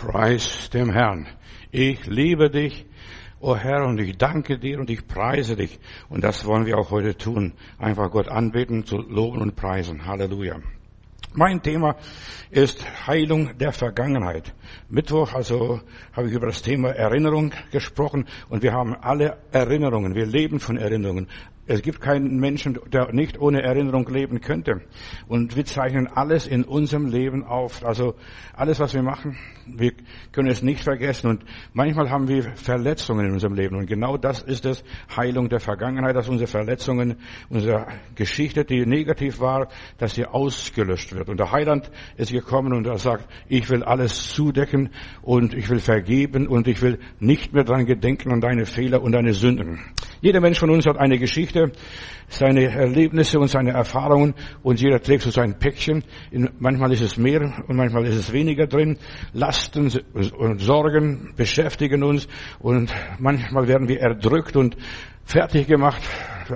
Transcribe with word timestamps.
Preis 0.00 0.70
dem 0.70 0.90
Herrn. 0.90 1.26
Ich 1.70 2.06
liebe 2.06 2.48
dich, 2.48 2.86
o 3.38 3.50
oh 3.50 3.56
Herr, 3.56 3.84
und 3.84 4.00
ich 4.00 4.16
danke 4.16 4.58
dir 4.58 4.80
und 4.80 4.88
ich 4.88 5.06
preise 5.06 5.56
dich. 5.56 5.78
Und 6.08 6.24
das 6.24 6.46
wollen 6.46 6.64
wir 6.64 6.78
auch 6.78 6.90
heute 6.90 7.18
tun. 7.18 7.52
Einfach 7.78 8.10
Gott 8.10 8.26
anbeten, 8.26 8.86
zu 8.86 8.96
loben 8.96 9.42
und 9.42 9.56
preisen. 9.56 10.06
Halleluja. 10.06 10.56
Mein 11.34 11.62
Thema 11.62 11.96
ist 12.50 12.82
Heilung 13.06 13.58
der 13.58 13.72
Vergangenheit. 13.72 14.54
Mittwoch 14.88 15.34
also 15.34 15.82
habe 16.14 16.28
ich 16.28 16.32
über 16.32 16.46
das 16.46 16.62
Thema 16.62 16.88
Erinnerung 16.88 17.52
gesprochen 17.70 18.24
und 18.48 18.62
wir 18.62 18.72
haben 18.72 18.96
alle 18.96 19.36
Erinnerungen. 19.52 20.14
Wir 20.14 20.26
leben 20.26 20.60
von 20.60 20.78
Erinnerungen. 20.78 21.28
Es 21.70 21.82
gibt 21.82 22.00
keinen 22.00 22.40
Menschen, 22.40 22.80
der 22.92 23.12
nicht 23.12 23.38
ohne 23.38 23.62
Erinnerung 23.62 24.04
leben 24.08 24.40
könnte. 24.40 24.80
Und 25.28 25.54
wir 25.54 25.64
zeichnen 25.64 26.08
alles 26.08 26.48
in 26.48 26.64
unserem 26.64 27.06
Leben 27.06 27.44
auf. 27.44 27.84
Also 27.84 28.16
alles, 28.54 28.80
was 28.80 28.92
wir 28.92 29.04
machen, 29.04 29.38
wir 29.66 29.92
können 30.32 30.48
es 30.48 30.62
nicht 30.62 30.82
vergessen. 30.82 31.30
Und 31.30 31.44
manchmal 31.72 32.10
haben 32.10 32.26
wir 32.26 32.42
Verletzungen 32.56 33.26
in 33.26 33.32
unserem 33.34 33.54
Leben. 33.54 33.76
Und 33.76 33.86
genau 33.86 34.16
das 34.16 34.42
ist 34.42 34.66
es, 34.66 34.82
Heilung 35.16 35.48
der 35.48 35.60
Vergangenheit, 35.60 36.16
dass 36.16 36.28
unsere 36.28 36.48
Verletzungen, 36.48 37.18
unsere 37.50 37.86
Geschichte, 38.16 38.64
die 38.64 38.84
negativ 38.84 39.38
war, 39.38 39.68
dass 39.96 40.14
sie 40.14 40.26
ausgelöscht 40.26 41.14
wird. 41.14 41.28
Und 41.28 41.38
der 41.38 41.52
Heiland 41.52 41.88
ist 42.16 42.32
gekommen 42.32 42.72
und 42.72 42.84
er 42.88 42.98
sagt, 42.98 43.28
ich 43.48 43.70
will 43.70 43.84
alles 43.84 44.32
zudecken 44.32 44.90
und 45.22 45.54
ich 45.54 45.70
will 45.70 45.78
vergeben 45.78 46.48
und 46.48 46.66
ich 46.66 46.82
will 46.82 46.98
nicht 47.20 47.52
mehr 47.52 47.62
dran 47.62 47.86
gedenken 47.86 48.32
an 48.32 48.40
deine 48.40 48.66
Fehler 48.66 49.02
und 49.02 49.12
deine 49.12 49.34
Sünden. 49.34 49.78
Jeder 50.20 50.40
Mensch 50.40 50.58
von 50.58 50.68
uns 50.68 50.84
hat 50.84 50.98
eine 50.98 51.18
Geschichte, 51.18 51.59
seine 52.28 52.66
Erlebnisse 52.66 53.38
und 53.38 53.48
seine 53.48 53.72
Erfahrungen 53.72 54.34
und 54.62 54.80
jeder 54.80 55.00
trägt 55.02 55.22
so 55.22 55.30
sein 55.30 55.58
Päckchen. 55.58 56.04
Manchmal 56.58 56.92
ist 56.92 57.02
es 57.02 57.16
mehr 57.16 57.64
und 57.66 57.76
manchmal 57.76 58.06
ist 58.06 58.16
es 58.16 58.32
weniger 58.32 58.66
drin. 58.66 58.98
Lasten 59.32 59.90
und 60.38 60.60
Sorgen 60.60 61.34
beschäftigen 61.36 62.02
uns 62.02 62.28
und 62.60 62.92
manchmal 63.18 63.68
werden 63.68 63.88
wir 63.88 64.00
erdrückt 64.00 64.56
und 64.56 64.76
fertig 65.24 65.66
gemacht 65.66 66.02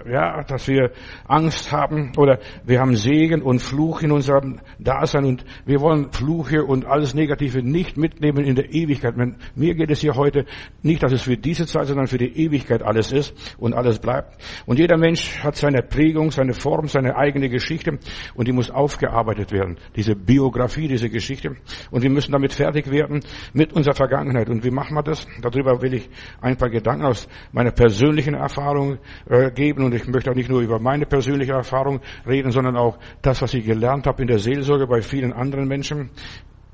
ja, 0.08 0.42
dass 0.42 0.68
wir 0.68 0.90
Angst 1.26 1.72
haben 1.72 2.12
oder 2.16 2.38
wir 2.64 2.80
haben 2.80 2.96
Segen 2.96 3.42
und 3.42 3.60
Fluch 3.60 4.02
in 4.02 4.12
unserem 4.12 4.60
Dasein 4.78 5.24
und 5.24 5.44
wir 5.64 5.80
wollen 5.80 6.12
Fluche 6.12 6.64
und 6.64 6.86
alles 6.86 7.14
Negative 7.14 7.62
nicht 7.62 7.96
mitnehmen 7.96 8.44
in 8.44 8.54
der 8.54 8.72
Ewigkeit. 8.72 9.14
Mir 9.54 9.74
geht 9.74 9.90
es 9.90 10.00
hier 10.00 10.14
heute 10.14 10.44
nicht, 10.82 11.02
dass 11.02 11.12
es 11.12 11.22
für 11.22 11.36
diese 11.36 11.66
Zeit, 11.66 11.86
sondern 11.86 12.06
für 12.06 12.18
die 12.18 12.44
Ewigkeit 12.44 12.82
alles 12.82 13.12
ist 13.12 13.34
und 13.58 13.74
alles 13.74 13.98
bleibt. 13.98 14.36
Und 14.66 14.78
jeder 14.78 14.96
Mensch 14.96 15.42
hat 15.42 15.56
seine 15.56 15.82
Prägung, 15.82 16.30
seine 16.30 16.54
Form, 16.54 16.88
seine 16.88 17.16
eigene 17.16 17.48
Geschichte 17.48 17.98
und 18.34 18.48
die 18.48 18.52
muss 18.52 18.70
aufgearbeitet 18.70 19.52
werden. 19.52 19.78
Diese 19.96 20.14
Biografie, 20.14 20.88
diese 20.88 21.08
Geschichte. 21.10 21.56
Und 21.90 22.02
wir 22.02 22.10
müssen 22.10 22.32
damit 22.32 22.52
fertig 22.52 22.90
werden 22.90 23.20
mit 23.52 23.72
unserer 23.72 23.94
Vergangenheit. 23.94 24.48
Und 24.48 24.64
wie 24.64 24.70
machen 24.70 24.94
wir 24.94 25.02
das? 25.02 25.26
Darüber 25.40 25.80
will 25.82 25.94
ich 25.94 26.08
ein 26.40 26.56
paar 26.56 26.70
Gedanken 26.70 27.04
aus 27.04 27.28
meiner 27.52 27.70
persönlichen 27.70 28.34
Erfahrung 28.34 28.98
äh, 29.28 29.50
geben 29.50 29.83
und 29.84 29.94
ich 29.94 30.06
möchte 30.08 30.30
auch 30.30 30.34
nicht 30.34 30.50
nur 30.50 30.60
über 30.60 30.78
meine 30.78 31.06
persönliche 31.06 31.52
Erfahrung 31.52 32.00
reden, 32.26 32.50
sondern 32.50 32.76
auch 32.76 32.98
das, 33.22 33.42
was 33.42 33.54
ich 33.54 33.64
gelernt 33.64 34.06
habe 34.06 34.22
in 34.22 34.28
der 34.28 34.38
Seelsorge 34.38 34.86
bei 34.86 35.02
vielen 35.02 35.32
anderen 35.32 35.68
Menschen. 35.68 36.10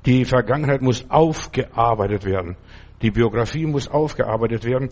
Die 0.05 0.25
Vergangenheit 0.25 0.81
muss 0.81 1.09
aufgearbeitet 1.09 2.25
werden. 2.25 2.57
Die 3.01 3.11
Biografie 3.11 3.65
muss 3.65 3.87
aufgearbeitet 3.87 4.65
werden. 4.65 4.89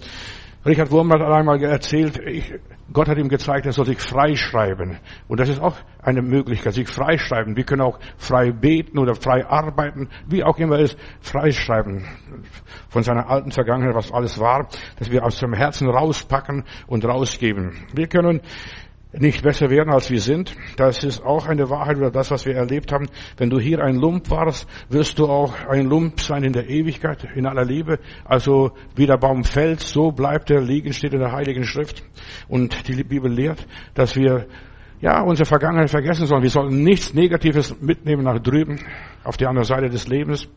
Richard 0.65 0.91
Wurm 0.91 1.11
hat 1.13 1.21
einmal 1.21 1.63
erzählt, 1.63 2.19
ich, 2.19 2.53
Gott 2.91 3.07
hat 3.07 3.17
ihm 3.17 3.29
gezeigt, 3.29 3.65
er 3.65 3.71
soll 3.71 3.85
sich 3.85 4.01
freischreiben. 4.01 4.97
Und 5.29 5.39
das 5.39 5.47
ist 5.47 5.61
auch 5.61 5.77
eine 6.01 6.21
Möglichkeit, 6.21 6.73
sich 6.73 6.89
freischreiben. 6.89 7.55
Wir 7.55 7.63
können 7.63 7.81
auch 7.81 7.97
frei 8.17 8.51
beten 8.51 8.97
oder 8.99 9.15
frei 9.15 9.45
arbeiten, 9.45 10.09
wie 10.27 10.43
auch 10.43 10.57
immer 10.57 10.79
es 10.79 10.97
freischreiben 11.21 12.05
von 12.89 13.03
seiner 13.03 13.29
alten 13.29 13.51
Vergangenheit, 13.51 13.95
was 13.95 14.11
alles 14.11 14.37
war, 14.37 14.67
dass 14.97 15.09
wir 15.09 15.23
aus 15.23 15.39
dem 15.39 15.53
Herzen 15.53 15.89
rauspacken 15.89 16.65
und 16.87 17.05
rausgeben. 17.05 17.85
Wir 17.93 18.07
können 18.07 18.41
nicht 19.11 19.41
besser 19.41 19.69
werden, 19.69 19.91
als 19.91 20.09
wir 20.11 20.21
sind. 20.21 20.55
Das 20.77 21.03
ist 21.03 21.23
auch 21.23 21.47
eine 21.47 21.69
Wahrheit 21.69 21.97
oder 21.97 22.11
das, 22.11 22.29
was 22.29 22.45
wir 22.45 22.55
erlebt 22.55 22.91
haben. 22.91 23.07
Wenn 23.37 23.49
du 23.49 23.59
hier 23.59 23.79
ein 23.83 23.95
Lump 23.95 24.29
warst, 24.29 24.67
wirst 24.89 25.17
du 25.17 25.27
auch 25.27 25.53
ein 25.67 25.85
Lump 25.85 26.19
sein 26.21 26.43
in 26.43 26.53
der 26.53 26.69
Ewigkeit, 26.69 27.27
in 27.35 27.47
aller 27.47 27.65
Liebe. 27.65 27.99
Also 28.23 28.71
wie 28.95 29.07
der 29.07 29.17
Baum 29.17 29.43
fällt, 29.43 29.79
so 29.79 30.11
bleibt 30.11 30.51
er 30.51 30.61
liegen, 30.61 30.93
steht 30.93 31.13
in 31.13 31.19
der 31.19 31.31
Heiligen 31.31 31.63
Schrift. 31.63 32.03
Und 32.47 32.87
die 32.87 33.03
Bibel 33.03 33.31
lehrt, 33.31 33.65
dass 33.95 34.15
wir 34.15 34.45
ja, 35.01 35.21
unsere 35.21 35.45
Vergangenheit 35.45 35.89
vergessen 35.89 36.25
sollen. 36.25 36.43
Wir 36.43 36.49
sollen 36.49 36.83
nichts 36.83 37.13
Negatives 37.13 37.79
mitnehmen 37.79 38.23
nach 38.23 38.39
drüben, 38.39 38.79
auf 39.23 39.37
die 39.37 39.45
andere 39.47 39.63
Seite 39.63 39.89
des 39.89 40.07
Lebens. 40.07 40.49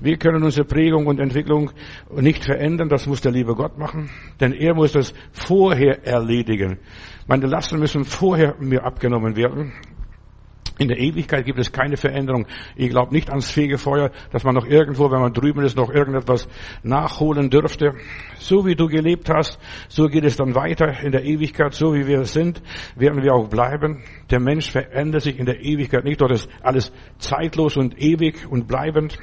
Wir 0.00 0.16
können 0.16 0.44
unsere 0.44 0.64
Prägung 0.64 1.06
und 1.06 1.18
Entwicklung 1.18 1.70
nicht 2.14 2.44
verändern. 2.44 2.88
Das 2.88 3.06
muss 3.06 3.20
der 3.20 3.32
liebe 3.32 3.54
Gott 3.54 3.78
machen. 3.78 4.08
Denn 4.40 4.52
er 4.52 4.74
muss 4.74 4.92
das 4.92 5.12
vorher 5.32 6.06
erledigen. 6.06 6.78
Meine 7.26 7.46
Lasten 7.46 7.80
müssen 7.80 8.04
vorher 8.04 8.54
mir 8.60 8.84
abgenommen 8.84 9.34
werden. 9.34 9.72
In 10.80 10.88
der 10.88 10.98
Ewigkeit 10.98 11.44
gibt 11.44 11.58
es 11.58 11.72
keine 11.72 11.98
Veränderung. 11.98 12.46
Ich 12.74 12.88
glaube 12.88 13.12
nicht 13.12 13.28
ans 13.28 13.50
Fegefeuer, 13.50 14.10
dass 14.32 14.44
man 14.44 14.54
noch 14.54 14.64
irgendwo, 14.64 15.10
wenn 15.10 15.20
man 15.20 15.34
drüben 15.34 15.62
ist, 15.62 15.76
noch 15.76 15.90
irgendetwas 15.90 16.48
nachholen 16.82 17.50
dürfte. 17.50 17.96
So 18.38 18.64
wie 18.64 18.74
du 18.74 18.86
gelebt 18.86 19.28
hast, 19.28 19.58
so 19.88 20.06
geht 20.06 20.24
es 20.24 20.38
dann 20.38 20.54
weiter 20.54 21.02
in 21.02 21.12
der 21.12 21.22
Ewigkeit. 21.22 21.74
So 21.74 21.92
wie 21.92 22.06
wir 22.06 22.24
sind, 22.24 22.62
werden 22.96 23.22
wir 23.22 23.34
auch 23.34 23.48
bleiben. 23.48 24.02
Der 24.30 24.40
Mensch 24.40 24.70
verändert 24.70 25.20
sich 25.20 25.38
in 25.38 25.44
der 25.44 25.60
Ewigkeit 25.60 26.04
nicht. 26.04 26.22
Dort 26.22 26.32
ist 26.32 26.48
alles 26.62 26.90
zeitlos 27.18 27.76
und 27.76 28.00
ewig 28.00 28.50
und 28.50 28.66
bleibend. 28.66 29.18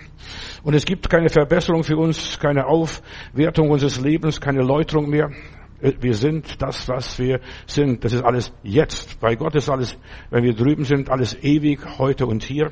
Und 0.62 0.76
es 0.76 0.86
gibt 0.86 1.10
keine 1.10 1.30
Verbesserung 1.30 1.84
für 1.84 1.98
uns, 1.98 2.38
keine 2.38 2.68
Aufwertung 2.68 3.72
unseres 3.72 4.00
Lebens, 4.00 4.40
keine 4.40 4.62
Läuterung 4.62 5.10
mehr. 5.10 5.32
Wir 5.80 6.14
sind 6.14 6.62
das, 6.62 6.88
was 6.90 7.20
wir 7.20 7.40
sind. 7.66 8.04
Das 8.04 8.14
ist 8.14 8.24
alles 8.24 8.52
jetzt. 8.64 9.20
Bei 9.20 9.36
Gott 9.36 9.56
ist 9.56 9.70
alles, 9.70 9.98
wenn 10.30 10.44
wir 10.44 10.54
drüben 10.54 10.84
sind, 10.84 11.10
alles 11.10 11.36
ewig, 11.44 11.80
heute 12.00 12.26
und 12.26 12.44
hier. 12.44 12.72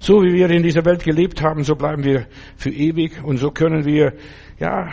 So 0.00 0.22
wie 0.22 0.34
wir 0.34 0.50
in 0.50 0.62
dieser 0.62 0.84
Welt 0.84 1.02
gelebt 1.02 1.42
haben, 1.42 1.64
so 1.64 1.76
bleiben 1.76 2.04
wir 2.04 2.26
für 2.56 2.70
ewig 2.70 3.22
und 3.24 3.38
so 3.38 3.50
können 3.50 3.86
wir, 3.86 4.12
ja, 4.58 4.90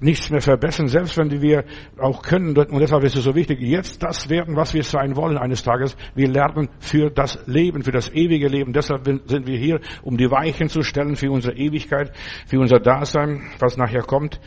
nichts 0.00 0.30
mehr 0.30 0.40
verbessern, 0.40 0.88
selbst 0.88 1.16
wenn 1.16 1.42
wir 1.42 1.64
auch 1.98 2.22
können. 2.22 2.56
Und 2.56 2.80
deshalb 2.80 3.04
ist 3.04 3.16
es 3.16 3.24
so 3.24 3.34
wichtig, 3.34 3.60
jetzt 3.60 4.02
das 4.02 4.28
werden, 4.28 4.56
was 4.56 4.74
wir 4.74 4.82
sein 4.82 5.16
wollen 5.16 5.36
eines 5.38 5.62
Tages. 5.62 5.96
Wir 6.14 6.28
lernen 6.28 6.68
für 6.78 7.10
das 7.10 7.38
Leben, 7.46 7.82
für 7.82 7.92
das 7.92 8.12
ewige 8.12 8.48
Leben. 8.48 8.72
Deshalb 8.72 9.04
sind 9.04 9.46
wir 9.46 9.58
hier, 9.58 9.80
um 10.02 10.16
die 10.16 10.30
Weichen 10.30 10.68
zu 10.68 10.82
stellen 10.82 11.16
für 11.16 11.30
unsere 11.30 11.56
Ewigkeit, 11.56 12.12
für 12.46 12.60
unser 12.60 12.78
Dasein, 12.80 13.42
was 13.58 13.76
nachher 13.76 14.02
kommt. 14.02 14.40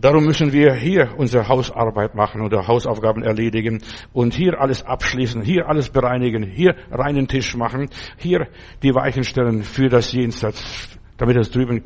Darum 0.00 0.24
müssen 0.24 0.52
wir 0.52 0.74
hier 0.74 1.14
unsere 1.16 1.48
Hausarbeit 1.48 2.14
machen 2.14 2.40
oder 2.42 2.68
Hausaufgaben 2.68 3.24
erledigen 3.24 3.82
und 4.12 4.32
hier 4.32 4.60
alles 4.60 4.84
abschließen, 4.84 5.42
hier 5.42 5.68
alles 5.68 5.90
bereinigen, 5.90 6.44
hier 6.44 6.76
reinen 6.90 7.26
Tisch 7.26 7.56
machen, 7.56 7.88
hier 8.16 8.46
die 8.84 8.94
Weichen 8.94 9.24
stellen 9.24 9.64
für 9.64 9.88
das 9.88 10.12
Jenseits, 10.12 10.96
damit 11.16 11.36
es 11.36 11.50
drüben 11.50 11.82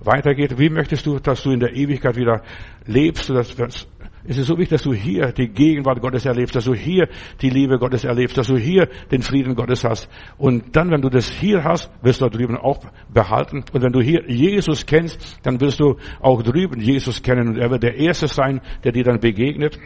weitergeht. 0.00 0.58
Wie 0.58 0.68
möchtest 0.68 1.06
du, 1.06 1.20
dass 1.20 1.44
du 1.44 1.52
in 1.52 1.60
der 1.60 1.74
Ewigkeit 1.74 2.16
wieder 2.16 2.42
lebst, 2.86 3.30
dass 3.30 3.86
es 4.28 4.36
ist 4.36 4.46
so 4.46 4.58
wichtig, 4.58 4.76
dass 4.76 4.82
du 4.82 4.92
hier 4.92 5.32
die 5.32 5.48
Gegenwart 5.48 6.02
Gottes 6.02 6.26
erlebst, 6.26 6.54
dass 6.54 6.66
du 6.66 6.74
hier 6.74 7.08
die 7.40 7.48
Liebe 7.48 7.78
Gottes 7.78 8.04
erlebst, 8.04 8.36
dass 8.36 8.48
du 8.48 8.58
hier 8.58 8.86
den 9.10 9.22
Frieden 9.22 9.54
Gottes 9.54 9.84
hast. 9.84 10.06
Und 10.36 10.76
dann, 10.76 10.90
wenn 10.90 11.00
du 11.00 11.08
das 11.08 11.30
hier 11.30 11.64
hast, 11.64 11.90
wirst 12.02 12.20
du 12.20 12.26
da 12.26 12.30
drüben 12.30 12.58
auch 12.58 12.78
behalten. 13.10 13.64
Und 13.72 13.82
wenn 13.82 13.92
du 13.92 14.02
hier 14.02 14.28
Jesus 14.28 14.84
kennst, 14.84 15.38
dann 15.44 15.58
wirst 15.62 15.80
du 15.80 15.96
auch 16.20 16.42
drüben 16.42 16.78
Jesus 16.78 17.22
kennen. 17.22 17.48
Und 17.48 17.56
er 17.56 17.70
wird 17.70 17.82
der 17.82 17.96
Erste 17.96 18.28
sein, 18.28 18.60
der 18.84 18.92
dir 18.92 19.04
dann 19.04 19.18
begegnet. 19.18 19.78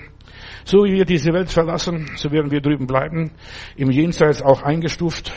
So 0.65 0.85
wie 0.85 0.95
wir 0.95 1.05
diese 1.05 1.33
Welt 1.33 1.51
verlassen, 1.51 2.11
so 2.17 2.33
werden 2.33 2.51
wir 2.51 2.61
drüben 2.61 2.89
bleiben, 2.89 3.31
im 3.77 3.93
Jenseits 3.93 4.43
auch 4.43 4.63
eingestuft 4.63 5.33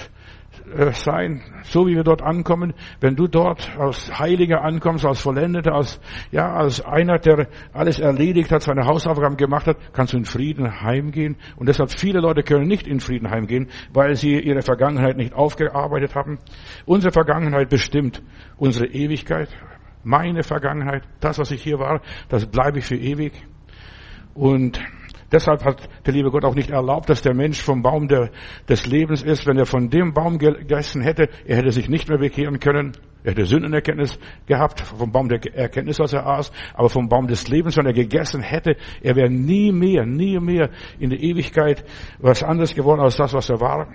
sein, 0.93 1.41
so 1.63 1.87
wie 1.87 1.95
wir 1.95 2.03
dort 2.03 2.21
ankommen. 2.21 2.73
Wenn 2.99 3.15
du 3.15 3.27
dort 3.27 3.77
als 3.77 4.17
Heiliger 4.19 4.61
ankommst, 4.61 5.05
als 5.05 5.21
Vollendeter, 5.21 5.73
als, 5.73 5.99
ja, 6.31 6.53
als 6.53 6.81
einer, 6.81 7.17
der 7.19 7.47
alles 7.73 7.99
erledigt 7.99 8.51
hat, 8.51 8.61
seine 8.63 8.85
Hausaufgaben 8.85 9.37
gemacht 9.37 9.67
hat, 9.67 9.77
kannst 9.93 10.13
du 10.13 10.17
in 10.17 10.25
Frieden 10.25 10.81
heimgehen. 10.81 11.37
Und 11.55 11.67
deshalb 11.69 11.91
viele 11.97 12.19
Leute 12.19 12.43
können 12.43 12.67
nicht 12.67 12.87
in 12.87 12.99
Frieden 12.99 13.29
heimgehen, 13.29 13.67
weil 13.93 14.15
sie 14.15 14.39
ihre 14.39 14.61
Vergangenheit 14.61 15.17
nicht 15.17 15.33
aufgearbeitet 15.33 16.15
haben. 16.15 16.39
Unsere 16.85 17.11
Vergangenheit 17.11 17.69
bestimmt 17.69 18.21
unsere 18.57 18.87
Ewigkeit. 18.87 19.49
Meine 20.03 20.43
Vergangenheit, 20.43 21.03
das, 21.19 21.39
was 21.39 21.51
ich 21.51 21.63
hier 21.63 21.79
war, 21.79 22.01
das 22.29 22.45
bleibe 22.45 22.79
ich 22.79 22.85
für 22.85 22.95
ewig. 22.95 23.33
Und 24.35 24.79
Deshalb 25.31 25.63
hat 25.65 25.89
der 26.05 26.13
liebe 26.13 26.29
Gott 26.29 26.45
auch 26.45 26.55
nicht 26.55 26.69
erlaubt, 26.69 27.09
dass 27.09 27.21
der 27.21 27.33
Mensch 27.33 27.61
vom 27.61 27.81
Baum 27.81 28.07
der, 28.07 28.29
des 28.69 28.85
Lebens 28.85 29.23
ist. 29.23 29.47
Wenn 29.47 29.57
er 29.57 29.65
von 29.65 29.89
dem 29.89 30.13
Baum 30.13 30.37
gegessen 30.37 31.01
hätte, 31.01 31.29
er 31.45 31.57
hätte 31.57 31.71
sich 31.71 31.89
nicht 31.89 32.07
mehr 32.07 32.19
bekehren 32.19 32.59
können. 32.59 32.93
Er 33.23 33.31
hätte 33.31 33.45
Sündenerkenntnis 33.45 34.19
gehabt 34.45 34.81
vom 34.81 35.11
Baum 35.11 35.27
der 35.27 35.39
Erkenntnis, 35.55 35.99
was 35.99 36.13
er 36.13 36.27
aß, 36.27 36.51
aber 36.75 36.89
vom 36.89 37.09
Baum 37.09 37.25
des 37.25 37.47
Lebens, 37.47 37.75
wenn 37.75 37.87
er 37.87 37.93
gegessen 37.93 38.41
hätte, 38.41 38.75
er 39.01 39.15
wäre 39.15 39.31
nie 39.31 39.71
mehr, 39.71 40.05
nie 40.05 40.39
mehr 40.39 40.69
in 40.99 41.09
der 41.09 41.19
Ewigkeit 41.19 41.83
was 42.19 42.43
anderes 42.43 42.75
geworden 42.75 43.01
als 43.01 43.15
das, 43.15 43.33
was 43.33 43.49
er 43.49 43.59
war. 43.59 43.87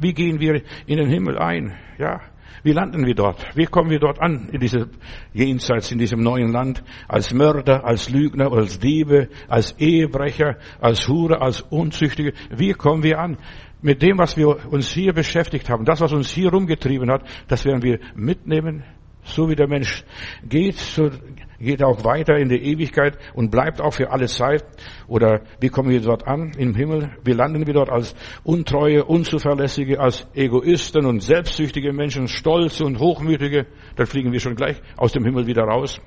Wie 0.00 0.12
gehen 0.14 0.38
wir 0.38 0.62
in 0.86 0.98
den 0.98 1.08
Himmel 1.08 1.38
ein? 1.38 1.76
Ja, 1.98 2.20
Wie 2.62 2.72
landen 2.72 3.06
wir 3.06 3.14
dort? 3.14 3.44
Wie 3.54 3.66
kommen 3.66 3.90
wir 3.90 3.98
dort 3.98 4.20
an, 4.20 4.48
in 4.52 4.60
diesem 4.60 4.90
Jenseits, 5.32 5.90
in 5.92 5.98
diesem 5.98 6.20
neuen 6.20 6.52
Land? 6.52 6.82
Als 7.08 7.32
Mörder, 7.32 7.84
als 7.84 8.10
Lügner, 8.10 8.52
als 8.52 8.78
Diebe, 8.78 9.28
als 9.48 9.72
Ehebrecher, 9.78 10.56
als 10.80 11.08
Hure, 11.08 11.40
als 11.40 11.60
Unzüchtige. 11.62 12.32
Wie 12.50 12.72
kommen 12.72 13.02
wir 13.02 13.18
an? 13.18 13.38
Mit 13.80 14.02
dem, 14.02 14.18
was 14.18 14.36
wir 14.36 14.72
uns 14.72 14.90
hier 14.90 15.12
beschäftigt 15.12 15.70
haben, 15.70 15.84
das, 15.84 16.00
was 16.00 16.12
uns 16.12 16.30
hier 16.30 16.50
rumgetrieben 16.50 17.10
hat, 17.10 17.22
das 17.46 17.64
werden 17.64 17.82
wir 17.82 18.00
mitnehmen 18.16 18.82
so 19.28 19.48
wie 19.48 19.54
der 19.54 19.68
Mensch 19.68 20.04
geht, 20.48 20.76
so 20.76 21.10
geht 21.58 21.82
auch 21.82 22.04
weiter 22.04 22.36
in 22.36 22.48
die 22.48 22.62
Ewigkeit 22.62 23.18
und 23.34 23.50
bleibt 23.50 23.80
auch 23.80 23.92
für 23.92 24.10
alle 24.10 24.26
Zeit. 24.26 24.64
Oder 25.06 25.42
wie 25.60 25.68
kommen 25.68 25.90
wir 25.90 26.00
dort 26.00 26.26
an 26.26 26.52
im 26.56 26.74
Himmel? 26.74 27.10
Wie 27.24 27.32
landen 27.32 27.66
wir 27.66 27.74
dort 27.74 27.90
als 27.90 28.14
untreue, 28.44 29.04
unzuverlässige, 29.04 30.00
als 30.00 30.26
Egoisten 30.34 31.04
und 31.04 31.20
selbstsüchtige 31.20 31.92
Menschen, 31.92 32.28
stolze 32.28 32.84
und 32.84 32.98
hochmütige? 32.98 33.66
Dann 33.96 34.06
fliegen 34.06 34.32
wir 34.32 34.40
schon 34.40 34.54
gleich 34.54 34.80
aus 34.96 35.12
dem 35.12 35.24
Himmel 35.24 35.46
wieder 35.46 35.64
raus. 35.64 36.00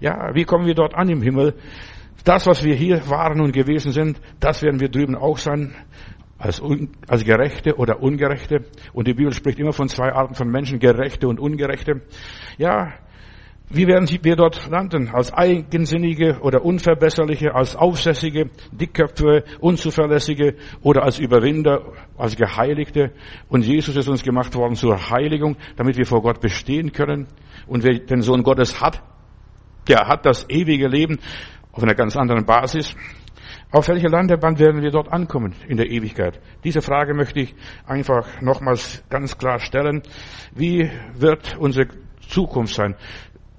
Ja, 0.00 0.34
wie 0.34 0.44
kommen 0.44 0.66
wir 0.66 0.74
dort 0.74 0.94
an 0.94 1.08
im 1.08 1.22
Himmel? 1.22 1.54
Das, 2.24 2.46
was 2.46 2.64
wir 2.64 2.74
hier 2.74 3.08
waren 3.08 3.40
und 3.40 3.52
gewesen 3.52 3.92
sind, 3.92 4.20
das 4.40 4.62
werden 4.62 4.80
wir 4.80 4.88
drüben 4.88 5.14
auch 5.14 5.38
sein 5.38 5.74
als, 6.38 6.60
un, 6.60 6.90
als 7.08 7.24
Gerechte 7.24 7.76
oder 7.76 8.02
Ungerechte. 8.02 8.64
Und 8.92 9.08
die 9.08 9.14
Bibel 9.14 9.32
spricht 9.32 9.58
immer 9.58 9.72
von 9.72 9.88
zwei 9.88 10.12
Arten 10.12 10.34
von 10.34 10.48
Menschen, 10.50 10.78
Gerechte 10.78 11.28
und 11.28 11.40
Ungerechte. 11.40 12.02
Ja, 12.58 12.94
wie 13.70 13.86
werden 13.86 14.08
wir 14.08 14.36
dort 14.36 14.68
landen? 14.68 15.08
Als 15.08 15.32
Eigensinnige 15.32 16.38
oder 16.42 16.64
Unverbesserliche, 16.64 17.54
als 17.54 17.74
Aufsässige, 17.74 18.50
Dickköpfe, 18.72 19.44
Unzuverlässige 19.60 20.56
oder 20.82 21.02
als 21.02 21.18
Überwinder, 21.18 21.82
als 22.18 22.36
Geheiligte. 22.36 23.12
Und 23.48 23.64
Jesus 23.64 23.96
ist 23.96 24.08
uns 24.08 24.22
gemacht 24.22 24.54
worden 24.54 24.74
zur 24.74 25.10
Heiligung, 25.10 25.56
damit 25.76 25.96
wir 25.96 26.04
vor 26.04 26.22
Gott 26.22 26.40
bestehen 26.40 26.92
können. 26.92 27.26
Und 27.66 27.84
wer 27.84 27.98
den 27.98 28.20
Sohn 28.20 28.42
Gottes 28.42 28.80
hat, 28.82 29.02
der 29.88 30.08
hat 30.08 30.26
das 30.26 30.48
ewige 30.50 30.86
Leben 30.86 31.18
auf 31.72 31.82
einer 31.82 31.94
ganz 31.94 32.16
anderen 32.16 32.44
Basis. 32.44 32.94
Auf 33.72 33.88
welche 33.88 34.08
Landebahn 34.08 34.58
werden 34.58 34.82
wir 34.82 34.90
dort 34.90 35.10
ankommen 35.10 35.54
in 35.66 35.78
der 35.78 35.90
Ewigkeit? 35.90 36.38
Diese 36.62 36.80
Frage 36.80 37.14
möchte 37.14 37.40
ich 37.40 37.54
einfach 37.86 38.40
nochmals 38.40 39.02
ganz 39.08 39.36
klar 39.36 39.58
stellen. 39.58 40.02
Wie 40.54 40.88
wird 41.14 41.56
unsere 41.58 41.88
Zukunft 42.28 42.74
sein? 42.74 42.94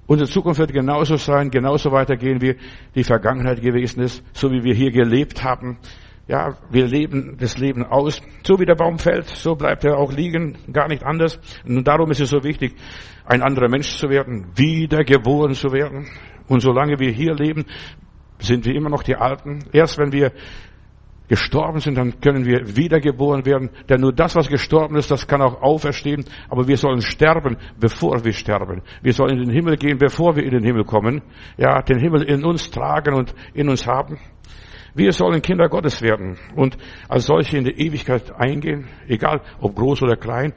Unsere 0.06 0.30
Zukunft 0.30 0.60
wird 0.60 0.72
genauso 0.72 1.16
sein, 1.16 1.50
genauso 1.50 1.90
weitergehen, 1.90 2.40
wie 2.40 2.56
die 2.94 3.04
Vergangenheit 3.04 3.60
gewesen 3.60 4.00
ist, 4.02 4.22
so 4.32 4.50
wie 4.50 4.62
wir 4.62 4.74
hier 4.74 4.92
gelebt 4.92 5.42
haben. 5.42 5.78
Ja, 6.28 6.56
wir 6.70 6.86
leben 6.86 7.36
das 7.38 7.56
Leben 7.58 7.84
aus. 7.84 8.20
So 8.44 8.58
wie 8.58 8.66
der 8.66 8.74
Baum 8.74 8.98
fällt, 8.98 9.28
so 9.28 9.54
bleibt 9.54 9.84
er 9.84 9.96
auch 9.96 10.12
liegen, 10.12 10.58
gar 10.72 10.88
nicht 10.88 11.04
anders. 11.04 11.38
Und 11.64 11.86
darum 11.86 12.10
ist 12.10 12.20
es 12.20 12.30
so 12.30 12.42
wichtig, 12.42 12.74
ein 13.24 13.42
anderer 13.42 13.68
Mensch 13.68 13.96
zu 13.96 14.08
werden, 14.08 14.46
wiedergeboren 14.54 15.54
zu 15.54 15.72
werden. 15.72 16.08
Und 16.48 16.60
solange 16.60 16.98
wir 16.98 17.10
hier 17.10 17.34
leben, 17.34 17.64
sind 18.38 18.64
wir 18.64 18.74
immer 18.74 18.90
noch 18.90 19.02
die 19.02 19.16
Alten. 19.16 19.60
Erst 19.72 19.98
wenn 19.98 20.12
wir 20.12 20.32
gestorben 21.28 21.80
sind, 21.80 21.96
dann 21.98 22.20
können 22.20 22.44
wir 22.44 22.76
wiedergeboren 22.76 23.44
werden. 23.44 23.70
Denn 23.88 24.00
nur 24.00 24.12
das, 24.12 24.36
was 24.36 24.48
gestorben 24.48 24.96
ist, 24.96 25.10
das 25.10 25.26
kann 25.26 25.42
auch 25.42 25.60
auferstehen. 25.62 26.24
Aber 26.48 26.66
wir 26.68 26.76
sollen 26.76 27.00
sterben, 27.00 27.56
bevor 27.78 28.24
wir 28.24 28.32
sterben. 28.32 28.82
Wir 29.02 29.12
sollen 29.12 29.38
in 29.38 29.48
den 29.48 29.50
Himmel 29.50 29.76
gehen, 29.76 29.98
bevor 29.98 30.36
wir 30.36 30.44
in 30.44 30.52
den 30.52 30.64
Himmel 30.64 30.84
kommen. 30.84 31.22
Ja, 31.56 31.82
den 31.82 31.98
Himmel 31.98 32.22
in 32.22 32.44
uns 32.44 32.70
tragen 32.70 33.14
und 33.14 33.34
in 33.54 33.68
uns 33.68 33.86
haben. 33.86 34.18
Wir 34.94 35.12
sollen 35.12 35.42
Kinder 35.42 35.68
Gottes 35.68 36.00
werden 36.00 36.38
und 36.54 36.78
als 37.06 37.26
solche 37.26 37.58
in 37.58 37.64
die 37.64 37.86
Ewigkeit 37.86 38.32
eingehen, 38.34 38.88
egal 39.06 39.42
ob 39.60 39.76
groß 39.76 40.02
oder 40.02 40.16
klein. 40.16 40.54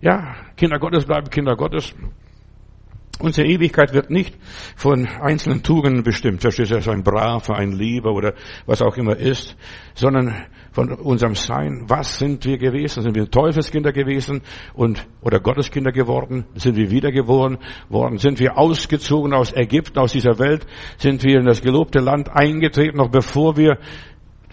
Ja, 0.00 0.36
Kinder 0.56 0.78
Gottes 0.78 1.04
bleiben 1.04 1.28
Kinder 1.28 1.54
Gottes. 1.54 1.94
Unsere 3.20 3.46
Ewigkeit 3.46 3.92
wird 3.92 4.10
nicht 4.10 4.34
von 4.76 5.06
einzelnen 5.06 5.62
Tugenden 5.62 6.02
bestimmt, 6.02 6.40
verstehst 6.40 6.72
du, 6.72 6.90
ein 6.90 7.02
Braver, 7.02 7.56
ein 7.56 7.72
Lieber 7.72 8.12
oder 8.12 8.34
was 8.66 8.82
auch 8.82 8.96
immer 8.96 9.16
ist, 9.16 9.56
sondern 9.94 10.46
von 10.72 10.92
unserem 10.92 11.36
Sein. 11.36 11.84
Was 11.86 12.18
sind 12.18 12.44
wir 12.44 12.58
gewesen? 12.58 13.02
Sind 13.02 13.14
wir 13.14 13.30
Teufelskinder 13.30 13.92
gewesen 13.92 14.42
und, 14.74 15.06
oder 15.20 15.38
Gotteskinder 15.38 15.92
geworden? 15.92 16.46
Sind 16.56 16.76
wir 16.76 16.90
wiedergeboren 16.90 17.58
worden? 17.88 18.18
Sind 18.18 18.40
wir 18.40 18.58
ausgezogen 18.58 19.32
aus 19.32 19.52
Ägypten, 19.54 19.98
aus 19.98 20.12
dieser 20.12 20.38
Welt? 20.38 20.66
Sind 20.98 21.22
wir 21.22 21.38
in 21.38 21.46
das 21.46 21.62
gelobte 21.62 22.00
Land 22.00 22.28
eingetreten, 22.30 22.96
noch 22.96 23.10
bevor 23.10 23.56
wir, 23.56 23.78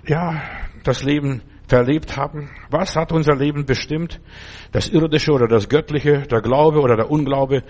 ja, 0.05 0.41
das 0.83 1.03
Leben 1.03 1.41
verlebt 1.67 2.17
haben. 2.17 2.49
Was 2.69 2.95
hat 2.95 3.11
unser 3.11 3.35
Leben 3.35 3.65
bestimmt? 3.65 4.19
Das 4.73 4.89
Irdische 4.89 5.31
oder 5.31 5.47
das 5.47 5.69
Göttliche, 5.69 6.23
der 6.29 6.41
Glaube 6.41 6.81
oder 6.81 6.97
der 6.97 7.09
Unglaube, 7.09 7.63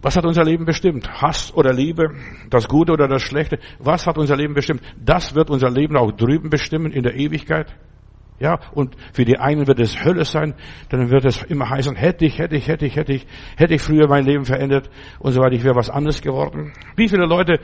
was 0.00 0.16
hat 0.16 0.24
unser 0.24 0.44
Leben 0.44 0.64
bestimmt? 0.64 1.08
Hass 1.20 1.52
oder 1.54 1.72
Liebe? 1.72 2.14
Das 2.50 2.68
Gute 2.68 2.92
oder 2.92 3.08
das 3.08 3.22
Schlechte? 3.22 3.58
Was 3.78 4.06
hat 4.06 4.16
unser 4.16 4.36
Leben 4.36 4.54
bestimmt? 4.54 4.82
Das 4.96 5.34
wird 5.34 5.50
unser 5.50 5.70
Leben 5.70 5.96
auch 5.96 6.12
drüben 6.12 6.50
bestimmen 6.50 6.92
in 6.92 7.02
der 7.02 7.14
Ewigkeit. 7.14 7.74
Ja, 8.40 8.60
und 8.72 8.96
für 9.12 9.24
die 9.24 9.36
einen 9.36 9.66
wird 9.66 9.80
es 9.80 10.04
Hölle 10.04 10.24
sein, 10.24 10.54
dann 10.90 11.10
wird 11.10 11.24
es 11.24 11.42
immer 11.42 11.68
heißen, 11.68 11.96
hätte 11.96 12.24
ich, 12.24 12.38
hätte 12.38 12.54
ich, 12.54 12.68
hätte 12.68 12.86
ich, 12.86 12.94
hätte 12.94 13.12
ich, 13.12 13.26
hätte 13.56 13.74
ich 13.74 13.82
früher 13.82 14.06
mein 14.06 14.24
Leben 14.24 14.44
verändert 14.44 14.88
und 15.18 15.32
so 15.32 15.40
weiter, 15.40 15.56
ich 15.56 15.64
wäre 15.64 15.74
was 15.74 15.90
anderes 15.90 16.22
geworden. 16.22 16.72
Wie 16.94 17.08
viele 17.08 17.26
Leute 17.26 17.58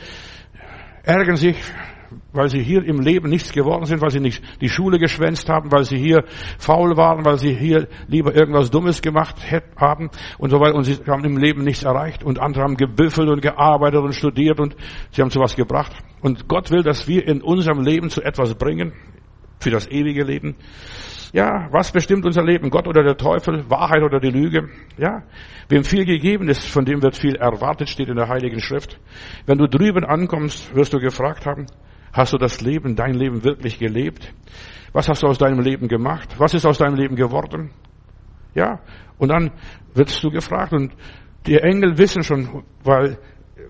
ärgern 1.04 1.36
sich 1.36 1.56
weil 2.32 2.48
sie 2.48 2.62
hier 2.62 2.84
im 2.84 3.00
Leben 3.00 3.28
nichts 3.28 3.52
geworden 3.52 3.84
sind, 3.84 4.00
weil 4.00 4.10
sie 4.10 4.20
nicht 4.20 4.42
die 4.60 4.68
Schule 4.68 4.98
geschwänzt 4.98 5.48
haben, 5.48 5.70
weil 5.72 5.84
sie 5.84 5.98
hier 5.98 6.24
faul 6.58 6.96
waren, 6.96 7.24
weil 7.24 7.38
sie 7.38 7.54
hier 7.54 7.88
lieber 8.08 8.34
irgendwas 8.34 8.70
Dummes 8.70 9.02
gemacht 9.02 9.36
haben 9.76 10.10
und 10.38 10.50
so 10.50 10.60
weiter 10.60 10.74
und 10.74 10.84
sie 10.84 10.96
haben 11.06 11.24
im 11.24 11.36
Leben 11.36 11.64
nichts 11.64 11.84
erreicht 11.84 12.24
und 12.24 12.40
andere 12.40 12.64
haben 12.64 12.76
gebüffelt 12.76 13.28
und 13.28 13.42
gearbeitet 13.42 14.00
und 14.00 14.14
studiert 14.14 14.60
und 14.60 14.76
sie 15.10 15.22
haben 15.22 15.30
zu 15.30 15.40
was 15.40 15.56
gebracht. 15.56 15.92
Und 16.20 16.48
Gott 16.48 16.70
will, 16.70 16.82
dass 16.82 17.06
wir 17.06 17.26
in 17.26 17.42
unserem 17.42 17.80
Leben 17.80 18.10
zu 18.10 18.22
etwas 18.22 18.54
bringen, 18.54 18.92
für 19.60 19.70
das 19.70 19.90
ewige 19.90 20.24
Leben. 20.24 20.56
Ja, 21.32 21.66
was 21.72 21.90
bestimmt 21.90 22.24
unser 22.24 22.44
Leben? 22.44 22.70
Gott 22.70 22.86
oder 22.86 23.02
der 23.02 23.16
Teufel? 23.16 23.68
Wahrheit 23.68 24.04
oder 24.04 24.20
die 24.20 24.30
Lüge? 24.30 24.68
Ja, 24.96 25.24
wem 25.68 25.82
viel 25.82 26.04
gegeben 26.04 26.48
ist, 26.48 26.64
von 26.64 26.84
dem 26.84 27.02
wird 27.02 27.16
viel 27.16 27.34
erwartet, 27.34 27.88
steht 27.88 28.08
in 28.08 28.14
der 28.14 28.28
Heiligen 28.28 28.60
Schrift. 28.60 29.00
Wenn 29.44 29.58
du 29.58 29.66
drüben 29.66 30.04
ankommst, 30.04 30.72
wirst 30.76 30.92
du 30.92 31.00
gefragt 31.00 31.44
haben, 31.44 31.66
Hast 32.14 32.32
du 32.32 32.38
das 32.38 32.60
Leben, 32.60 32.94
dein 32.94 33.14
Leben 33.14 33.42
wirklich 33.42 33.80
gelebt? 33.80 34.32
Was 34.92 35.08
hast 35.08 35.24
du 35.24 35.26
aus 35.26 35.36
deinem 35.36 35.58
Leben 35.58 35.88
gemacht? 35.88 36.36
Was 36.38 36.54
ist 36.54 36.64
aus 36.64 36.78
deinem 36.78 36.94
Leben 36.94 37.16
geworden? 37.16 37.72
Ja, 38.54 38.78
und 39.18 39.30
dann 39.30 39.50
wirst 39.94 40.22
du 40.22 40.30
gefragt 40.30 40.72
und 40.72 40.92
die 41.44 41.58
Engel 41.58 41.98
wissen 41.98 42.22
schon, 42.22 42.62
weil 42.84 43.18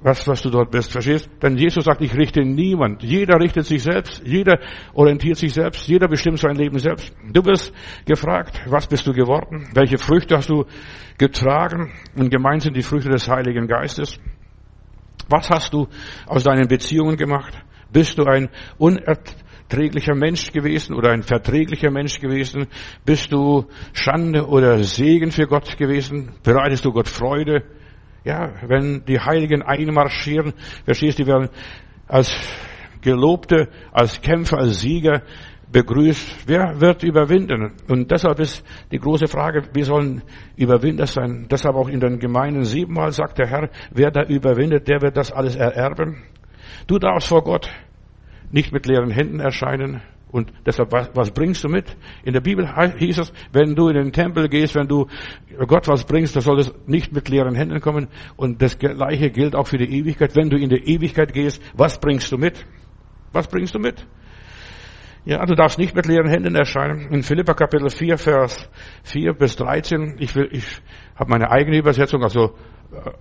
was, 0.02 0.28
was 0.28 0.42
du 0.42 0.50
dort 0.50 0.70
bist, 0.70 0.92
verstehst? 0.92 1.30
Denn 1.42 1.56
Jesus 1.56 1.84
sagt, 1.86 2.02
ich 2.02 2.14
richte 2.14 2.44
niemand. 2.44 3.02
Jeder 3.02 3.40
richtet 3.40 3.64
sich 3.64 3.82
selbst, 3.82 4.22
jeder 4.26 4.60
orientiert 4.92 5.38
sich 5.38 5.54
selbst, 5.54 5.88
jeder 5.88 6.06
bestimmt 6.06 6.38
sein 6.38 6.56
Leben 6.56 6.78
selbst. 6.78 7.16
Du 7.32 7.42
wirst 7.46 7.72
gefragt, 8.04 8.60
was 8.66 8.86
bist 8.86 9.06
du 9.06 9.14
geworden? 9.14 9.66
Welche 9.72 9.96
Früchte 9.96 10.36
hast 10.36 10.50
du 10.50 10.66
getragen? 11.16 11.94
Und 12.14 12.30
gemeint 12.30 12.60
sind 12.60 12.76
die 12.76 12.82
Früchte 12.82 13.08
des 13.08 13.26
Heiligen 13.26 13.66
Geistes. 13.66 14.18
Was 15.30 15.48
hast 15.48 15.72
du 15.72 15.88
aus 16.26 16.44
deinen 16.44 16.68
Beziehungen 16.68 17.16
gemacht? 17.16 17.54
Bist 17.94 18.18
du 18.18 18.24
ein 18.24 18.48
unerträglicher 18.76 20.16
Mensch 20.16 20.50
gewesen 20.50 20.94
oder 20.94 21.12
ein 21.12 21.22
verträglicher 21.22 21.92
Mensch 21.92 22.18
gewesen? 22.18 22.66
Bist 23.06 23.32
du 23.32 23.66
Schande 23.92 24.48
oder 24.48 24.82
Segen 24.82 25.30
für 25.30 25.46
Gott 25.46 25.78
gewesen? 25.78 26.32
Bereitest 26.42 26.84
du 26.84 26.92
Gott 26.92 27.08
Freude? 27.08 27.62
Ja, 28.24 28.52
wenn 28.66 29.04
die 29.04 29.20
Heiligen 29.20 29.62
einmarschieren, 29.62 30.54
verstehst 30.84 31.20
du, 31.20 31.26
werden 31.26 31.50
als 32.08 32.36
Gelobte, 33.00 33.68
als 33.92 34.20
Kämpfer, 34.20 34.58
als 34.58 34.80
Sieger 34.80 35.22
begrüßt. 35.70 36.48
Wer 36.48 36.80
wird 36.80 37.04
überwinden? 37.04 37.74
Und 37.86 38.10
deshalb 38.10 38.40
ist 38.40 38.64
die 38.90 38.98
große 38.98 39.28
Frage, 39.28 39.68
wir 39.72 39.84
sollen 39.84 40.22
Überwinder 40.56 41.06
sein. 41.06 41.46
Deshalb 41.48 41.76
auch 41.76 41.88
in 41.88 42.00
den 42.00 42.18
Gemeinden 42.18 42.64
siebenmal 42.64 43.12
sagt 43.12 43.38
der 43.38 43.46
Herr, 43.46 43.70
wer 43.92 44.10
da 44.10 44.24
überwindet, 44.24 44.88
der 44.88 45.00
wird 45.00 45.16
das 45.16 45.30
alles 45.30 45.54
ererben. 45.54 46.24
Du 46.86 46.98
darfst 46.98 47.28
vor 47.28 47.42
Gott 47.42 47.70
nicht 48.50 48.72
mit 48.72 48.86
leeren 48.86 49.10
Händen 49.10 49.40
erscheinen. 49.40 50.02
Und 50.34 50.52
deshalb, 50.66 50.90
was, 50.90 51.10
was 51.14 51.30
bringst 51.30 51.62
du 51.62 51.68
mit? 51.68 51.96
In 52.24 52.32
der 52.32 52.40
Bibel 52.40 52.68
hieß 52.98 53.18
es, 53.18 53.32
wenn 53.52 53.76
du 53.76 53.88
in 53.88 53.94
den 53.94 54.12
Tempel 54.12 54.48
gehst, 54.48 54.74
wenn 54.74 54.88
du 54.88 55.06
Gott 55.68 55.86
was 55.86 56.04
bringst, 56.04 56.34
dann 56.34 56.42
soll 56.42 56.58
es 56.58 56.74
nicht 56.86 57.12
mit 57.12 57.28
leeren 57.28 57.54
Händen 57.54 57.80
kommen. 57.80 58.08
Und 58.36 58.60
das 58.60 58.78
Gleiche 58.78 59.30
gilt 59.30 59.54
auch 59.54 59.68
für 59.68 59.78
die 59.78 59.96
Ewigkeit. 59.96 60.34
Wenn 60.34 60.50
du 60.50 60.56
in 60.56 60.70
die 60.70 60.92
Ewigkeit 60.92 61.32
gehst, 61.32 61.62
was 61.74 62.00
bringst 62.00 62.32
du 62.32 62.38
mit? 62.38 62.66
Was 63.32 63.46
bringst 63.46 63.76
du 63.76 63.78
mit? 63.78 64.04
Ja, 65.24 65.46
du 65.46 65.54
darfst 65.54 65.78
nicht 65.78 65.94
mit 65.94 66.04
leeren 66.06 66.28
Händen 66.28 66.54
erscheinen. 66.54 67.12
In 67.12 67.22
Philippa 67.22 67.54
Kapitel 67.54 67.88
4, 67.88 68.18
Vers 68.18 68.68
4 69.04 69.32
bis 69.32 69.56
13, 69.56 70.16
ich 70.18 70.34
will, 70.34 70.48
ich 70.50 70.82
habe 71.14 71.30
meine 71.30 71.50
eigene 71.50 71.78
Übersetzung, 71.78 72.22
also 72.22 72.54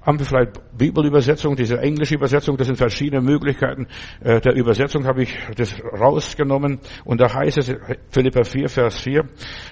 haben 0.01 0.19
wir 0.19 0.25
vielleicht 0.25 0.77
Bibelübersetzung, 0.77 1.55
diese 1.55 1.79
englische 1.79 2.15
Übersetzung, 2.15 2.57
das 2.57 2.67
sind 2.67 2.77
verschiedene 2.77 3.21
Möglichkeiten 3.21 3.87
äh, 4.21 4.41
der 4.41 4.55
Übersetzung, 4.55 5.05
habe 5.05 5.23
ich 5.23 5.37
das 5.55 5.75
rausgenommen. 5.99 6.79
Und 7.05 7.21
da 7.21 7.33
heißt 7.33 7.57
es, 7.57 7.73
Philippa 8.09 8.43
4, 8.43 8.69
Vers 8.69 8.99
4, 8.99 9.25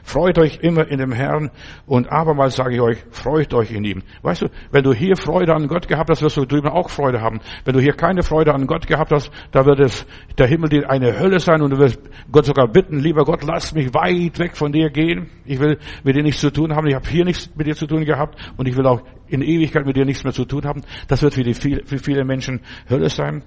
freut 0.03 0.37
euch 0.37 0.59
immer 0.61 0.87
in 0.87 0.99
dem 0.99 1.11
Herrn 1.11 1.51
und 1.85 2.11
abermals 2.11 2.55
sage 2.55 2.75
ich 2.75 2.81
euch, 2.81 2.97
freut 3.09 3.53
euch 3.53 3.71
in 3.71 3.83
ihm. 3.83 4.03
Weißt 4.21 4.43
du, 4.43 4.47
wenn 4.71 4.83
du 4.83 4.93
hier 4.93 5.15
Freude 5.15 5.53
an 5.53 5.67
Gott 5.67 5.87
gehabt 5.87 6.09
hast, 6.09 6.21
wirst 6.21 6.37
du 6.37 6.45
drüben 6.45 6.69
auch 6.69 6.89
Freude 6.89 7.21
haben. 7.21 7.39
Wenn 7.65 7.73
du 7.73 7.79
hier 7.79 7.93
keine 7.93 8.23
Freude 8.23 8.53
an 8.53 8.67
Gott 8.67 8.87
gehabt 8.87 9.11
hast, 9.11 9.31
da 9.51 9.65
wird 9.65 9.79
es 9.79 10.05
der 10.37 10.47
Himmel 10.47 10.69
dir 10.69 10.89
eine 10.89 11.19
Hölle 11.19 11.39
sein 11.39 11.61
und 11.61 11.71
du 11.71 11.77
wirst 11.77 11.99
Gott 12.31 12.45
sogar 12.45 12.67
bitten, 12.67 12.99
lieber 12.99 13.25
Gott, 13.25 13.43
lass 13.43 13.73
mich 13.73 13.93
weit 13.93 14.39
weg 14.39 14.55
von 14.55 14.71
dir 14.71 14.89
gehen. 14.89 15.29
Ich 15.45 15.59
will 15.59 15.77
mit 16.03 16.15
dir 16.15 16.23
nichts 16.23 16.41
zu 16.41 16.51
tun 16.51 16.75
haben. 16.75 16.87
Ich 16.87 16.95
habe 16.95 17.07
hier 17.07 17.25
nichts 17.25 17.49
mit 17.55 17.67
dir 17.67 17.75
zu 17.75 17.87
tun 17.87 18.05
gehabt 18.05 18.37
und 18.57 18.67
ich 18.67 18.77
will 18.77 18.85
auch 18.85 19.01
in 19.31 19.41
Ewigkeit 19.41 19.85
mit 19.85 19.95
dir 19.95 20.05
nichts 20.05 20.23
mehr 20.23 20.33
zu 20.33 20.45
tun 20.45 20.65
haben. 20.65 20.81
Das 21.07 21.21
wird 21.21 21.33
für, 21.33 21.43
die, 21.43 21.53
für 21.53 21.97
viele 21.97 22.25
Menschen 22.25 22.61
Hölle 22.89 23.09
sein. 23.09 23.43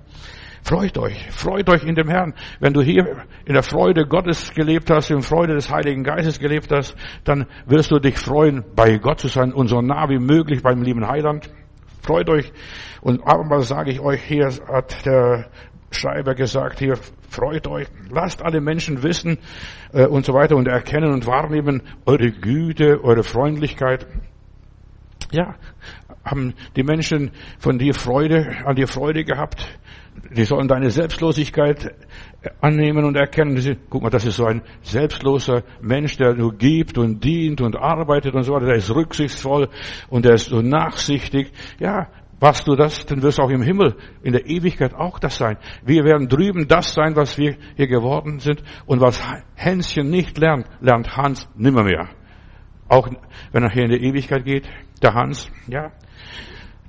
Freut 0.62 0.96
euch, 0.96 1.30
freut 1.30 1.68
euch 1.68 1.84
in 1.84 1.94
dem 1.94 2.08
Herrn. 2.08 2.32
Wenn 2.58 2.72
du 2.72 2.80
hier 2.80 3.26
in 3.44 3.52
der 3.52 3.62
Freude 3.62 4.06
Gottes 4.06 4.54
gelebt 4.54 4.90
hast, 4.90 5.10
in 5.10 5.20
Freude 5.20 5.52
des 5.52 5.70
Heiligen 5.70 6.04
Geistes 6.04 6.38
gelebt 6.38 6.72
hast, 6.72 6.96
dann 7.24 7.46
wirst 7.66 7.90
du 7.90 7.98
dich 7.98 8.18
freuen, 8.18 8.64
bei 8.74 8.96
Gott 8.96 9.20
zu 9.20 9.28
sein 9.28 9.52
und 9.52 9.68
so 9.68 9.82
nah 9.82 10.08
wie 10.08 10.18
möglich 10.18 10.62
beim 10.62 10.80
lieben 10.80 11.06
Heiland. 11.06 11.50
Freut 12.00 12.30
euch. 12.30 12.50
Und 13.02 13.20
aber 13.26 13.60
sage 13.60 13.90
ich 13.90 14.00
euch, 14.00 14.22
hier 14.22 14.46
hat 14.66 15.04
der 15.04 15.50
Schreiber 15.90 16.34
gesagt, 16.34 16.78
hier 16.78 16.96
freut 17.28 17.66
euch, 17.66 17.86
lasst 18.10 18.42
alle 18.42 18.60
Menschen 18.60 19.02
wissen 19.02 19.38
äh, 19.92 20.06
und 20.06 20.24
so 20.24 20.32
weiter 20.32 20.56
und 20.56 20.66
erkennen 20.66 21.12
und 21.12 21.26
wahrnehmen 21.26 21.82
eure 22.06 22.30
Güte, 22.30 23.04
eure 23.04 23.22
Freundlichkeit. 23.22 24.06
Ja, 25.30 25.56
haben 26.24 26.54
die 26.76 26.82
Menschen 26.82 27.30
von 27.58 27.78
dir 27.78 27.94
Freude, 27.94 28.48
an 28.64 28.76
dir 28.76 28.88
Freude 28.88 29.24
gehabt. 29.24 29.78
Die 30.36 30.44
sollen 30.44 30.68
deine 30.68 30.90
Selbstlosigkeit 30.90 31.94
annehmen 32.60 33.04
und 33.04 33.16
erkennen. 33.16 33.78
Guck 33.90 34.02
mal, 34.02 34.10
das 34.10 34.24
ist 34.24 34.36
so 34.36 34.46
ein 34.46 34.62
selbstloser 34.82 35.64
Mensch, 35.80 36.16
der 36.16 36.34
nur 36.34 36.54
gibt 36.54 36.98
und 36.98 37.22
dient 37.24 37.60
und 37.60 37.76
arbeitet 37.76 38.34
und 38.34 38.44
so 38.44 38.54
weiter. 38.54 38.66
Der 38.66 38.76
ist 38.76 38.94
rücksichtsvoll 38.94 39.68
und 40.08 40.24
der 40.24 40.34
ist 40.34 40.50
so 40.50 40.62
nachsichtig. 40.62 41.52
Ja, 41.78 42.08
warst 42.40 42.66
du 42.68 42.74
das, 42.76 43.06
dann 43.06 43.22
wirst 43.22 43.38
du 43.38 43.42
auch 43.42 43.50
im 43.50 43.62
Himmel 43.62 43.96
in 44.22 44.32
der 44.32 44.46
Ewigkeit 44.46 44.94
auch 44.94 45.18
das 45.18 45.36
sein. 45.36 45.56
Wir 45.84 46.04
werden 46.04 46.28
drüben 46.28 46.68
das 46.68 46.92
sein, 46.94 47.16
was 47.16 47.38
wir 47.38 47.56
hier 47.76 47.86
geworden 47.86 48.38
sind. 48.38 48.62
Und 48.86 49.00
was 49.00 49.20
Hänschen 49.54 50.10
nicht 50.10 50.38
lernt, 50.38 50.66
lernt 50.80 51.16
Hans 51.16 51.48
nimmermehr. 51.56 52.08
Auch 52.88 53.08
wenn 53.52 53.62
er 53.62 53.70
hier 53.70 53.84
in 53.84 53.90
der 53.90 54.00
Ewigkeit 54.00 54.44
geht, 54.44 54.68
der 55.02 55.14
Hans, 55.14 55.50
ja. 55.68 55.92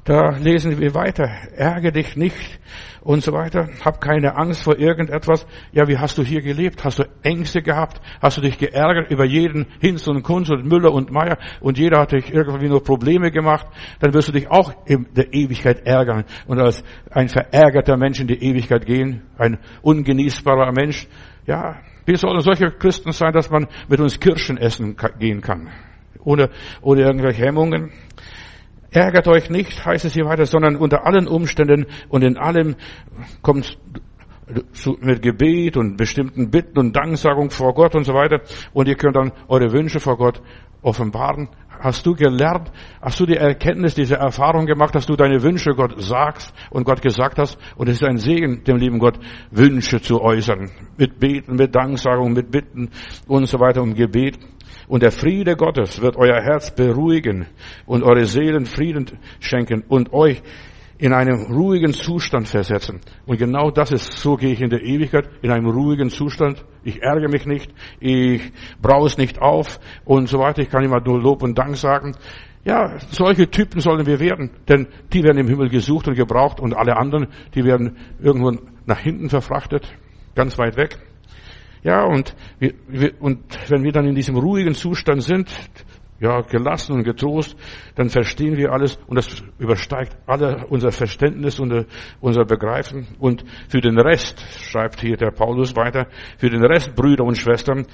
Da 0.06 0.38
lesen 0.38 0.80
wir 0.80 0.94
weiter. 0.94 1.28
Ärge 1.56 1.92
dich 1.92 2.16
nicht 2.16 2.60
und 3.02 3.24
so 3.24 3.34
weiter. 3.34 3.70
Hab 3.84 4.00
keine 4.00 4.38
Angst 4.38 4.62
vor 4.62 4.78
irgendetwas. 4.78 5.48
Ja, 5.72 5.88
wie 5.88 5.98
hast 5.98 6.20
du 6.20 6.24
hier 6.24 6.44
gelebt? 6.44 6.84
Hast 6.84 7.00
du 7.00 7.06
Ängste 7.24 7.64
gehabt? 7.64 8.00
Hast 8.22 8.38
du 8.38 8.42
dich 8.42 8.60
geärgert 8.60 9.10
über 9.10 9.26
jeden 9.26 9.66
Hinz 9.82 10.08
und 10.08 10.22
Kunz 10.22 10.52
und 10.52 10.64
Müller 10.64 10.94
und 10.94 11.10
Meier 11.10 11.40
und 11.60 11.80
jeder 11.80 12.02
hat 12.02 12.12
dich 12.12 12.32
irgendwie 12.32 12.70
nur 12.70 12.84
Probleme 12.84 13.32
gemacht? 13.32 13.66
Dann 14.00 14.14
wirst 14.14 14.28
du 14.28 14.32
dich 14.32 14.48
auch 14.48 14.74
in 14.86 15.08
der 15.16 15.34
Ewigkeit 15.34 15.88
ärgern 15.88 16.26
und 16.46 16.60
als 16.60 16.84
ein 17.10 17.28
verärgerter 17.28 17.98
Mensch 17.98 18.20
in 18.20 18.28
die 18.28 18.44
Ewigkeit 18.44 18.86
gehen. 18.86 19.24
Ein 19.40 19.58
ungenießbarer 19.82 20.72
Mensch. 20.72 21.08
Ja, 21.48 21.78
wir 22.06 22.18
sollen 22.18 22.42
solche 22.42 22.70
Christen 22.70 23.12
sein, 23.12 23.34
dass 23.34 23.50
man 23.50 23.66
mit 23.90 24.00
uns 24.00 24.20
Kirschen 24.20 24.58
essen 24.58 24.96
gehen 25.18 25.42
kann. 25.42 25.72
Ohne, 26.24 26.52
ohne 26.84 27.02
irgendwelche 27.02 27.44
Hemmungen. 27.44 27.92
Ärgert 28.96 29.28
euch 29.28 29.50
nicht, 29.50 29.86
heißt 29.86 30.06
es 30.06 30.14
hier 30.14 30.24
weiter, 30.24 30.46
sondern 30.46 30.78
unter 30.78 31.06
allen 31.06 31.28
Umständen 31.28 31.86
und 32.08 32.24
in 32.24 32.38
allem 32.38 32.76
kommt 33.42 33.78
mit 35.02 35.22
Gebet 35.22 35.76
und 35.76 35.98
bestimmten 35.98 36.50
Bitten 36.50 36.80
und 36.80 36.96
Danksagung 36.96 37.50
vor 37.50 37.74
Gott 37.74 37.94
und 37.94 38.06
so 38.06 38.14
weiter. 38.14 38.40
Und 38.72 38.88
ihr 38.88 38.96
könnt 38.96 39.18
dann 39.18 39.34
eure 39.50 39.74
Wünsche 39.74 40.00
vor 40.00 40.16
Gott 40.16 40.42
offenbaren. 40.82 41.50
Hast 41.78 42.06
du 42.06 42.16
gelernt, 42.16 42.72
hast 43.02 43.20
du 43.20 43.26
die 43.26 43.36
Erkenntnis, 43.36 43.96
diese 43.96 44.16
Erfahrung 44.16 44.66
gemacht, 44.66 44.96
dass 44.96 45.06
du 45.06 45.18
deine 45.18 45.44
Wünsche 45.44 45.72
Gott 45.72 46.02
sagst 46.02 46.54
und 46.70 46.86
Gott 46.86 47.02
gesagt 47.02 47.38
hast? 47.38 47.58
Und 47.76 47.90
es 47.90 47.96
ist 47.96 48.08
ein 48.08 48.18
Segen, 48.18 48.64
dem 48.64 48.78
lieben 48.78 49.00
Gott 49.00 49.20
Wünsche 49.52 50.00
zu 50.00 50.22
äußern. 50.22 50.72
Mit 50.98 51.20
Beten, 51.20 51.58
mit 51.58 51.76
Danksagung, 51.76 52.32
mit 52.32 52.50
Bitten 52.50 52.92
und 53.28 53.48
so 53.48 53.60
weiter, 53.60 53.82
um 53.82 53.94
Gebet. 53.94 54.40
Und 54.88 55.04
der 55.04 55.12
Friede 55.12 55.56
Gottes 55.56 56.02
wird 56.02 56.16
euer 56.16 56.42
Herz 56.42 56.74
beruhigen 56.74 57.48
und 57.86 58.04
eure 58.04 58.26
Seelen 58.26 58.66
Frieden 58.66 59.06
schenken 59.40 59.84
und 59.88 60.14
euch 60.14 60.42
in 60.98 61.14
einem 61.14 61.52
ruhigen 61.52 61.94
Zustand 61.94 62.48
versetzen. 62.48 63.02
Und 63.26 63.38
genau 63.38 63.70
das 63.70 63.92
ist, 63.92 64.14
so 64.14 64.38
gehe 64.38 64.54
ich 64.54 64.62
in 64.62 64.70
der 64.70 64.82
Ewigkeit, 64.82 65.30
in 65.42 65.52
einem 65.52 65.68
ruhigen 65.68 66.10
Zustand. 66.10 66.64
Ich 66.84 67.02
ärgere 67.02 67.30
mich 67.30 67.46
nicht, 67.46 67.74
ich 68.00 68.42
braue 68.82 69.08
es 69.08 69.18
nicht 69.18 69.42
auf 69.42 69.80
und 70.06 70.30
so 70.30 70.40
weiter. 70.40 70.62
Ich 70.62 70.70
kann 70.70 70.84
immer 70.84 71.02
nur 71.02 71.22
Lob 71.22 71.44
und 71.44 71.58
Dank 71.58 71.76
sagen. 71.76 72.16
Ja, 72.64 72.98
solche 73.12 73.50
Typen 73.50 73.80
sollen 73.80 74.08
wir 74.08 74.20
werden, 74.20 74.50
denn 74.68 74.88
die 75.14 75.24
werden 75.24 75.38
im 75.38 75.48
Himmel 75.48 75.70
gesucht 75.70 76.08
und 76.08 76.16
gebraucht 76.16 76.60
und 76.60 76.74
alle 76.74 76.98
anderen, 76.98 77.28
die 77.54 77.64
werden 77.64 77.98
irgendwo 78.20 78.58
nach 78.86 79.00
hinten 79.00 79.30
verfrachtet, 79.30 79.88
ganz 80.34 80.58
weit 80.58 80.78
weg. 80.78 80.98
Ja, 81.86 82.04
und, 82.04 82.36
wir, 82.58 82.74
wir, 82.88 83.14
und 83.22 83.44
wenn 83.70 83.84
wir 83.84 83.92
dann 83.92 84.08
in 84.08 84.16
diesem 84.16 84.36
ruhigen 84.38 84.74
Zustand 84.74 85.22
sind, 85.22 85.54
ja, 86.20 86.42
gelassen 86.42 86.94
und 86.94 87.04
getrost, 87.04 87.56
dann 87.94 88.10
verstehen 88.10 88.58
wir 88.58 88.72
alles 88.72 88.98
und 89.06 89.18
das 89.18 89.44
übersteigt 89.60 90.18
alle 90.26 90.66
unser 90.68 90.92
Verständnis 90.92 91.60
und 91.60 91.86
unser 92.22 92.44
Begreifen. 92.44 93.06
Und 93.20 93.46
für 93.70 93.82
den 93.82 94.00
Rest, 94.00 94.44
schreibt 94.64 95.00
hier 95.00 95.16
der 95.16 95.30
Paulus 95.30 95.76
weiter, 95.76 96.08
für 96.40 96.50
den 96.50 96.66
Rest, 96.66 96.96
Brüder 96.96 97.24
und 97.24 97.38
Schwestern, 97.38 97.86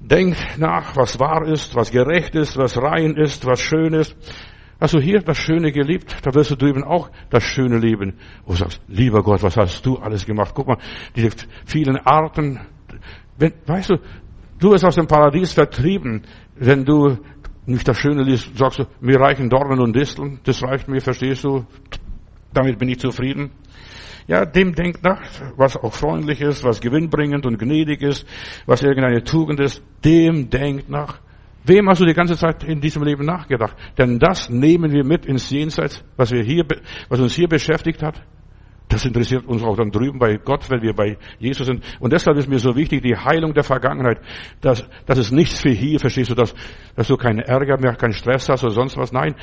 denkt 0.00 0.58
nach, 0.58 0.96
was 0.96 1.20
wahr 1.20 1.46
ist, 1.46 1.76
was 1.76 1.92
gerecht 1.92 2.34
ist, 2.34 2.56
was 2.56 2.76
rein 2.76 3.14
ist, 3.14 3.46
was 3.46 3.60
schön 3.60 3.92
ist. 3.92 4.16
Hast 4.80 4.94
du 4.94 4.98
hier 4.98 5.20
das 5.20 5.38
Schöne 5.38 5.70
geliebt, 5.70 6.16
da 6.22 6.34
wirst 6.34 6.50
du 6.50 6.56
drüben 6.56 6.82
auch 6.82 7.08
das 7.30 7.44
Schöne 7.44 7.78
leben. 7.78 8.18
Und 8.44 8.58
du 8.58 8.64
sagst, 8.64 8.82
lieber 8.88 9.22
Gott, 9.22 9.44
was 9.44 9.56
hast 9.56 9.86
du 9.86 9.96
alles 9.98 10.26
gemacht? 10.26 10.50
Guck 10.56 10.66
mal, 10.66 10.78
diese 11.14 11.30
vielen 11.64 11.98
Arten 11.98 12.60
wenn, 13.38 13.52
weißt 13.66 13.90
du, 13.90 13.96
du 14.58 14.70
wirst 14.70 14.84
aus 14.84 14.96
dem 14.96 15.06
Paradies 15.06 15.52
vertrieben, 15.52 16.22
wenn 16.56 16.84
du 16.84 17.18
nicht 17.66 17.86
das 17.86 17.98
Schöne 17.98 18.22
liest, 18.22 18.56
sagst 18.56 18.78
du, 18.78 18.84
mir 19.00 19.20
reichen 19.20 19.50
Dornen 19.50 19.80
und 19.80 19.94
Disteln, 19.94 20.40
das 20.44 20.62
reicht 20.62 20.88
mir, 20.88 21.00
verstehst 21.00 21.44
du? 21.44 21.64
Damit 22.52 22.78
bin 22.78 22.88
ich 22.88 22.98
zufrieden. 22.98 23.50
Ja, 24.28 24.44
dem 24.44 24.74
denkt 24.74 25.04
nach, 25.04 25.22
was 25.56 25.76
auch 25.76 25.92
freundlich 25.92 26.40
ist, 26.40 26.64
was 26.64 26.80
gewinnbringend 26.80 27.46
und 27.46 27.58
gnädig 27.58 28.02
ist, 28.02 28.26
was 28.66 28.82
irgendeine 28.82 29.22
Tugend 29.22 29.60
ist, 29.60 29.82
dem 30.04 30.50
denkt 30.50 30.88
nach. 30.88 31.20
Wem 31.64 31.88
hast 31.88 32.00
du 32.00 32.06
die 32.06 32.14
ganze 32.14 32.36
Zeit 32.36 32.64
in 32.64 32.80
diesem 32.80 33.02
Leben 33.02 33.24
nachgedacht? 33.24 33.76
Denn 33.98 34.18
das 34.18 34.48
nehmen 34.48 34.92
wir 34.92 35.04
mit 35.04 35.26
ins 35.26 35.50
Jenseits, 35.50 36.04
was 36.16 36.30
wir 36.30 36.42
hier, 36.42 36.64
was 37.08 37.20
uns 37.20 37.34
hier 37.34 37.48
beschäftigt 37.48 38.02
hat. 38.02 38.22
Das 38.88 39.04
interessiert 39.04 39.44
uns 39.46 39.64
auch 39.64 39.76
dann 39.76 39.90
drüben 39.90 40.18
bei 40.18 40.36
Gott, 40.36 40.70
wenn 40.70 40.80
wir 40.80 40.94
bei 40.94 41.18
Jesus 41.38 41.66
sind. 41.66 41.82
Und 41.98 42.12
deshalb 42.12 42.36
ist 42.36 42.48
mir 42.48 42.60
so 42.60 42.76
wichtig, 42.76 43.02
die 43.02 43.16
Heilung 43.16 43.52
der 43.52 43.64
Vergangenheit. 43.64 44.20
Das, 44.60 44.88
das 45.06 45.18
ist 45.18 45.32
nichts 45.32 45.60
für 45.60 45.70
hier, 45.70 45.98
verstehst 45.98 46.30
du, 46.30 46.34
dass, 46.34 46.54
dass 46.94 47.08
du 47.08 47.16
keinen 47.16 47.40
Ärger 47.40 47.80
mehr, 47.80 47.96
keinen 47.96 48.12
Stress 48.12 48.48
hast 48.48 48.62
oder 48.62 48.72
sonst 48.72 48.96
was. 48.96 49.12
Nein, 49.12 49.34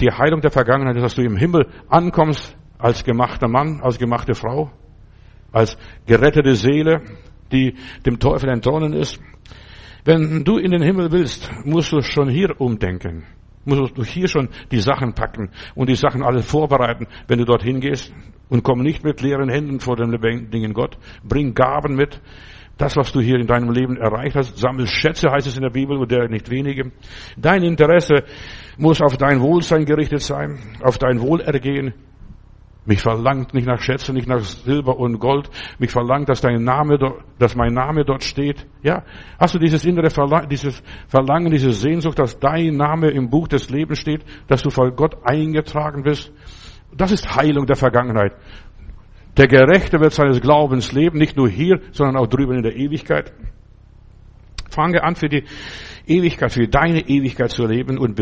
die 0.00 0.10
Heilung 0.10 0.42
der 0.42 0.50
Vergangenheit 0.50 0.96
ist, 0.96 1.02
dass 1.02 1.14
du 1.14 1.22
im 1.22 1.36
Himmel 1.36 1.66
ankommst 1.88 2.56
als 2.78 3.02
gemachter 3.02 3.48
Mann, 3.48 3.80
als 3.80 3.98
gemachte 3.98 4.34
Frau, 4.34 4.70
als 5.50 5.78
gerettete 6.06 6.54
Seele, 6.54 7.00
die 7.52 7.74
dem 8.04 8.18
Teufel 8.18 8.50
entronnen 8.50 8.92
ist. 8.92 9.18
Wenn 10.04 10.44
du 10.44 10.58
in 10.58 10.72
den 10.72 10.82
Himmel 10.82 11.10
willst, 11.10 11.50
musst 11.64 11.92
du 11.92 12.02
schon 12.02 12.28
hier 12.28 12.60
umdenken 12.60 13.24
musst 13.64 13.96
du 13.96 14.04
hier 14.04 14.28
schon 14.28 14.48
die 14.70 14.80
Sachen 14.80 15.14
packen 15.14 15.50
und 15.74 15.88
die 15.88 15.96
Sachen 15.96 16.22
alle 16.22 16.42
vorbereiten, 16.42 17.06
wenn 17.28 17.38
du 17.38 17.44
dorthin 17.44 17.80
gehst. 17.80 18.12
Und 18.48 18.64
komm 18.64 18.82
nicht 18.82 19.04
mit 19.04 19.20
leeren 19.20 19.48
Händen 19.48 19.78
vor 19.78 19.96
dem 19.96 20.10
lebendigen 20.10 20.74
Gott. 20.74 20.98
Bring 21.22 21.54
Gaben 21.54 21.94
mit. 21.94 22.20
Das, 22.78 22.96
was 22.96 23.12
du 23.12 23.20
hier 23.20 23.38
in 23.38 23.46
deinem 23.46 23.70
Leben 23.70 23.98
erreicht 23.98 24.34
hast, 24.36 24.56
sammel 24.56 24.86
Schätze, 24.86 25.30
heißt 25.30 25.46
es 25.46 25.56
in 25.56 25.62
der 25.62 25.70
Bibel, 25.70 25.98
und 25.98 26.10
der 26.10 26.28
nicht 26.28 26.50
wenige. 26.50 26.90
Dein 27.36 27.62
Interesse 27.62 28.24
muss 28.78 29.02
auf 29.02 29.18
dein 29.18 29.40
Wohlsein 29.40 29.84
gerichtet 29.84 30.22
sein, 30.22 30.58
auf 30.82 30.96
dein 30.96 31.20
Wohlergehen. 31.20 31.92
Mich 32.86 33.02
verlangt 33.02 33.52
nicht 33.52 33.66
nach 33.66 33.80
Schätzen, 33.80 34.14
nicht 34.14 34.26
nach 34.26 34.40
Silber 34.40 34.98
und 34.98 35.18
Gold. 35.18 35.50
Mich 35.78 35.90
verlangt, 35.90 36.28
dass 36.28 36.40
dein 36.40 36.64
Name, 36.64 36.98
dass 37.38 37.54
mein 37.54 37.74
Name 37.74 38.04
dort 38.04 38.24
steht. 38.24 38.66
Ja, 38.82 39.04
hast 39.38 39.54
du 39.54 39.58
dieses 39.58 39.84
innere 39.84 40.08
Verlangen, 40.08 40.48
dieses 40.48 40.82
Verlangen, 41.06 41.50
diese 41.50 41.72
Sehnsucht, 41.72 42.18
dass 42.18 42.38
dein 42.38 42.76
Name 42.76 43.10
im 43.10 43.28
Buch 43.28 43.48
des 43.48 43.68
Lebens 43.68 43.98
steht, 43.98 44.24
dass 44.48 44.62
du 44.62 44.70
vor 44.70 44.90
Gott 44.92 45.16
eingetragen 45.24 46.02
bist? 46.02 46.32
Das 46.96 47.12
ist 47.12 47.36
Heilung 47.36 47.66
der 47.66 47.76
Vergangenheit. 47.76 48.32
Der 49.36 49.46
Gerechte 49.46 50.00
wird 50.00 50.12
seines 50.12 50.40
Glaubens 50.40 50.92
leben, 50.92 51.18
nicht 51.18 51.36
nur 51.36 51.48
hier, 51.48 51.80
sondern 51.92 52.16
auch 52.16 52.26
drüben 52.26 52.56
in 52.56 52.62
der 52.62 52.74
Ewigkeit. 52.74 53.32
Fange 54.70 55.02
an 55.02 55.16
für 55.16 55.28
die 55.28 55.44
Ewigkeit, 56.06 56.52
für 56.52 56.66
deine 56.66 57.08
Ewigkeit 57.08 57.50
zu 57.50 57.66
leben 57.66 57.98
und 57.98 58.20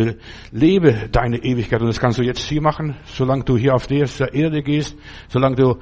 lebe 0.51 1.09
deine 1.11 1.39
Ewigkeit. 1.39 1.81
Und 1.81 1.89
das 1.89 2.01
kannst 2.01 2.19
du 2.19 2.23
jetzt 2.23 2.41
hier 2.41 2.61
machen, 2.61 2.97
solange 3.05 3.45
du 3.45 3.57
hier 3.57 3.75
auf 3.75 3.87
dieser 3.87 4.33
Erde 4.35 4.63
gehst, 4.63 4.97
solange 5.29 5.57
du 5.57 5.77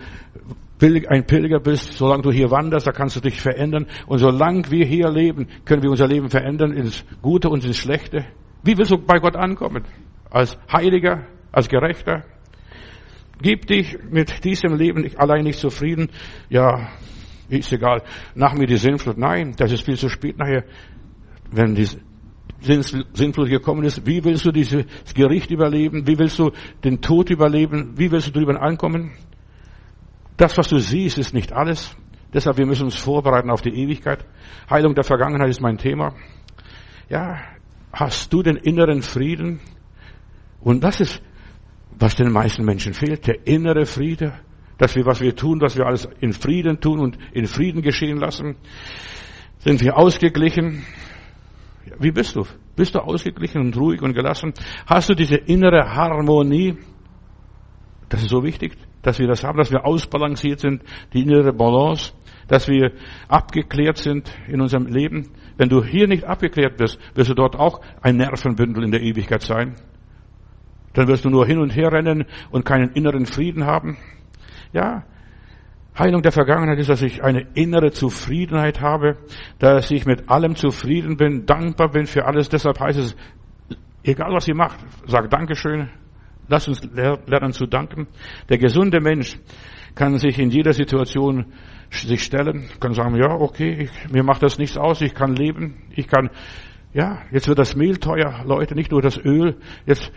ein 1.08 1.26
Pilger 1.26 1.58
bist, 1.58 1.94
solange 1.94 2.22
du 2.22 2.30
hier 2.30 2.50
wanderst, 2.50 2.86
da 2.86 2.92
kannst 2.92 3.16
du 3.16 3.20
dich 3.20 3.40
verändern. 3.40 3.86
Und 4.06 4.18
solange 4.18 4.70
wir 4.70 4.84
hier 4.84 5.10
leben, 5.10 5.48
können 5.64 5.82
wir 5.82 5.90
unser 5.90 6.06
Leben 6.06 6.28
verändern 6.28 6.72
ins 6.72 7.04
Gute 7.22 7.48
und 7.48 7.64
ins 7.64 7.78
Schlechte. 7.78 8.26
Wie 8.62 8.76
willst 8.76 8.90
du 8.90 8.98
bei 8.98 9.18
Gott 9.18 9.36
ankommen? 9.36 9.84
Als 10.30 10.58
Heiliger, 10.70 11.26
als 11.50 11.68
Gerechter? 11.68 12.24
Gib 13.40 13.66
dich 13.66 13.96
mit 14.10 14.44
diesem 14.44 14.74
Leben 14.76 15.10
allein 15.16 15.44
nicht 15.44 15.58
zufrieden. 15.58 16.08
Ja, 16.48 16.88
ist 17.48 17.72
egal. 17.72 18.02
Nach 18.34 18.54
mir 18.54 18.66
die 18.66 18.76
Sinnflut. 18.76 19.18
Nein, 19.18 19.54
das 19.56 19.72
ist 19.72 19.84
viel 19.84 19.96
zu 19.96 20.08
spät 20.08 20.38
nachher. 20.38 20.64
Wenn 21.50 21.74
die 21.74 21.86
Sinnflut 22.60 23.48
gekommen 23.48 23.84
ist, 23.84 24.06
wie 24.06 24.24
willst 24.24 24.44
du 24.44 24.52
dieses 24.52 24.84
Gericht 25.14 25.50
überleben? 25.50 26.06
Wie 26.06 26.18
willst 26.18 26.38
du 26.38 26.50
den 26.82 27.00
Tod 27.00 27.30
überleben? 27.30 27.94
Wie 27.96 28.10
willst 28.10 28.28
du 28.28 28.32
drüber 28.32 28.60
ankommen? 28.60 29.12
Das, 30.36 30.56
was 30.58 30.68
du 30.68 30.78
siehst, 30.78 31.18
ist 31.18 31.34
nicht 31.34 31.52
alles. 31.52 31.96
Deshalb, 32.32 32.58
wir 32.58 32.66
müssen 32.66 32.84
uns 32.84 32.96
vorbereiten 32.96 33.50
auf 33.50 33.62
die 33.62 33.70
Ewigkeit. 33.70 34.24
Heilung 34.68 34.94
der 34.94 35.04
Vergangenheit 35.04 35.48
ist 35.48 35.60
mein 35.60 35.78
Thema. 35.78 36.14
Ja, 37.08 37.38
hast 37.92 38.32
du 38.32 38.42
den 38.42 38.56
inneren 38.56 39.02
Frieden? 39.02 39.60
Und 40.60 40.82
das 40.82 41.00
ist, 41.00 41.22
was 41.98 42.16
den 42.16 42.30
meisten 42.30 42.64
Menschen 42.64 42.92
fehlt, 42.92 43.26
der 43.26 43.46
innere 43.46 43.86
Friede. 43.86 44.34
Dass 44.78 44.94
wir, 44.94 45.06
was 45.06 45.20
wir 45.20 45.34
tun, 45.34 45.58
dass 45.58 45.76
wir 45.76 45.86
alles 45.86 46.08
in 46.20 46.32
Frieden 46.32 46.80
tun 46.80 47.00
und 47.00 47.18
in 47.32 47.46
Frieden 47.46 47.82
geschehen 47.82 48.18
lassen. 48.18 48.56
Sind 49.58 49.80
wir 49.80 49.96
ausgeglichen? 49.96 50.84
Wie 51.98 52.10
bist 52.10 52.36
du? 52.36 52.44
Bist 52.74 52.94
du 52.94 52.98
ausgeglichen 52.98 53.60
und 53.60 53.76
ruhig 53.76 54.02
und 54.02 54.12
gelassen? 54.12 54.52
Hast 54.86 55.08
du 55.08 55.14
diese 55.14 55.36
innere 55.36 55.94
Harmonie? 55.94 56.76
Das 58.08 58.22
ist 58.22 58.30
so 58.30 58.44
wichtig 58.44 58.76
dass 59.06 59.20
wir 59.20 59.28
das 59.28 59.44
haben, 59.44 59.56
dass 59.56 59.70
wir 59.70 59.86
ausbalanciert 59.86 60.58
sind, 60.58 60.82
die 61.12 61.22
innere 61.22 61.52
Balance, 61.52 62.12
dass 62.48 62.66
wir 62.66 62.90
abgeklärt 63.28 63.98
sind 63.98 64.28
in 64.48 64.60
unserem 64.60 64.86
Leben. 64.86 65.30
Wenn 65.56 65.68
du 65.68 65.84
hier 65.84 66.08
nicht 66.08 66.24
abgeklärt 66.24 66.76
bist, 66.76 66.98
wirst 67.14 67.30
du 67.30 67.34
dort 67.34 67.54
auch 67.54 67.80
ein 68.02 68.16
Nervenbündel 68.16 68.82
in 68.82 68.90
der 68.90 69.02
Ewigkeit 69.02 69.42
sein. 69.42 69.76
Dann 70.94 71.06
wirst 71.06 71.24
du 71.24 71.30
nur 71.30 71.46
hin 71.46 71.58
und 71.58 71.70
her 71.70 71.92
rennen 71.92 72.24
und 72.50 72.64
keinen 72.64 72.90
inneren 72.94 73.26
Frieden 73.26 73.64
haben. 73.64 73.96
Ja, 74.76 75.04
Heilung 75.98 76.20
der 76.20 76.32
Vergangenheit 76.32 76.78
ist, 76.78 76.90
dass 76.90 77.00
ich 77.00 77.24
eine 77.24 77.46
innere 77.54 77.92
Zufriedenheit 77.92 78.82
habe, 78.82 79.16
dass 79.58 79.90
ich 79.90 80.04
mit 80.04 80.28
allem 80.28 80.54
zufrieden 80.54 81.16
bin, 81.16 81.46
dankbar 81.46 81.90
bin 81.90 82.04
für 82.04 82.26
alles. 82.26 82.50
Deshalb 82.50 82.78
heißt 82.78 82.98
es, 82.98 83.16
egal 84.02 84.34
was 84.34 84.46
ihr 84.46 84.54
macht, 84.54 84.78
sag 85.06 85.30
Dankeschön, 85.30 85.88
Lass 86.48 86.68
uns 86.68 86.80
lernen 86.94 87.52
zu 87.52 87.66
danken. 87.66 88.06
Der 88.48 88.58
gesunde 88.58 89.00
Mensch 89.00 89.36
kann 89.94 90.16
sich 90.18 90.38
in 90.38 90.50
jeder 90.50 90.72
Situation 90.72 91.46
sich 91.90 92.22
stellen, 92.22 92.68
kann 92.78 92.94
sagen, 92.94 93.16
ja, 93.16 93.30
okay, 93.30 93.88
ich, 93.88 94.12
mir 94.12 94.22
macht 94.22 94.42
das 94.42 94.58
nichts 94.58 94.76
aus, 94.76 95.00
ich 95.00 95.14
kann 95.14 95.34
leben, 95.34 95.82
ich 95.90 96.06
kann, 96.06 96.30
ja, 96.96 97.18
jetzt 97.30 97.46
wird 97.46 97.58
das 97.58 97.76
Mehl 97.76 97.98
teuer, 97.98 98.42
Leute, 98.46 98.74
nicht 98.74 98.90
nur 98.90 99.02
das 99.02 99.18
Öl, 99.18 99.58
jetzt 99.84 100.10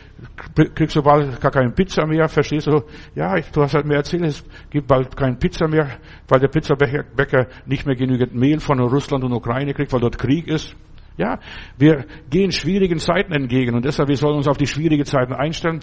kriegst 0.75 0.95
du 0.95 1.01
bald 1.03 1.41
gar 1.41 1.51
keine 1.51 1.71
Pizza 1.71 2.07
mehr, 2.07 2.29
verstehst 2.29 2.67
du? 2.67 2.83
Ja, 3.15 3.35
du 3.35 3.61
hast 3.61 3.73
halt 3.73 3.85
mir 3.85 3.95
erzählt, 3.95 4.23
es 4.23 4.45
gibt 4.69 4.87
bald 4.87 5.13
keine 5.17 5.35
Pizza 5.35 5.67
mehr, 5.67 5.97
weil 6.29 6.39
der 6.39 6.47
Pizzabäcker 6.47 7.47
nicht 7.65 7.85
mehr 7.85 7.97
genügend 7.97 8.33
Mehl 8.33 8.61
von 8.61 8.79
Russland 8.79 9.25
und 9.25 9.33
Ukraine 9.33 9.73
kriegt, 9.73 9.91
weil 9.91 9.99
dort 9.99 10.17
Krieg 10.17 10.47
ist. 10.47 10.73
Ja, 11.17 11.39
wir 11.77 12.05
gehen 12.29 12.53
schwierigen 12.53 12.99
Zeiten 12.99 13.33
entgegen 13.33 13.75
und 13.75 13.83
deshalb, 13.83 14.07
wir 14.07 14.15
sollen 14.15 14.37
uns 14.37 14.47
auf 14.47 14.55
die 14.57 14.67
schwierigen 14.67 15.03
Zeiten 15.03 15.33
einstellen. 15.33 15.81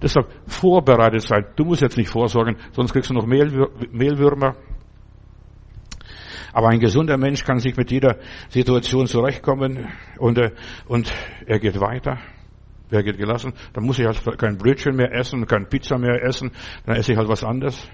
Deshalb 0.00 0.28
vorbereitet 0.46 1.20
sein. 1.20 1.44
Du 1.56 1.66
musst 1.66 1.82
jetzt 1.82 1.98
nicht 1.98 2.08
vorsorgen, 2.08 2.56
sonst 2.72 2.94
kriegst 2.94 3.10
du 3.10 3.14
noch 3.14 3.26
Mehlwürmer. 3.26 4.56
Aber 6.56 6.68
ein 6.68 6.80
gesunder 6.80 7.18
Mensch 7.18 7.44
kann 7.44 7.58
sich 7.58 7.76
mit 7.76 7.90
jeder 7.90 8.16
Situation 8.48 9.06
zurechtkommen 9.06 9.88
und, 10.18 10.38
äh, 10.38 10.52
und 10.88 11.12
er 11.44 11.58
geht 11.58 11.78
weiter. 11.78 12.16
Wer 12.88 13.02
geht 13.02 13.18
gelassen? 13.18 13.52
Dann 13.74 13.84
muss 13.84 13.98
ich 13.98 14.06
halt 14.06 14.38
kein 14.38 14.56
Brötchen 14.56 14.96
mehr 14.96 15.12
essen, 15.12 15.46
kein 15.46 15.68
Pizza 15.68 15.98
mehr 15.98 16.24
essen, 16.24 16.52
dann 16.86 16.96
esse 16.96 17.12
ich 17.12 17.18
halt 17.18 17.28
was 17.28 17.44
anderes. 17.44 17.86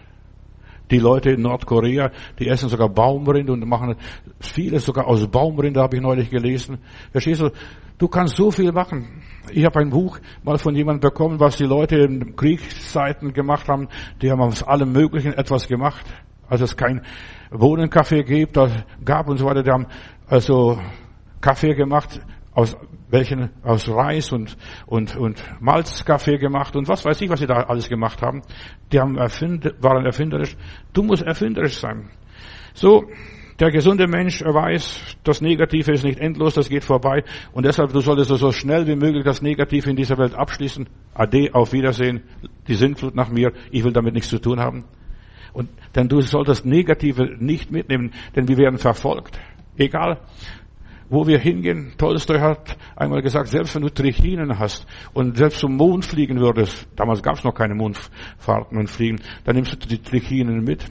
Die 0.92 1.00
Leute 1.00 1.30
in 1.30 1.42
Nordkorea, 1.42 2.12
die 2.38 2.46
essen 2.46 2.68
sogar 2.68 2.88
Baumrind 2.88 3.50
und 3.50 3.66
machen 3.66 3.96
vieles 4.38 4.84
sogar 4.84 5.08
aus 5.08 5.26
Baumrind, 5.26 5.76
habe 5.76 5.96
ich 5.96 6.02
neulich 6.02 6.30
gelesen. 6.30 6.78
Verstehst 7.10 7.40
du? 7.40 7.50
Du 7.98 8.06
kannst 8.06 8.37
so 8.37 8.52
viel 8.52 8.70
machen. 8.70 9.24
Ich 9.50 9.64
habe 9.64 9.80
ein 9.80 9.90
Buch 9.90 10.20
mal 10.44 10.58
von 10.58 10.76
jemandem 10.76 11.10
bekommen, 11.10 11.40
was 11.40 11.56
die 11.56 11.64
Leute 11.64 11.96
in 11.96 12.37
Kriegszeiten 12.37 13.32
gemacht 13.32 13.68
haben. 13.68 13.88
Die 14.20 14.30
haben 14.30 14.40
aus 14.40 14.62
allem 14.62 14.92
Möglichen 14.92 15.32
etwas 15.32 15.66
gemacht. 15.66 16.06
Als 16.52 16.60
es 16.60 16.76
kein 16.76 17.00
Wohnenkaffee 17.50 18.24
gibt, 18.24 18.58
gab 19.06 19.26
und 19.26 19.38
so 19.38 19.46
weiter, 19.46 19.62
die 19.62 19.70
haben 19.70 19.86
also 20.26 20.78
Kaffee 21.40 21.74
gemacht 21.74 22.20
aus 22.52 22.76
welchen 23.08 23.48
aus 23.62 23.88
Reis 23.88 24.32
und 24.32 24.58
und 24.84 25.16
und 25.16 25.42
Malzkaffee 25.62 26.36
gemacht 26.36 26.76
und 26.76 26.88
was 26.88 27.06
weiß 27.06 27.22
ich, 27.22 27.30
was 27.30 27.40
sie 27.40 27.46
da 27.46 27.54
alles 27.54 27.88
gemacht 27.88 28.20
haben. 28.20 28.42
Die 28.92 29.00
haben 29.00 29.16
erfind, 29.16 29.74
waren 29.80 30.04
erfinderisch. 30.04 30.54
Du 30.92 31.02
musst 31.02 31.22
erfinderisch 31.22 31.78
sein. 31.78 32.10
So, 32.74 33.04
der 33.58 33.70
gesunde 33.70 34.06
Mensch 34.06 34.44
weiß, 34.44 35.16
das 35.24 35.40
Negative 35.40 35.92
ist 35.92 36.04
nicht 36.04 36.18
endlos, 36.18 36.52
das 36.52 36.68
geht 36.68 36.84
vorbei 36.84 37.24
und 37.52 37.64
deshalb 37.64 37.94
du 37.94 38.00
solltest 38.00 38.28
so 38.28 38.52
schnell 38.52 38.86
wie 38.86 38.96
möglich 38.96 39.24
das 39.24 39.40
Negative 39.40 39.88
in 39.88 39.96
dieser 39.96 40.18
Welt 40.18 40.34
abschließen. 40.34 40.86
Ade, 41.14 41.48
auf 41.54 41.72
Wiedersehen, 41.72 42.24
die 42.68 42.74
Sintflut 42.74 43.14
nach 43.14 43.30
mir, 43.30 43.52
ich 43.70 43.82
will 43.84 43.92
damit 43.94 44.12
nichts 44.12 44.28
zu 44.28 44.38
tun 44.38 44.60
haben. 44.60 44.84
Und 45.52 45.68
denn 45.94 46.08
du 46.08 46.20
solltest 46.20 46.64
Negative 46.64 47.36
nicht 47.38 47.70
mitnehmen, 47.70 48.12
denn 48.34 48.48
wir 48.48 48.56
werden 48.56 48.78
verfolgt. 48.78 49.38
Egal, 49.76 50.18
wo 51.12 51.26
wir 51.26 51.38
hingehen. 51.38 51.92
Tolstoi 51.98 52.38
hat 52.38 52.76
einmal 52.96 53.20
gesagt, 53.20 53.48
selbst 53.48 53.74
wenn 53.74 53.82
du 53.82 53.90
Trichinen 53.90 54.58
hast 54.58 54.86
und 55.12 55.36
selbst 55.36 55.60
zum 55.60 55.76
Mond 55.76 56.06
fliegen 56.06 56.40
würdest, 56.40 56.88
damals 56.96 57.22
gab 57.22 57.36
es 57.36 57.44
noch 57.44 57.54
keine 57.54 57.74
Mondfahrten 57.74 58.78
und 58.78 58.88
Fliegen, 58.88 59.20
dann 59.44 59.56
nimmst 59.56 59.74
du 59.74 59.88
die 59.88 59.98
Trichinen 59.98 60.64
mit. 60.64 60.86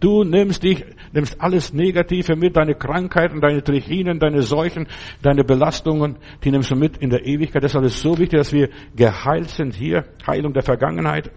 Du 0.00 0.24
nimmst 0.24 0.62
dich, 0.64 0.84
nimmst 1.12 1.40
alles 1.40 1.72
Negative 1.72 2.34
mit, 2.34 2.56
deine 2.56 2.74
Krankheiten, 2.74 3.40
deine 3.40 3.62
Trichinen, 3.62 4.18
deine 4.18 4.42
Seuchen, 4.42 4.88
deine 5.20 5.44
Belastungen, 5.44 6.16
die 6.42 6.50
nimmst 6.50 6.70
du 6.70 6.74
mit 6.74 6.96
in 6.96 7.10
der 7.10 7.24
Ewigkeit. 7.24 7.62
Deshalb 7.62 7.84
ist 7.84 7.96
es 7.96 8.02
so 8.02 8.18
wichtig, 8.18 8.38
dass 8.38 8.52
wir 8.52 8.70
geheilt 8.96 9.50
sind 9.50 9.74
hier, 9.74 10.06
Heilung 10.26 10.54
der 10.54 10.62
Vergangenheit. 10.62 11.30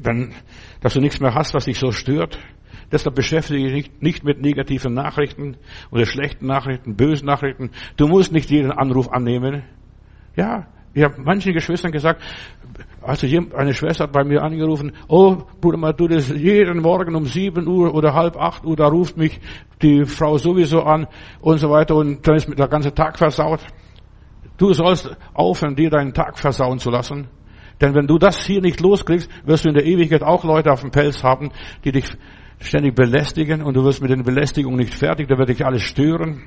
Dann, 0.00 0.32
dass 0.80 0.94
du 0.94 1.00
nichts 1.00 1.20
mehr 1.20 1.34
hast, 1.34 1.54
was 1.54 1.64
dich 1.64 1.78
so 1.78 1.92
stört. 1.92 2.38
Deshalb 2.90 3.14
beschäftige 3.14 3.72
dich 3.72 3.90
nicht 4.00 4.24
mit 4.24 4.40
negativen 4.40 4.94
Nachrichten 4.94 5.56
oder 5.90 6.04
schlechten 6.04 6.46
Nachrichten, 6.46 6.96
bösen 6.96 7.26
Nachrichten. 7.26 7.70
Du 7.96 8.06
musst 8.06 8.32
nicht 8.32 8.50
jeden 8.50 8.70
Anruf 8.70 9.10
annehmen. 9.10 9.64
Ja, 10.36 10.66
ich 10.94 11.02
habe 11.02 11.14
manchen 11.22 11.54
Geschwistern 11.54 11.90
gesagt, 11.90 12.22
also 13.00 13.26
eine 13.26 13.72
Schwester 13.72 14.04
hat 14.04 14.12
bei 14.12 14.24
mir 14.24 14.42
angerufen, 14.42 14.92
oh 15.08 15.38
Bruder 15.60 15.78
Matthäus, 15.78 16.28
jeden 16.28 16.82
Morgen 16.82 17.16
um 17.16 17.24
sieben 17.24 17.66
Uhr 17.66 17.94
oder 17.94 18.12
halb 18.12 18.36
acht 18.36 18.64
Uhr, 18.64 18.76
da 18.76 18.88
ruft 18.88 19.16
mich 19.16 19.40
die 19.80 20.04
Frau 20.04 20.36
sowieso 20.36 20.82
an 20.82 21.06
und 21.40 21.58
so 21.58 21.70
weiter 21.70 21.96
und 21.96 22.26
dann 22.26 22.36
ist 22.36 22.58
der 22.58 22.68
ganze 22.68 22.92
Tag 22.92 23.18
versaut. 23.18 23.60
Du 24.58 24.72
sollst 24.74 25.16
aufhören, 25.32 25.74
dir 25.74 25.88
deinen 25.88 26.12
Tag 26.12 26.38
versauen 26.38 26.78
zu 26.78 26.90
lassen. 26.90 27.26
Denn 27.80 27.94
wenn 27.94 28.06
du 28.06 28.18
das 28.18 28.44
hier 28.44 28.60
nicht 28.60 28.80
loskriegst, 28.80 29.30
wirst 29.44 29.64
du 29.64 29.68
in 29.68 29.74
der 29.74 29.84
Ewigkeit 29.84 30.22
auch 30.22 30.44
Leute 30.44 30.70
auf 30.70 30.80
dem 30.80 30.90
Pelz 30.90 31.22
haben, 31.22 31.50
die 31.84 31.92
dich 31.92 32.06
ständig 32.60 32.94
belästigen 32.94 33.62
und 33.62 33.74
du 33.74 33.84
wirst 33.84 34.00
mit 34.00 34.10
den 34.10 34.22
Belästigungen 34.22 34.78
nicht 34.78 34.94
fertig, 34.94 35.28
da 35.28 35.38
wird 35.38 35.48
dich 35.48 35.64
alles 35.64 35.82
stören. 35.82 36.42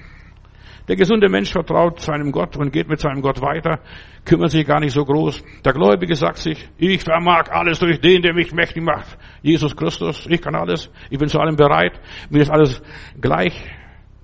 Der 0.87 0.95
gesunde 0.95 1.29
Mensch 1.29 1.51
vertraut 1.51 1.99
seinem 1.99 2.31
Gott 2.31 2.57
und 2.57 2.71
geht 2.71 2.87
mit 2.87 2.99
seinem 2.99 3.21
Gott 3.21 3.41
weiter, 3.41 3.79
kümmert 4.23 4.51
sich 4.51 4.67
gar 4.67 4.79
nicht 4.79 4.93
so 4.93 5.03
groß. 5.03 5.43
Der 5.63 5.73
Gläubige 5.73 6.15
sagt 6.15 6.37
sich, 6.37 6.69
ich 6.77 7.01
vermag 7.01 7.49
alles 7.49 7.79
durch 7.79 7.99
den, 7.99 8.21
der 8.21 8.35
mich 8.35 8.53
mächtig 8.53 8.83
macht. 8.83 9.17
Jesus 9.41 9.75
Christus, 9.75 10.27
ich 10.29 10.41
kann 10.41 10.53
alles, 10.53 10.91
ich 11.09 11.17
bin 11.17 11.27
zu 11.27 11.39
allem 11.39 11.55
bereit, 11.55 11.99
mir 12.29 12.43
ist 12.43 12.51
alles 12.51 12.83
gleich 13.19 13.59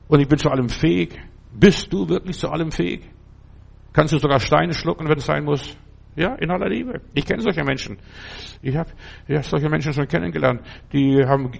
und 0.08 0.20
ich 0.20 0.28
bin 0.28 0.38
zu 0.38 0.52
allem 0.52 0.70
fähig. 0.70 1.20
Bist 1.52 1.92
du 1.92 2.08
wirklich 2.08 2.38
zu 2.38 2.50
allem 2.50 2.72
fähig? 2.72 3.10
Kannst 3.92 4.14
du 4.14 4.20
sogar 4.20 4.40
Steine 4.40 4.74
schlucken, 4.74 5.10
wenn 5.10 5.18
es 5.18 5.26
sein 5.26 5.44
muss? 5.44 5.76
Ja, 6.16 6.36
in 6.36 6.52
aller 6.52 6.68
Liebe. 6.68 7.02
Ich 7.14 7.26
kenne 7.26 7.42
solche 7.42 7.64
Menschen. 7.64 7.98
Ich 8.62 8.76
habe 8.76 8.90
ja, 9.28 9.42
solche 9.44 9.70
Menschen 9.70 9.94
schon 9.94 10.08
kennengelernt. 10.08 10.62
Die 10.92 11.24
haben 11.26 11.52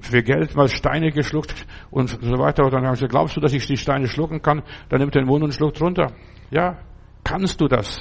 für 0.00 0.22
Geld 0.22 0.56
mal 0.56 0.68
Steine 0.68 1.12
geschluckt 1.12 1.66
und 1.90 2.08
so 2.08 2.38
weiter. 2.38 2.64
Und 2.64 2.72
dann 2.72 2.84
haben 2.84 2.96
sie, 2.96 3.06
glaubst 3.06 3.36
du, 3.36 3.40
dass 3.40 3.52
ich 3.52 3.66
die 3.66 3.76
Steine 3.76 4.08
schlucken 4.08 4.42
kann? 4.42 4.62
Dann 4.88 5.00
nimmt 5.00 5.14
den 5.14 5.26
Mund 5.26 5.44
und 5.44 5.54
schluckt 5.54 5.80
runter. 5.80 6.12
Ja, 6.50 6.78
kannst 7.22 7.60
du 7.60 7.68
das? 7.68 7.98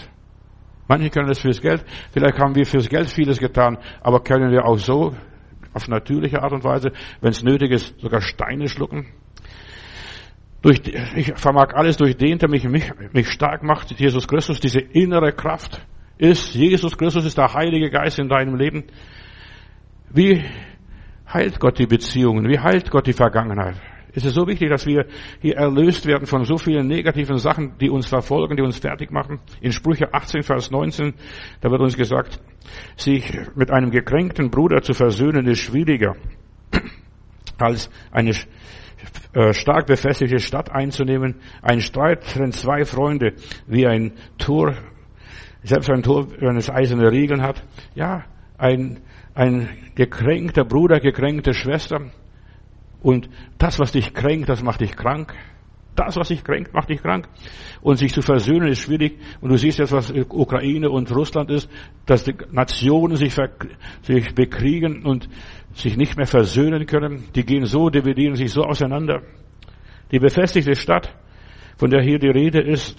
Manche 0.87 1.09
können 1.09 1.27
das 1.27 1.39
fürs 1.39 1.61
Geld. 1.61 1.85
Vielleicht 2.11 2.39
haben 2.39 2.55
wir 2.55 2.65
fürs 2.65 2.89
Geld 2.89 3.09
vieles 3.09 3.37
getan, 3.37 3.77
aber 4.01 4.21
können 4.21 4.51
wir 4.51 4.65
auch 4.65 4.77
so 4.77 5.13
auf 5.73 5.87
natürliche 5.87 6.41
Art 6.41 6.51
und 6.51 6.63
Weise, 6.63 6.91
wenn 7.21 7.29
es 7.29 7.43
nötig 7.43 7.71
ist, 7.71 7.99
sogar 7.99 8.21
Steine 8.21 8.67
schlucken? 8.67 9.07
Durch, 10.61 10.81
ich 11.15 11.33
vermag 11.35 11.73
alles 11.73 11.97
durch 11.97 12.15
den, 12.15 12.37
der 12.37 12.49
mich, 12.49 12.63
mich, 12.65 12.91
mich 13.13 13.29
stark 13.29 13.63
macht, 13.63 13.99
Jesus 13.99 14.27
Christus, 14.27 14.59
diese 14.59 14.79
innere 14.79 15.31
Kraft 15.31 15.85
ist, 16.17 16.53
Jesus 16.53 16.95
Christus 16.97 17.25
ist 17.25 17.37
der 17.37 17.53
Heilige 17.53 17.89
Geist 17.89 18.19
in 18.19 18.29
deinem 18.29 18.55
Leben. 18.55 18.83
Wie 20.13 20.43
heilt 21.27 21.59
Gott 21.59 21.79
die 21.79 21.87
Beziehungen? 21.87 22.47
Wie 22.47 22.59
heilt 22.59 22.91
Gott 22.91 23.07
die 23.07 23.13
Vergangenheit? 23.13 23.75
Es 24.13 24.25
ist 24.25 24.35
so 24.35 24.45
wichtig, 24.45 24.69
dass 24.69 24.85
wir 24.85 25.05
hier 25.41 25.55
erlöst 25.55 26.05
werden 26.05 26.27
von 26.27 26.43
so 26.43 26.57
vielen 26.57 26.87
negativen 26.87 27.37
Sachen, 27.37 27.77
die 27.79 27.89
uns 27.89 28.07
verfolgen, 28.07 28.57
die 28.57 28.61
uns 28.61 28.77
fertig 28.77 29.09
machen. 29.09 29.39
In 29.61 29.71
Sprüche 29.71 30.13
18, 30.13 30.43
Vers 30.43 30.69
19, 30.69 31.13
da 31.61 31.71
wird 31.71 31.81
uns 31.81 31.95
gesagt, 31.95 32.39
sich 32.97 33.31
mit 33.55 33.71
einem 33.71 33.89
gekränkten 33.89 34.51
Bruder 34.51 34.81
zu 34.81 34.93
versöhnen 34.93 35.47
ist 35.47 35.59
schwieriger, 35.59 36.15
als 37.57 37.89
eine 38.11 38.33
stark 39.53 39.87
befestigte 39.87 40.39
Stadt 40.39 40.71
einzunehmen. 40.71 41.35
Ein 41.61 41.81
Streit 41.81 42.23
trennt 42.23 42.55
zwei 42.55 42.85
Freunde 42.85 43.33
wie 43.67 43.87
ein 43.87 44.13
Tor, 44.37 44.75
selbst 45.63 45.89
ein 45.89 46.03
Tor, 46.03 46.27
wenn 46.39 46.57
es 46.57 46.69
eiserne 46.69 47.11
Regeln 47.11 47.41
hat. 47.41 47.63
Ja, 47.95 48.25
ein, 48.57 48.99
ein 49.33 49.69
gekränkter 49.95 50.65
Bruder, 50.65 50.99
gekränkte 50.99 51.53
Schwester. 51.53 52.01
Und 53.01 53.29
das, 53.57 53.79
was 53.79 53.91
dich 53.91 54.13
kränkt, 54.13 54.49
das 54.49 54.63
macht 54.63 54.81
dich 54.81 54.95
krank. 54.95 55.33
Das, 55.95 56.15
was 56.15 56.29
dich 56.29 56.43
kränkt, 56.43 56.73
macht 56.73 56.89
dich 56.89 57.01
krank. 57.01 57.27
Und 57.81 57.97
sich 57.97 58.13
zu 58.13 58.21
versöhnen 58.21 58.69
ist 58.69 58.79
schwierig. 58.79 59.19
Und 59.41 59.49
du 59.49 59.57
siehst 59.57 59.79
jetzt, 59.79 59.91
was 59.91 60.11
Ukraine 60.11 60.89
und 60.89 61.13
Russland 61.13 61.51
ist, 61.51 61.69
dass 62.05 62.23
die 62.23 62.35
Nationen 62.51 63.17
sich, 63.17 63.35
sich 64.01 64.33
bekriegen 64.33 65.05
und 65.05 65.27
sich 65.73 65.97
nicht 65.97 66.15
mehr 66.15 66.27
versöhnen 66.27 66.85
können. 66.85 67.25
Die 67.35 67.45
gehen 67.45 67.65
so, 67.65 67.89
dividieren 67.89 68.35
sich 68.35 68.51
so 68.51 68.63
auseinander. 68.63 69.21
Die 70.11 70.19
befestigte 70.19 70.75
Stadt, 70.75 71.13
von 71.77 71.89
der 71.89 72.01
hier 72.01 72.19
die 72.19 72.29
Rede 72.29 72.61
ist, 72.61 72.97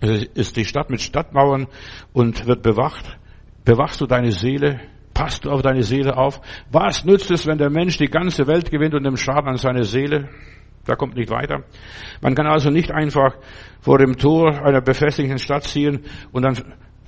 ist 0.00 0.56
die 0.56 0.64
Stadt 0.64 0.90
mit 0.90 1.00
Stadtmauern 1.00 1.66
und 2.12 2.46
wird 2.46 2.62
bewacht. 2.62 3.18
Bewachst 3.64 4.00
du 4.00 4.06
deine 4.06 4.32
Seele? 4.32 4.80
Passt 5.14 5.44
du 5.44 5.50
auf 5.50 5.62
deine 5.62 5.82
Seele 5.82 6.16
auf? 6.16 6.40
Was 6.70 7.04
nützt 7.04 7.30
es, 7.30 7.46
wenn 7.46 7.56
der 7.56 7.70
Mensch 7.70 7.96
die 7.96 8.08
ganze 8.08 8.46
Welt 8.46 8.70
gewinnt 8.70 8.94
und 8.94 9.02
nimmt 9.02 9.18
Schaden 9.18 9.48
an 9.48 9.56
seine 9.56 9.84
Seele? 9.84 10.28
Da 10.86 10.96
kommt 10.96 11.16
nicht 11.16 11.30
weiter. 11.30 11.64
Man 12.20 12.34
kann 12.34 12.46
also 12.46 12.70
nicht 12.70 12.90
einfach 12.90 13.36
vor 13.80 13.98
dem 13.98 14.16
Tor 14.16 14.62
einer 14.62 14.80
befestigten 14.80 15.38
Stadt 15.38 15.64
ziehen 15.64 16.00
und 16.32 16.42
dann 16.42 16.56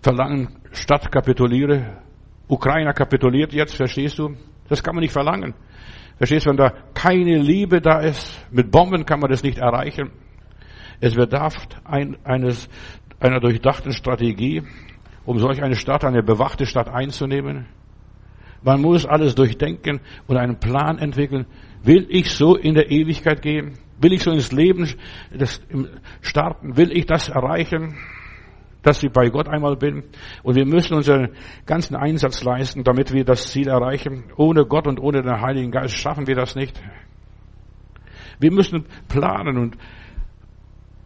verlangen, 0.02 0.48
Stadt 0.72 1.10
kapituliere. 1.12 2.02
Ukrainer 2.48 2.92
kapituliert 2.92 3.52
jetzt, 3.52 3.74
verstehst 3.74 4.18
du? 4.18 4.34
Das 4.68 4.82
kann 4.82 4.94
man 4.94 5.02
nicht 5.02 5.12
verlangen. 5.12 5.54
Verstehst 6.16 6.46
du, 6.46 6.50
wenn 6.50 6.56
da 6.56 6.72
keine 6.94 7.38
Liebe 7.38 7.80
da 7.80 8.00
ist, 8.00 8.46
mit 8.50 8.70
Bomben 8.70 9.04
kann 9.04 9.20
man 9.20 9.30
das 9.30 9.42
nicht 9.42 9.58
erreichen. 9.58 10.10
Es 11.00 11.14
bedarf 11.14 11.54
ein, 11.84 12.16
eines, 12.24 12.68
einer 13.20 13.40
durchdachten 13.40 13.92
Strategie, 13.92 14.62
um 15.26 15.38
solch 15.38 15.62
eine 15.62 15.74
Stadt, 15.74 16.04
eine 16.04 16.22
bewachte 16.22 16.64
Stadt 16.64 16.88
einzunehmen. 16.88 17.66
Man 18.62 18.80
muss 18.80 19.04
alles 19.04 19.34
durchdenken 19.34 20.00
und 20.26 20.36
einen 20.38 20.58
Plan 20.58 20.98
entwickeln. 20.98 21.46
Will 21.86 22.06
ich 22.10 22.30
so 22.32 22.56
in 22.56 22.74
der 22.74 22.90
Ewigkeit 22.90 23.42
gehen? 23.42 23.78
Will 24.00 24.12
ich 24.12 24.22
so 24.24 24.32
ins 24.32 24.50
Leben 24.50 24.88
starten? 26.20 26.76
Will 26.76 26.90
ich 26.90 27.06
das 27.06 27.28
erreichen? 27.28 27.96
Dass 28.82 29.02
ich 29.04 29.12
bei 29.12 29.28
Gott 29.28 29.48
einmal 29.48 29.76
bin. 29.76 30.02
Und 30.42 30.56
wir 30.56 30.66
müssen 30.66 30.94
unseren 30.94 31.30
ganzen 31.64 31.94
Einsatz 31.94 32.42
leisten, 32.42 32.82
damit 32.82 33.12
wir 33.12 33.24
das 33.24 33.46
Ziel 33.46 33.68
erreichen. 33.68 34.24
Ohne 34.36 34.66
Gott 34.66 34.88
und 34.88 34.98
ohne 34.98 35.22
den 35.22 35.40
Heiligen 35.40 35.70
Geist 35.70 35.96
schaffen 35.96 36.26
wir 36.26 36.34
das 36.34 36.56
nicht. 36.56 36.80
Wir 38.40 38.52
müssen 38.52 38.84
planen 39.08 39.56
und 39.56 39.78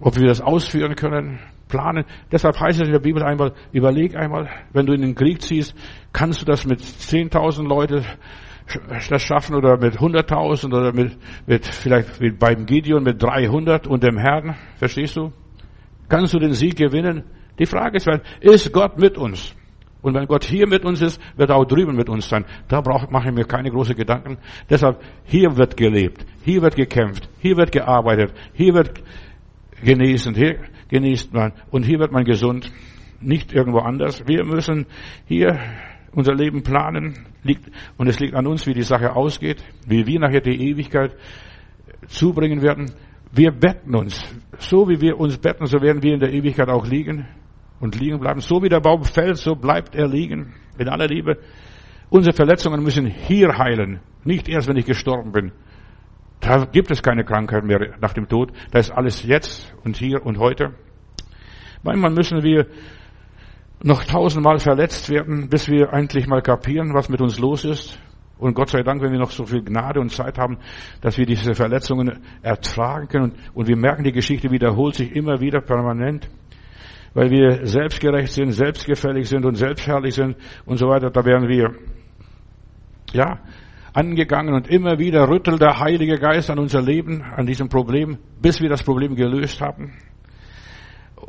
ob 0.00 0.16
wir 0.16 0.26
das 0.26 0.40
ausführen 0.40 0.96
können 0.96 1.40
planen. 1.68 2.04
Deshalb 2.32 2.58
heißt 2.58 2.80
es 2.80 2.86
in 2.88 2.92
der 2.92 3.00
Bibel 3.00 3.22
einmal, 3.22 3.52
überleg 3.72 4.16
einmal, 4.16 4.48
wenn 4.72 4.86
du 4.86 4.94
in 4.94 5.02
den 5.02 5.14
Krieg 5.14 5.42
ziehst, 5.42 5.74
kannst 6.12 6.40
du 6.40 6.46
das 6.46 6.64
mit 6.66 6.80
10.000 6.80 7.68
Leuten 7.68 8.04
das 8.88 9.22
schaffen 9.22 9.54
oder 9.54 9.76
mit 9.76 9.98
100.000 9.98 10.66
oder 10.66 10.92
mit, 10.92 11.16
mit 11.46 11.66
vielleicht 11.66 12.20
mit 12.20 12.38
beim 12.38 12.66
Gideon 12.66 13.02
mit 13.02 13.22
300 13.22 13.86
und 13.86 14.02
dem 14.02 14.18
Herrn, 14.18 14.56
verstehst 14.76 15.16
du? 15.16 15.32
Kannst 16.08 16.34
du 16.34 16.38
den 16.38 16.54
Sieg 16.54 16.76
gewinnen? 16.76 17.24
Die 17.58 17.66
Frage 17.66 17.96
ist, 17.96 18.08
ist 18.40 18.72
Gott 18.72 18.98
mit 18.98 19.16
uns? 19.18 19.54
Und 20.02 20.14
wenn 20.14 20.26
Gott 20.26 20.44
hier 20.44 20.66
mit 20.66 20.84
uns 20.84 21.02
ist, 21.02 21.20
wird 21.36 21.50
er 21.50 21.56
auch 21.56 21.66
drüben 21.66 21.94
mit 21.94 22.08
uns 22.08 22.28
sein. 22.28 22.44
Da 22.68 22.80
brauche, 22.80 23.10
mache 23.10 23.28
ich 23.28 23.34
mir 23.34 23.44
keine 23.44 23.70
großen 23.70 23.94
Gedanken. 23.94 24.38
Deshalb, 24.68 25.00
hier 25.24 25.56
wird 25.56 25.76
gelebt, 25.76 26.24
hier 26.42 26.62
wird 26.62 26.74
gekämpft, 26.74 27.28
hier 27.40 27.56
wird 27.56 27.70
gearbeitet, 27.70 28.32
hier 28.54 28.74
wird 28.74 29.02
genesen, 29.82 30.34
hier 30.34 30.58
genießt 30.88 31.32
man 31.32 31.52
und 31.70 31.84
hier 31.84 31.98
wird 31.98 32.12
man 32.12 32.24
gesund, 32.24 32.72
nicht 33.20 33.52
irgendwo 33.52 33.80
anders. 33.80 34.26
Wir 34.26 34.44
müssen 34.44 34.86
hier 35.26 35.58
unser 36.12 36.34
Leben 36.34 36.62
planen 36.62 37.26
liegt, 37.42 37.70
und 37.96 38.08
es 38.08 38.18
liegt 38.20 38.34
an 38.34 38.46
uns, 38.46 38.66
wie 38.66 38.74
die 38.74 38.82
Sache 38.82 39.14
ausgeht, 39.14 39.64
wie 39.86 40.06
wir 40.06 40.20
nachher 40.20 40.40
die 40.40 40.70
Ewigkeit 40.70 41.14
zubringen 42.06 42.62
werden. 42.62 42.92
Wir 43.32 43.52
betten 43.52 43.94
uns. 43.94 44.22
So 44.58 44.88
wie 44.88 45.00
wir 45.00 45.18
uns 45.18 45.38
betten, 45.38 45.66
so 45.66 45.80
werden 45.80 46.02
wir 46.02 46.14
in 46.14 46.20
der 46.20 46.32
Ewigkeit 46.32 46.68
auch 46.68 46.86
liegen 46.86 47.28
und 47.78 47.98
liegen 47.98 48.18
bleiben. 48.18 48.40
So 48.40 48.62
wie 48.62 48.68
der 48.68 48.80
Baum 48.80 49.04
fällt, 49.04 49.36
so 49.36 49.54
bleibt 49.54 49.94
er 49.94 50.08
liegen. 50.08 50.54
In 50.78 50.88
aller 50.88 51.06
Liebe. 51.06 51.38
Unsere 52.08 52.34
Verletzungen 52.34 52.82
müssen 52.82 53.06
hier 53.06 53.56
heilen, 53.56 54.00
nicht 54.24 54.48
erst, 54.48 54.66
wenn 54.68 54.76
ich 54.76 54.86
gestorben 54.86 55.30
bin. 55.30 55.52
Da 56.40 56.64
gibt 56.64 56.90
es 56.90 57.02
keine 57.02 57.24
Krankheit 57.24 57.64
mehr 57.64 57.94
nach 58.00 58.14
dem 58.14 58.26
Tod. 58.26 58.50
Da 58.72 58.80
ist 58.80 58.90
alles 58.90 59.22
jetzt 59.22 59.72
und 59.84 59.96
hier 59.96 60.24
und 60.24 60.38
heute. 60.38 60.74
Manchmal 61.82 62.10
müssen 62.10 62.42
wir 62.42 62.66
noch 63.82 64.04
tausendmal 64.04 64.58
verletzt 64.58 65.08
werden, 65.10 65.48
bis 65.48 65.68
wir 65.68 65.92
eigentlich 65.92 66.26
mal 66.26 66.42
kapieren, 66.42 66.94
was 66.94 67.08
mit 67.08 67.20
uns 67.20 67.38
los 67.38 67.64
ist. 67.64 67.98
Und 68.38 68.54
Gott 68.54 68.70
sei 68.70 68.82
Dank, 68.82 69.02
wenn 69.02 69.12
wir 69.12 69.18
noch 69.18 69.30
so 69.30 69.44
viel 69.44 69.62
Gnade 69.62 70.00
und 70.00 70.10
Zeit 70.10 70.38
haben, 70.38 70.58
dass 71.02 71.18
wir 71.18 71.26
diese 71.26 71.54
Verletzungen 71.54 72.20
ertragen 72.42 73.08
können. 73.08 73.34
Und 73.52 73.68
wir 73.68 73.76
merken, 73.76 74.02
die 74.02 74.12
Geschichte 74.12 74.50
wiederholt 74.50 74.94
sich 74.94 75.14
immer 75.14 75.40
wieder 75.40 75.60
permanent. 75.60 76.28
Weil 77.12 77.30
wir 77.30 77.66
selbstgerecht 77.66 78.32
sind, 78.32 78.52
selbstgefällig 78.52 79.28
sind 79.28 79.44
und 79.44 79.56
selbstherrlich 79.56 80.14
sind 80.14 80.36
und 80.64 80.78
so 80.78 80.88
weiter. 80.88 81.10
Da 81.10 81.24
werden 81.24 81.48
wir, 81.48 81.74
ja, 83.12 83.40
angegangen 83.92 84.54
und 84.54 84.68
immer 84.68 84.98
wieder 84.98 85.28
rüttelt 85.28 85.60
der 85.60 85.78
Heilige 85.80 86.18
Geist 86.18 86.50
an 86.50 86.58
unser 86.58 86.80
Leben, 86.80 87.22
an 87.22 87.46
diesem 87.46 87.68
Problem, 87.68 88.18
bis 88.40 88.60
wir 88.60 88.68
das 88.68 88.82
Problem 88.82 89.16
gelöst 89.16 89.60
haben. 89.60 89.92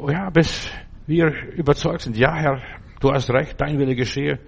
Ja, 0.07 0.29
bis 0.29 0.71
wir 1.11 1.33
überzeugt 1.55 2.01
sind, 2.01 2.17
ja 2.17 2.33
Herr, 2.33 2.61
du 2.99 3.11
hast 3.11 3.29
recht, 3.29 3.59
dein 3.59 3.77
Wille 3.77 3.95
geschehe. 3.95 4.39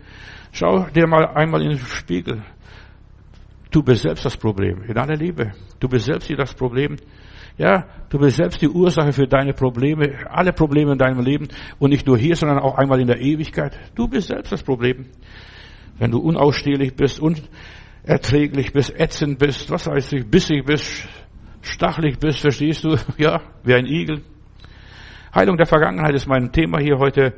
Schau 0.52 0.86
dir 0.86 1.08
mal 1.08 1.28
einmal 1.28 1.62
in 1.62 1.69
den 1.69 1.80
Spiegel. 1.80 2.41
Du 3.69 3.84
bist 3.84 4.04
selbst 4.04 4.23
das 4.23 4.38
Problem, 4.38 4.84
in 4.84 4.97
aller 4.97 5.15
Liebe. 5.15 5.52
Du 5.80 5.89
bist 5.89 6.06
selbst 6.06 6.28
hier 6.28 6.38
das 6.38 6.54
Problem. 6.54 6.95
Ja, 7.58 7.86
du 8.10 8.17
bist 8.17 8.38
selbst 8.38 8.62
die 8.62 8.69
Ursache 8.69 9.12
für 9.12 9.28
deine 9.28 9.54
Probleme, 9.54 10.26
alle 10.30 10.54
Probleme 10.54 10.93
in 10.93 10.97
deinem 10.97 11.19
Leben 11.19 11.49
und 11.80 11.89
nicht 11.89 12.08
nur 12.08 12.17
hier, 12.17 12.36
sondern 12.36 12.60
auch 12.60 12.78
einmal 12.78 12.99
in 13.02 13.08
der 13.08 13.19
Ewigkeit. 13.19 13.78
Du 13.93 14.08
bist 14.08 14.28
selbst 14.28 14.52
das 14.52 14.63
Problem. 14.63 15.08
Wenn 15.99 16.12
du 16.12 16.19
unausstehlich 16.19 16.95
bist 16.95 17.19
und 17.19 17.43
erträglich 18.04 18.73
bist, 18.73 18.97
ätzend 18.99 19.38
bist, 19.38 19.69
was 19.69 19.88
weiß 19.88 20.13
ich, 20.13 20.26
bissig 20.26 20.65
bist, 20.65 21.08
stachelig 21.62 22.19
bist, 22.19 22.39
verstehst 22.39 22.84
du? 22.84 22.95
Ja, 23.17 23.41
wie 23.63 23.73
ein 23.73 23.86
Igel. 23.86 24.21
Heilung 25.34 25.58
der 25.58 25.65
Vergangenheit 25.65 26.13
ist 26.13 26.28
mein 26.28 26.52
Thema 26.52 26.80
hier 26.80 27.00
heute 27.00 27.34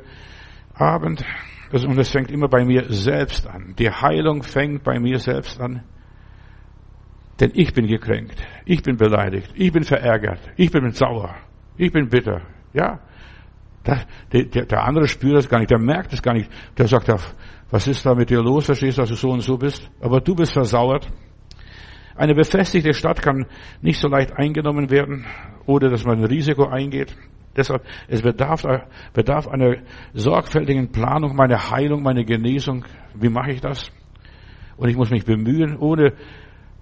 Abend. 0.74 1.24
Und 1.72 1.98
es 1.98 2.10
fängt 2.10 2.30
immer 2.30 2.48
bei 2.48 2.64
mir 2.64 2.84
selbst 2.92 3.46
an. 3.46 3.74
Die 3.78 3.90
Heilung 3.90 4.42
fängt 4.42 4.84
bei 4.84 4.98
mir 5.00 5.18
selbst 5.18 5.60
an. 5.60 5.82
Denn 7.40 7.52
ich 7.54 7.72
bin 7.72 7.86
gekränkt. 7.86 8.40
Ich 8.64 8.82
bin 8.82 8.96
beleidigt. 8.96 9.50
Ich 9.54 9.72
bin 9.72 9.82
verärgert. 9.82 10.40
Ich 10.56 10.70
bin 10.70 10.90
sauer. 10.92 11.34
Ich 11.76 11.90
bin 11.90 12.08
bitter. 12.08 12.42
Ja. 12.72 13.00
Der, 13.86 14.04
der, 14.44 14.66
der 14.66 14.84
andere 14.84 15.08
spürt 15.08 15.36
das 15.36 15.48
gar 15.48 15.58
nicht. 15.58 15.70
Der 15.70 15.78
merkt 15.78 16.12
es 16.12 16.22
gar 16.22 16.34
nicht. 16.34 16.50
Der 16.76 16.86
sagt, 16.86 17.08
was 17.70 17.86
ist 17.86 18.04
da 18.04 18.14
mit 18.14 18.30
dir 18.30 18.42
los? 18.42 18.66
Verstehst 18.66 18.98
du, 18.98 19.02
dass 19.02 19.10
du 19.10 19.16
so 19.16 19.30
und 19.30 19.40
so 19.40 19.56
bist? 19.56 19.90
Aber 20.00 20.20
du 20.20 20.34
bist 20.34 20.52
versauert. 20.52 21.08
Eine 22.14 22.34
befestigte 22.34 22.94
Stadt 22.94 23.20
kann 23.20 23.46
nicht 23.82 24.00
so 24.00 24.08
leicht 24.08 24.32
eingenommen 24.32 24.90
werden, 24.90 25.26
oder 25.66 25.90
dass 25.90 26.04
man 26.04 26.18
ein 26.18 26.24
Risiko 26.24 26.66
eingeht. 26.66 27.14
Deshalb, 27.56 27.82
es 28.08 28.22
bedarf, 28.22 28.64
bedarf 29.12 29.48
einer 29.48 29.76
sorgfältigen 30.12 30.92
Planung, 30.92 31.34
meine 31.34 31.70
Heilung, 31.70 32.02
meine 32.02 32.24
Genesung. 32.24 32.84
Wie 33.14 33.28
mache 33.28 33.52
ich 33.52 33.60
das? 33.60 33.90
Und 34.76 34.88
ich 34.88 34.96
muss 34.96 35.10
mich 35.10 35.24
bemühen. 35.24 35.76
Ohne 35.78 36.12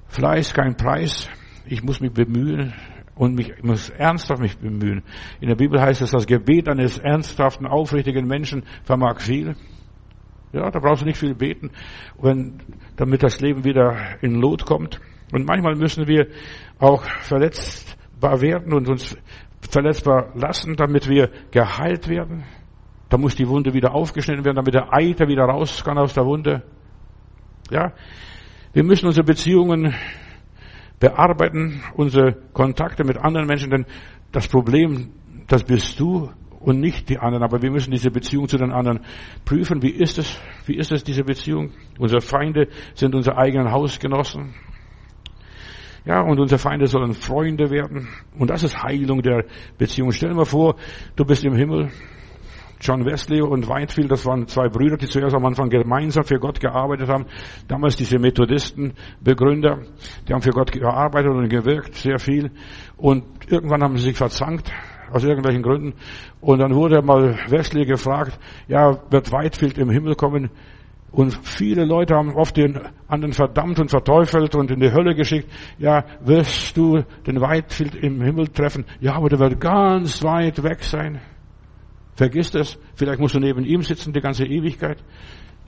Fleiß 0.08 0.52
kein 0.54 0.76
Preis. 0.76 1.28
Ich 1.66 1.82
muss 1.82 2.00
mich 2.00 2.12
bemühen 2.12 2.74
und 3.14 3.34
mich, 3.34 3.50
ich 3.50 3.62
muss 3.62 3.90
ernsthaft 3.90 4.40
mich 4.40 4.58
bemühen. 4.58 5.02
In 5.40 5.48
der 5.48 5.56
Bibel 5.56 5.80
heißt 5.80 6.02
es, 6.02 6.10
das 6.10 6.26
Gebet 6.26 6.68
eines 6.68 6.98
ernsthaften, 6.98 7.66
aufrichtigen 7.66 8.26
Menschen 8.26 8.64
vermag 8.82 9.20
viel. 9.20 9.54
Ja, 10.52 10.70
da 10.70 10.78
brauchst 10.78 11.02
du 11.02 11.06
nicht 11.06 11.18
viel 11.18 11.34
beten, 11.34 11.70
wenn, 12.20 12.60
damit 12.96 13.22
das 13.22 13.40
Leben 13.40 13.64
wieder 13.64 13.96
in 14.22 14.36
Lot 14.36 14.64
kommt. 14.64 15.00
Und 15.32 15.46
manchmal 15.46 15.74
müssen 15.74 16.06
wir 16.06 16.28
auch 16.78 17.04
verletzbar 17.22 18.40
werden 18.40 18.72
und 18.72 18.88
uns 18.88 19.16
verletzbar 19.70 20.30
lassen, 20.34 20.76
damit 20.76 21.08
wir 21.08 21.30
geheilt 21.50 22.08
werden. 22.08 22.44
Da 23.08 23.18
muss 23.18 23.36
die 23.36 23.48
Wunde 23.48 23.74
wieder 23.74 23.94
aufgeschnitten 23.94 24.44
werden, 24.44 24.56
damit 24.56 24.74
der 24.74 24.92
Eiter 24.92 25.28
wieder 25.28 25.44
raus 25.44 25.84
kann 25.84 25.98
aus 25.98 26.14
der 26.14 26.24
Wunde. 26.24 26.62
Ja, 27.70 27.92
wir 28.72 28.84
müssen 28.84 29.06
unsere 29.06 29.24
Beziehungen 29.24 29.94
bearbeiten, 30.98 31.82
unsere 31.94 32.32
Kontakte 32.52 33.04
mit 33.04 33.18
anderen 33.18 33.46
Menschen, 33.46 33.70
denn 33.70 33.86
das 34.32 34.48
Problem, 34.48 35.10
das 35.46 35.62
bist 35.64 36.00
du 36.00 36.30
und 36.60 36.80
nicht 36.80 37.08
die 37.08 37.18
anderen. 37.18 37.44
Aber 37.44 37.62
wir 37.62 37.70
müssen 37.70 37.90
diese 37.90 38.10
Beziehung 38.10 38.48
zu 38.48 38.56
den 38.56 38.72
anderen 38.72 39.00
prüfen. 39.44 39.82
Wie 39.82 39.90
ist 39.90 40.18
es? 40.18 40.40
Wie 40.66 40.76
ist 40.76 40.92
es, 40.92 41.04
diese 41.04 41.22
Beziehung? 41.22 41.70
Unsere 41.98 42.20
Feinde 42.20 42.68
sind 42.94 43.14
unsere 43.14 43.36
eigenen 43.36 43.70
Hausgenossen. 43.70 44.54
Ja, 46.04 46.20
und 46.20 46.38
unsere 46.38 46.58
Feinde 46.58 46.86
sollen 46.86 47.14
Freunde 47.14 47.70
werden. 47.70 48.08
Und 48.38 48.50
das 48.50 48.62
ist 48.62 48.82
Heilung 48.82 49.22
der 49.22 49.44
Beziehung. 49.78 50.12
Stell 50.12 50.30
dir 50.30 50.34
mal 50.34 50.44
vor, 50.44 50.76
du 51.16 51.24
bist 51.24 51.44
im 51.44 51.54
Himmel. 51.54 51.90
John 52.80 53.06
Wesley 53.06 53.40
und 53.40 53.66
Whitefield, 53.66 54.10
das 54.10 54.26
waren 54.26 54.46
zwei 54.46 54.68
Brüder, 54.68 54.98
die 54.98 55.06
zuerst 55.06 55.34
am 55.34 55.46
Anfang 55.46 55.70
gemeinsam 55.70 56.24
für 56.24 56.38
Gott 56.38 56.60
gearbeitet 56.60 57.08
haben. 57.08 57.24
Damals 57.66 57.96
diese 57.96 58.18
Methodisten-Begründer, 58.18 59.78
die 60.28 60.34
haben 60.34 60.42
für 60.42 60.50
Gott 60.50 60.70
gearbeitet 60.70 61.30
und 61.30 61.48
gewirkt, 61.48 61.94
sehr 61.94 62.18
viel. 62.18 62.50
Und 62.98 63.24
irgendwann 63.48 63.82
haben 63.82 63.96
sie 63.96 64.04
sich 64.04 64.16
verzankt, 64.18 64.70
aus 65.10 65.24
irgendwelchen 65.24 65.62
Gründen. 65.62 65.94
Und 66.42 66.58
dann 66.58 66.74
wurde 66.74 67.00
mal 67.00 67.38
Wesley 67.48 67.86
gefragt, 67.86 68.38
ja, 68.68 68.98
wird 69.10 69.32
Whitefield 69.32 69.78
im 69.78 69.88
Himmel 69.88 70.14
kommen? 70.14 70.50
Und 71.14 71.38
viele 71.46 71.84
Leute 71.84 72.16
haben 72.16 72.34
oft 72.34 72.56
den 72.56 72.76
anderen 73.06 73.32
verdammt 73.32 73.78
und 73.78 73.88
verteufelt 73.88 74.56
und 74.56 74.72
in 74.72 74.80
die 74.80 74.90
Hölle 74.90 75.14
geschickt. 75.14 75.48
Ja, 75.78 76.04
wirst 76.24 76.76
du 76.76 77.04
den 77.24 77.40
Whitefield 77.40 77.94
im 77.94 78.20
Himmel 78.20 78.48
treffen? 78.48 78.84
Ja, 79.00 79.14
aber 79.14 79.28
der 79.28 79.38
wird 79.38 79.60
ganz 79.60 80.24
weit 80.24 80.60
weg 80.64 80.82
sein. 80.82 81.20
Vergiss 82.16 82.50
das. 82.50 82.76
Vielleicht 82.96 83.20
musst 83.20 83.36
du 83.36 83.38
neben 83.38 83.64
ihm 83.64 83.82
sitzen 83.82 84.12
die 84.12 84.20
ganze 84.20 84.44
Ewigkeit. 84.44 85.04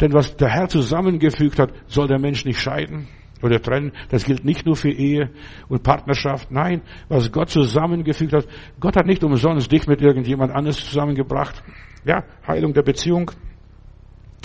Denn 0.00 0.12
was 0.12 0.36
der 0.36 0.48
Herr 0.48 0.68
zusammengefügt 0.68 1.60
hat, 1.60 1.72
soll 1.86 2.08
der 2.08 2.18
Mensch 2.18 2.44
nicht 2.44 2.60
scheiden 2.60 3.06
oder 3.40 3.62
trennen. 3.62 3.92
Das 4.08 4.24
gilt 4.24 4.44
nicht 4.44 4.66
nur 4.66 4.74
für 4.74 4.90
Ehe 4.90 5.30
und 5.68 5.84
Partnerschaft. 5.84 6.50
Nein, 6.50 6.82
was 7.08 7.30
Gott 7.30 7.50
zusammengefügt 7.50 8.32
hat. 8.32 8.48
Gott 8.80 8.96
hat 8.96 9.06
nicht 9.06 9.22
umsonst 9.22 9.70
dich 9.70 9.86
mit 9.86 10.02
irgendjemand 10.02 10.52
anderes 10.52 10.84
zusammengebracht. 10.84 11.62
Ja, 12.04 12.24
Heilung 12.48 12.72
der 12.72 12.82
Beziehung. 12.82 13.30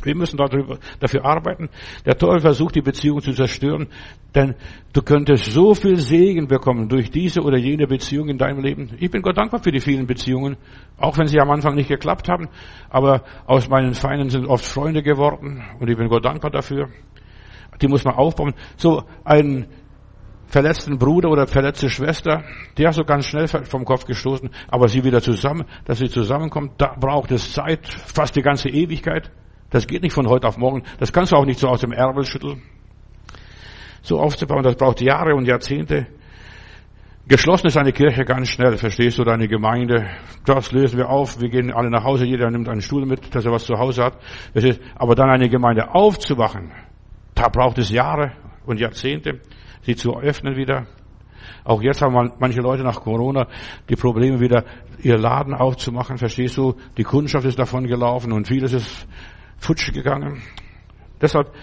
Wir 0.06 0.16
müssen 0.16 0.38
darüber, 0.38 0.78
dafür 1.00 1.26
arbeiten. 1.26 1.70
Der 2.06 2.18
Teufel 2.18 2.42
versucht, 2.42 2.76
die 2.76 2.82
Beziehung 2.82 3.22
zu 3.22 3.32
zerstören, 3.34 3.88
denn 4.36 4.56
du 4.94 5.02
könntest 5.02 5.46
so 5.46 5.74
viel 5.74 5.98
Segen 5.98 6.48
bekommen 6.48 6.90
durch 6.90 7.12
diese 7.12 7.42
oder 7.42 7.58
jene 7.58 7.88
Beziehung 7.88 8.30
in 8.30 8.38
deinem 8.38 8.62
Leben. 8.62 8.92
Ich 9.00 9.12
bin 9.12 9.22
Gott 9.22 9.38
dankbar 9.38 9.62
für 9.62 9.72
die 9.72 9.80
vielen 9.80 10.08
Beziehungen, 10.08 10.58
auch 10.98 11.18
wenn 11.18 11.28
sie 11.28 11.40
am 11.40 11.52
Anfang 11.52 11.76
nicht 11.76 11.90
geklappt 11.90 12.30
haben, 12.30 12.50
aber 12.90 13.24
aus 13.46 13.70
meinen 13.70 13.94
Feinden 13.94 14.30
sind 14.30 14.46
oft 14.46 14.66
Freunde 14.66 15.04
geworden 15.04 15.64
und 15.80 15.90
ich 15.90 15.98
bin 15.98 16.08
Gott 16.08 16.26
dankbar 16.26 16.52
dafür. 16.52 16.90
Die 17.82 17.88
muss 17.88 18.04
man 18.04 18.14
aufbauen. 18.14 18.54
So 18.78 19.04
einen 19.24 19.66
verletzten 20.52 20.98
Bruder 20.98 21.30
oder 21.30 21.48
verletzte 21.48 21.90
Schwester, 21.90 22.44
hast 22.78 23.00
du 23.00 23.06
ganz 23.06 23.26
schnell 23.26 23.48
vom 23.48 23.86
Kopf 23.86 24.06
gestoßen, 24.06 24.50
aber 24.68 24.90
sie 24.90 25.04
wieder 25.04 25.22
zusammen, 25.22 25.66
dass 25.86 26.00
sie 26.00 26.10
zusammenkommt, 26.10 26.74
da 26.78 26.94
braucht 27.00 27.32
es 27.32 27.54
Zeit, 27.54 27.88
fast 27.88 28.36
die 28.36 28.42
ganze 28.42 28.70
Ewigkeit. 28.70 29.32
Das 29.72 29.88
geht 29.88 30.04
nicht 30.04 30.14
von 30.14 30.28
heute 30.28 30.48
auf 30.48 30.58
morgen. 30.58 30.84
Das 31.00 31.12
kannst 31.12 31.32
du 31.32 31.38
auch 31.38 31.46
nicht 31.46 31.60
so 31.60 31.68
aus 31.68 31.82
dem 31.82 31.92
Ärmel 31.92 32.26
schütteln. 32.26 32.62
So 34.04 34.20
aufzubauen, 34.20 34.64
das 34.64 34.76
braucht 34.76 35.02
Jahre 35.02 35.34
und 35.34 35.48
Jahrzehnte. 35.48 36.08
Geschlossen 37.28 37.68
ist 37.68 37.78
eine 37.78 37.94
Kirche 37.94 38.26
ganz 38.26 38.50
schnell, 38.50 38.76
verstehst 38.78 39.18
du, 39.18 39.24
deine 39.24 39.48
Gemeinde. 39.48 40.10
Das 40.46 40.72
lösen 40.72 40.98
wir 40.98 41.10
auf, 41.10 41.40
wir 41.40 41.50
gehen 41.50 41.72
alle 41.72 41.90
nach 41.90 42.04
Hause, 42.04 42.26
jeder 42.26 42.50
nimmt 42.50 42.68
einen 42.68 42.82
Stuhl 42.82 43.06
mit, 43.06 43.34
dass 43.34 43.46
er 43.46 43.52
was 43.52 43.66
zu 43.66 43.78
Hause 43.78 44.04
hat. 44.04 44.18
Aber 44.96 45.16
dann 45.16 45.30
eine 45.30 45.48
Gemeinde 45.48 45.94
aufzuwachen, 45.94 46.72
da 47.36 47.48
braucht 47.48 47.78
es 47.78 47.90
Jahre 47.90 48.34
und 48.66 48.80
Jahrzehnte, 48.80 49.40
sie 49.84 49.96
zu 49.96 50.20
öffnen 50.20 50.58
wieder. 50.58 50.88
Auch 51.64 51.82
jetzt 51.82 52.02
haben 52.02 52.32
manche 52.40 52.60
Leute 52.60 52.84
nach 52.84 53.02
Corona 53.02 53.48
die 53.88 53.96
Probleme 53.96 54.40
wieder, 54.40 54.66
ihr 55.00 55.18
Laden 55.18 55.54
aufzumachen, 55.54 56.18
verstehst 56.18 56.58
du? 56.58 56.76
Die 56.98 57.04
Kundschaft 57.04 57.46
ist 57.46 57.60
davon 57.60 57.86
gelaufen 57.86 58.32
und 58.32 58.48
vieles 58.48 58.74
ist 58.74 59.08
futsch 59.62 59.93
gegangen. 59.93 60.41
Deshalb, 61.21 61.54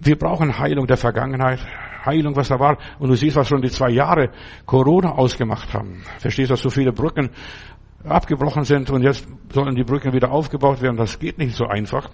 wir 0.00 0.16
brauchen 0.16 0.58
Heilung 0.58 0.86
der 0.86 0.98
Vergangenheit, 0.98 1.60
Heilung, 2.04 2.36
was 2.36 2.48
da 2.48 2.58
war. 2.60 2.78
Und 2.98 3.08
du 3.08 3.16
siehst, 3.16 3.36
was 3.36 3.48
schon 3.48 3.62
die 3.62 3.70
zwei 3.70 3.90
Jahre 3.90 4.30
Corona 4.66 5.12
ausgemacht 5.12 5.72
haben. 5.72 6.02
Verstehst 6.18 6.50
du, 6.50 6.52
dass 6.54 6.62
so 6.62 6.70
viele 6.70 6.92
Brücken 6.92 7.30
abgebrochen 8.04 8.64
sind 8.64 8.90
und 8.90 9.02
jetzt 9.02 9.26
sollen 9.52 9.74
die 9.74 9.84
Brücken 9.84 10.12
wieder 10.12 10.30
aufgebaut 10.30 10.82
werden. 10.82 10.96
Das 10.96 11.18
geht 11.18 11.38
nicht 11.38 11.56
so 11.56 11.66
einfach. 11.66 12.10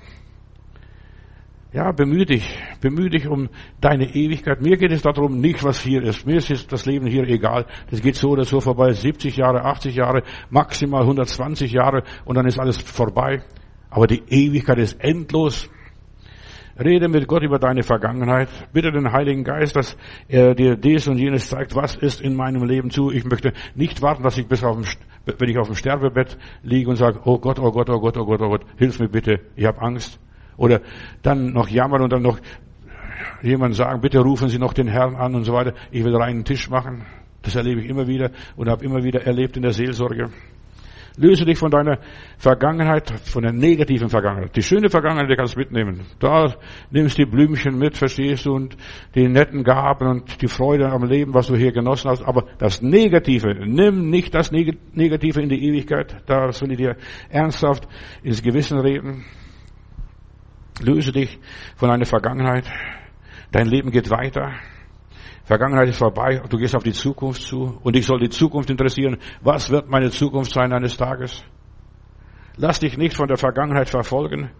Ja, 1.73 1.93
bemühe 1.93 2.25
dich, 2.25 2.59
bemühe 2.81 3.11
dich 3.11 3.27
um 3.29 3.51
deine 3.81 4.15
Ewigkeit. 4.15 4.63
Mir 4.63 4.79
geht 4.79 4.91
es 4.91 5.03
darum 5.03 5.39
nicht, 5.39 5.63
was 5.65 5.81
hier 5.81 6.03
ist. 6.03 6.27
Mir 6.27 6.37
ist 6.37 6.73
das 6.73 6.87
Leben 6.87 7.07
hier 7.07 7.25
egal. 7.25 7.67
Das 7.91 8.01
geht 8.01 8.17
so 8.17 8.31
oder 8.31 8.45
so 8.45 8.61
vorbei. 8.61 8.93
70 8.93 9.37
Jahre, 9.37 9.65
80 9.65 9.95
Jahre, 9.95 10.23
maximal 10.49 11.03
120 11.03 11.73
Jahre 11.73 12.05
und 12.25 12.37
dann 12.37 12.47
ist 12.47 12.59
alles 12.59 12.79
vorbei. 12.79 13.43
Aber 13.91 14.07
die 14.07 14.23
Ewigkeit 14.29 14.79
ist 14.79 15.03
endlos. 15.03 15.69
Rede 16.79 17.09
mit 17.09 17.27
Gott 17.27 17.43
über 17.43 17.59
deine 17.59 17.83
Vergangenheit. 17.83 18.49
Bitte 18.73 18.93
den 18.93 19.13
Heiligen 19.13 19.43
Geist, 19.43 19.75
dass 19.75 19.97
er 20.29 20.55
dir 20.55 20.77
dies 20.77 21.09
und 21.09 21.19
jenes 21.19 21.49
zeigt, 21.49 21.75
was 21.75 21.97
ist 21.97 22.21
in 22.21 22.37
meinem 22.37 22.63
Leben 22.63 22.91
zu. 22.91 23.11
Ich 23.11 23.25
möchte 23.25 23.53
nicht 23.75 24.01
warten, 24.01 24.23
dass 24.23 24.39
ich 24.39 24.47
bis 24.47 24.63
auf 24.63 24.77
dem, 24.77 24.85
wenn 25.39 25.49
ich 25.49 25.59
auf 25.59 25.67
dem 25.67 25.75
Sterbebett 25.75 26.39
liege 26.63 26.89
und 26.89 26.97
sage, 26.97 27.21
oh 27.25 27.39
Gott, 27.39 27.59
oh 27.59 27.73
Gott, 27.73 27.91
oh 27.91 27.99
Gott, 27.99 28.17
oh 28.17 28.25
Gott, 28.25 28.41
oh 28.41 28.49
Gott, 28.49 28.63
hilf 28.77 29.01
mir 29.01 29.09
bitte, 29.09 29.41
ich 29.57 29.65
habe 29.65 29.81
Angst. 29.83 30.21
Oder 30.57 30.81
dann 31.23 31.53
noch 31.53 31.69
jammern 31.69 32.03
und 32.03 32.13
dann 32.13 32.23
noch 32.23 32.39
jemand 33.43 33.75
sagen, 33.75 34.01
bitte 34.01 34.21
rufen 34.21 34.49
Sie 34.49 34.59
noch 34.59 34.73
den 34.73 34.89
Herrn 34.89 35.17
an 35.17 35.35
und 35.35 35.45
so 35.45 35.53
weiter. 35.53 35.75
Ich 35.91 36.05
will 36.05 36.15
reinen 36.15 36.45
Tisch 36.45 36.71
machen. 36.71 37.07
Das 37.43 37.57
erlebe 37.57 37.81
ich 37.81 37.89
immer 37.89 38.07
wieder 38.07 38.31
und 38.57 38.69
habe 38.69 38.85
immer 38.85 39.03
wieder 39.03 39.25
erlebt 39.25 39.57
in 39.57 39.63
der 39.63 39.73
Seelsorge. 39.73 40.31
Löse 41.17 41.45
dich 41.45 41.59
von 41.59 41.71
deiner 41.71 41.99
Vergangenheit, 42.37 43.11
von 43.11 43.43
der 43.43 43.53
negativen 43.53 44.09
Vergangenheit. 44.09 44.55
Die 44.55 44.63
schöne 44.63 44.89
Vergangenheit, 44.89 45.31
die 45.31 45.37
kannst 45.37 45.57
du 45.57 45.61
mitnehmen. 45.61 46.03
Da 46.19 46.55
nimmst 46.91 47.19
du 47.19 47.25
die 47.25 47.31
Blümchen 47.31 47.79
mit, 47.79 47.97
verstehst 47.97 48.47
du, 48.47 48.53
und 48.53 48.77
die 49.15 49.29
netten 49.29 49.65
Gaben 49.65 50.07
und 50.07 50.43
die 50.43 50.49
Freude 50.49 50.91
am 50.91 51.05
Leben, 51.05 51.35
was 51.35 51.49
du 51.49 51.57
hier 51.57 51.73
genossen 51.73 52.11
hast. 52.11 52.23
Aber 52.23 52.45
das 52.59 52.83
Negative, 52.83 53.55
nimm 53.67 54.11
nicht 54.11 54.35
das 54.35 54.53
Negative 54.53 55.41
in 55.41 55.49
die 55.49 55.67
Ewigkeit. 55.67 56.23
Das 56.27 56.61
will 56.63 56.73
ich 56.73 56.79
dir 56.79 56.97
ernsthaft 57.31 57.89
ins 58.23 58.43
Gewissen 58.43 58.79
reden. 58.79 59.25
Löse 60.81 61.13
dich 61.13 61.39
von 61.77 61.89
deiner 61.89 62.07
Vergangenheit. 62.07 62.71
Dein 63.51 63.67
Leben 63.67 63.91
geht 63.91 64.11
weiter. 64.11 64.53
Vergangenheit 65.49 65.89
ist 65.89 65.97
vorbei, 65.97 66.43
du 66.47 66.59
gehst 66.59 66.77
auf 66.77 66.83
die 66.83 66.93
Zukunft 66.93 67.41
zu 67.41 67.79
und 67.83 67.97
dich 67.97 68.05
soll 68.05 68.21
die 68.21 68.29
Zukunft 68.29 68.69
interessieren. 68.69 69.17
Was 69.41 69.71
wird 69.71 69.89
meine 69.89 70.11
Zukunft 70.11 70.53
sein 70.53 70.75
eines 70.75 70.99
Tages? 70.99 71.43
Lass 72.59 72.81
dich 72.81 72.99
nicht 72.99 73.17
von 73.17 73.29
der 73.29 73.39
Vergangenheit 73.39 73.89
verfolgen, 73.89 74.51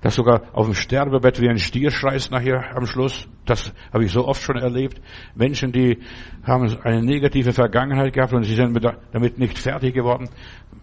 dass 0.00 0.14
sogar 0.14 0.44
auf 0.54 0.64
dem 0.64 0.74
Sterbebett 0.74 1.42
wie 1.42 1.50
ein 1.50 1.58
Stier 1.58 1.90
schreist 1.90 2.30
nachher 2.30 2.74
am 2.74 2.86
Schluss. 2.86 3.28
Das 3.44 3.74
habe 3.92 4.06
ich 4.06 4.12
so 4.12 4.26
oft 4.26 4.42
schon 4.42 4.56
erlebt. 4.56 4.98
Menschen, 5.34 5.72
die 5.72 5.98
haben 6.42 6.74
eine 6.82 7.02
negative 7.02 7.52
Vergangenheit 7.52 8.14
gehabt 8.14 8.32
und 8.32 8.44
sie 8.44 8.54
sind 8.54 8.82
damit 9.12 9.36
nicht 9.38 9.58
fertig 9.58 9.92
geworden, 9.92 10.30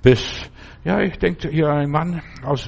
bis 0.02 0.50
ja, 0.84 1.00
ich 1.00 1.20
denke 1.20 1.48
hier 1.50 1.70
einen 1.70 1.92
Mann 1.92 2.24
aus, 2.44 2.68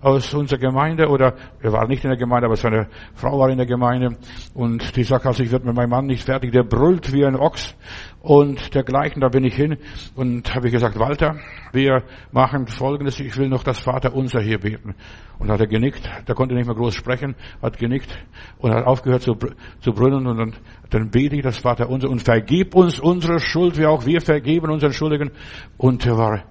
aus 0.00 0.34
unserer 0.34 0.58
Gemeinde 0.58 1.06
oder 1.06 1.34
er 1.62 1.72
war 1.72 1.86
nicht 1.86 2.02
in 2.02 2.10
der 2.10 2.18
Gemeinde, 2.18 2.46
aber 2.46 2.56
seine 2.56 2.88
Frau 3.14 3.38
war 3.38 3.48
in 3.48 3.58
der 3.58 3.66
Gemeinde 3.66 4.16
und 4.54 4.96
die 4.96 5.04
sagt 5.04 5.24
also, 5.24 5.44
ich 5.44 5.52
werde 5.52 5.66
mit 5.66 5.76
meinem 5.76 5.90
Mann 5.90 6.06
nicht 6.06 6.24
fertig, 6.24 6.50
der 6.50 6.64
brüllt 6.64 7.12
wie 7.12 7.24
ein 7.24 7.36
Ochs 7.36 7.76
und 8.22 8.74
dergleichen, 8.74 9.20
da 9.20 9.28
bin 9.28 9.44
ich 9.44 9.54
hin 9.54 9.76
und 10.16 10.52
habe 10.52 10.66
ich 10.66 10.72
gesagt, 10.72 10.98
Walter, 10.98 11.36
wir 11.72 12.02
machen 12.32 12.66
folgendes, 12.66 13.20
ich 13.20 13.36
will 13.36 13.48
noch 13.48 13.62
das 13.62 13.78
Vater 13.78 14.14
unser 14.14 14.40
hier 14.40 14.58
beten. 14.58 14.96
Und 15.38 15.48
hat 15.48 15.60
er 15.60 15.68
genickt, 15.68 16.10
der 16.26 16.34
konnte 16.34 16.56
nicht 16.56 16.66
mehr 16.66 16.74
groß 16.74 16.94
sprechen, 16.94 17.36
hat 17.62 17.78
genickt 17.78 18.18
und 18.58 18.74
hat 18.74 18.84
aufgehört 18.84 19.22
zu, 19.22 19.36
zu 19.78 19.92
brüllen 19.92 20.26
und 20.26 20.38
dann, 20.38 20.54
dann 20.90 21.10
bete 21.10 21.36
ich 21.36 21.42
das 21.42 21.58
Vater 21.58 21.88
unser 21.88 22.10
und 22.10 22.20
vergib 22.20 22.74
uns 22.74 22.98
unsere 22.98 23.38
Schuld, 23.38 23.78
wie 23.78 23.86
auch 23.86 24.06
wir 24.06 24.20
vergeben 24.20 24.70
unseren 24.72 24.92
Schuldigen. 24.92 25.30
Und 25.76 26.04
er 26.04 26.16
war 26.16 26.42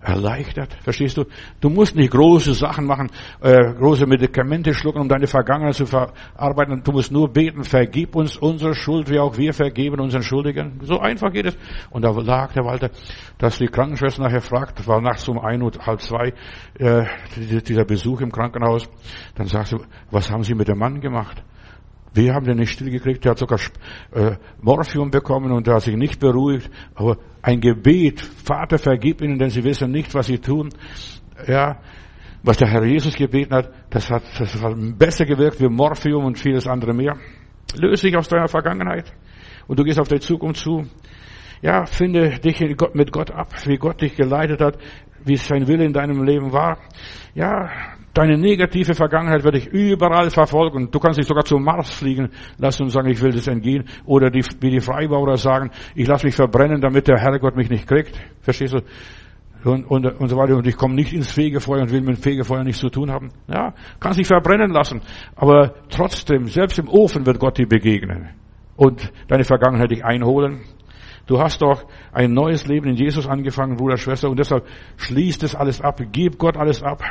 erleichtert. 0.00 0.72
Verstehst 0.82 1.16
du? 1.16 1.24
Du 1.60 1.68
musst 1.68 1.96
nicht 1.96 2.12
große 2.12 2.54
Sachen 2.54 2.86
machen, 2.86 3.10
äh, 3.40 3.74
große 3.74 4.06
Medikamente 4.06 4.72
schlucken, 4.74 5.00
um 5.00 5.08
deine 5.08 5.26
Vergangenheit 5.26 5.74
zu 5.74 5.86
verarbeiten. 5.86 6.82
Du 6.84 6.92
musst 6.92 7.10
nur 7.10 7.28
beten, 7.28 7.64
vergib 7.64 8.14
uns 8.14 8.36
unsere 8.36 8.74
Schuld, 8.74 9.10
wie 9.10 9.18
auch 9.18 9.36
wir 9.36 9.52
vergeben 9.52 10.00
unseren 10.00 10.22
Schuldigen. 10.22 10.78
So 10.82 11.00
einfach 11.00 11.32
geht 11.32 11.46
es. 11.46 11.58
Und 11.90 12.02
da 12.02 12.10
lag 12.10 12.52
der 12.52 12.64
Walter, 12.64 12.90
dass 13.38 13.58
die 13.58 13.66
Krankenschwester 13.66 14.22
nachher 14.22 14.42
fragt, 14.42 14.86
war 14.86 15.00
nachts 15.00 15.28
um 15.28 15.38
ein 15.38 15.62
und 15.62 15.84
halb 15.86 16.00
zwei, 16.00 16.32
äh, 16.78 17.04
dieser 17.36 17.84
Besuch 17.84 18.20
im 18.20 18.30
Krankenhaus. 18.30 18.88
Dann 19.34 19.46
sagt 19.46 19.68
sie, 19.68 19.76
was 20.10 20.30
haben 20.30 20.44
Sie 20.44 20.54
mit 20.54 20.68
dem 20.68 20.78
Mann 20.78 21.00
gemacht? 21.00 21.42
Wir 22.16 22.32
haben 22.32 22.46
den 22.46 22.56
nicht 22.56 22.72
stillgekriegt, 22.72 23.24
der 23.24 23.32
hat 23.32 23.38
sogar 23.38 23.58
äh, 24.12 24.36
Morphium 24.62 25.10
bekommen 25.10 25.52
und 25.52 25.66
der 25.66 25.74
hat 25.74 25.82
sich 25.82 25.96
nicht 25.96 26.18
beruhigt. 26.18 26.70
Aber 26.94 27.18
ein 27.46 27.60
Gebet, 27.60 28.20
Vater, 28.20 28.76
vergib 28.76 29.22
ihnen, 29.22 29.38
denn 29.38 29.50
sie 29.50 29.62
wissen 29.62 29.92
nicht, 29.92 30.12
was 30.14 30.26
sie 30.26 30.38
tun. 30.38 30.70
Ja, 31.46 31.78
was 32.42 32.56
der 32.56 32.68
Herr 32.68 32.84
Jesus 32.84 33.14
gebeten 33.14 33.54
hat, 33.54 33.70
das 33.88 34.10
hat, 34.10 34.24
das 34.36 34.60
hat 34.60 34.74
besser 34.98 35.24
gewirkt 35.24 35.60
wie 35.60 35.68
Morphium 35.68 36.24
und 36.24 36.36
vieles 36.36 36.66
andere 36.66 36.92
mehr. 36.92 37.16
Löse 37.78 38.08
dich 38.08 38.16
aus 38.16 38.28
deiner 38.28 38.48
Vergangenheit 38.48 39.12
und 39.68 39.78
du 39.78 39.84
gehst 39.84 40.00
auf 40.00 40.08
die 40.08 40.18
Zukunft 40.18 40.60
zu. 40.60 40.88
Ja, 41.62 41.86
finde 41.86 42.40
dich 42.40 42.60
mit 42.94 43.12
Gott 43.12 43.30
ab, 43.30 43.52
wie 43.64 43.76
Gott 43.76 44.00
dich 44.00 44.16
geleitet 44.16 44.60
hat, 44.60 44.78
wie 45.24 45.36
sein 45.36 45.68
Wille 45.68 45.84
in 45.84 45.92
deinem 45.92 46.24
Leben 46.24 46.52
war. 46.52 46.78
Ja, 47.34 47.70
deine 48.16 48.38
negative 48.38 48.94
Vergangenheit 48.94 49.44
wird 49.44 49.56
dich 49.56 49.66
überall 49.66 50.30
verfolgen. 50.30 50.90
Du 50.90 50.98
kannst 50.98 51.18
dich 51.18 51.26
sogar 51.26 51.44
zum 51.44 51.62
Mars 51.62 51.92
fliegen 51.92 52.30
lassen 52.58 52.84
und 52.84 52.90
sagen, 52.90 53.08
ich 53.08 53.20
will 53.20 53.32
das 53.32 53.46
entgehen. 53.46 53.84
Oder 54.06 54.30
die, 54.30 54.44
wie 54.60 54.70
die 54.70 54.80
Freibauer 54.80 55.36
sagen, 55.36 55.70
ich 55.94 56.06
lasse 56.06 56.26
mich 56.26 56.34
verbrennen, 56.34 56.80
damit 56.80 57.08
der 57.08 57.18
Herrgott 57.18 57.56
mich 57.56 57.68
nicht 57.68 57.86
kriegt. 57.86 58.18
Verstehst 58.40 58.74
du? 58.74 58.80
Und, 59.68 59.84
und, 59.84 60.06
und 60.06 60.28
so 60.28 60.36
weiter. 60.36 60.56
Und 60.56 60.66
ich 60.66 60.76
komme 60.76 60.94
nicht 60.94 61.12
ins 61.12 61.30
Fegefeuer 61.30 61.82
und 61.82 61.90
will 61.90 62.00
mit 62.00 62.16
dem 62.16 62.22
Fegefeuer 62.22 62.64
nichts 62.64 62.80
zu 62.80 62.88
tun 62.88 63.10
haben. 63.10 63.30
Ja, 63.48 63.74
kannst 64.00 64.18
dich 64.18 64.26
verbrennen 64.26 64.70
lassen. 64.70 65.02
Aber 65.34 65.74
trotzdem, 65.90 66.46
selbst 66.46 66.78
im 66.78 66.88
Ofen 66.88 67.26
wird 67.26 67.38
Gott 67.38 67.58
dir 67.58 67.66
begegnen. 67.66 68.30
Und 68.76 69.12
deine 69.28 69.44
Vergangenheit 69.44 69.90
dich 69.90 70.04
einholen. 70.04 70.60
Du 71.26 71.40
hast 71.40 71.60
doch 71.60 71.84
ein 72.12 72.32
neues 72.32 72.66
Leben 72.66 72.88
in 72.88 72.94
Jesus 72.94 73.26
angefangen, 73.26 73.76
Bruder, 73.76 73.96
Schwester, 73.96 74.30
und 74.30 74.38
deshalb 74.38 74.64
schließt 74.96 75.42
es 75.42 75.56
alles 75.56 75.80
ab, 75.80 76.00
gib 76.12 76.38
Gott 76.38 76.56
alles 76.56 76.84
ab. 76.84 77.02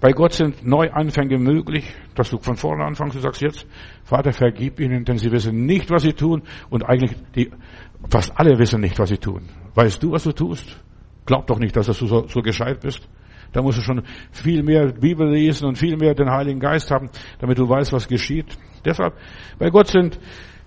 Bei 0.00 0.12
Gott 0.12 0.32
sind 0.32 0.66
Neuanfänge 0.66 1.38
möglich, 1.38 1.94
dass 2.14 2.30
du 2.30 2.38
von 2.38 2.56
vorne 2.56 2.84
anfängst, 2.84 3.16
du 3.16 3.20
sagst 3.20 3.42
jetzt, 3.42 3.66
Vater, 4.04 4.32
vergib 4.32 4.80
ihnen, 4.80 5.04
denn 5.04 5.18
sie 5.18 5.30
wissen 5.30 5.66
nicht, 5.66 5.90
was 5.90 6.02
sie 6.02 6.12
tun, 6.12 6.42
und 6.70 6.84
eigentlich, 6.84 7.12
die, 7.34 7.50
fast 8.08 8.32
alle 8.38 8.58
wissen 8.58 8.80
nicht, 8.80 8.98
was 8.98 9.08
sie 9.08 9.18
tun. 9.18 9.48
Weißt 9.74 10.02
du, 10.02 10.12
was 10.12 10.24
du 10.24 10.32
tust? 10.32 10.82
Glaub 11.26 11.46
doch 11.46 11.58
nicht, 11.58 11.76
dass 11.76 11.86
du 11.86 11.92
so, 11.92 12.26
so 12.28 12.40
gescheit 12.42 12.80
bist. 12.80 13.08
Da 13.52 13.62
musst 13.62 13.78
du 13.78 13.82
schon 13.82 14.02
viel 14.32 14.62
mehr 14.62 14.92
Bibel 14.92 15.30
lesen 15.30 15.66
und 15.66 15.78
viel 15.78 15.96
mehr 15.96 16.14
den 16.14 16.28
Heiligen 16.28 16.58
Geist 16.58 16.90
haben, 16.90 17.08
damit 17.38 17.58
du 17.58 17.68
weißt, 17.68 17.92
was 17.92 18.08
geschieht. 18.08 18.58
Deshalb, 18.84 19.14
bei 19.58 19.70
Gott 19.70 19.86
sind 19.86 20.18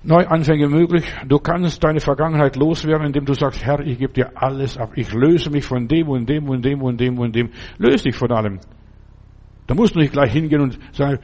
Neuanfänge 0.03 0.69
möglich. 0.69 1.03
Du 1.27 1.37
kannst 1.39 1.83
deine 1.83 1.99
Vergangenheit 1.99 2.55
loswerden, 2.55 3.07
indem 3.07 3.25
du 3.25 3.33
sagst, 3.33 3.65
Herr, 3.65 3.81
ich 3.81 3.97
gebe 3.97 4.13
dir 4.13 4.31
alles 4.35 4.77
ab. 4.77 4.91
Ich 4.95 5.11
löse 5.13 5.49
mich 5.49 5.65
von 5.65 5.87
dem 5.87 6.07
und 6.07 6.29
dem 6.29 6.47
und 6.47 6.63
dem 6.63 6.81
und 6.81 6.99
dem 7.01 7.19
und 7.19 7.35
dem. 7.35 7.49
Löse 7.77 8.05
dich 8.05 8.15
von 8.15 8.31
allem. 8.31 8.59
Da 9.67 9.75
musst 9.75 9.95
du 9.95 9.99
nicht 9.99 10.13
gleich 10.13 10.31
hingehen 10.31 10.61
und 10.61 10.79
sagen, 10.93 11.19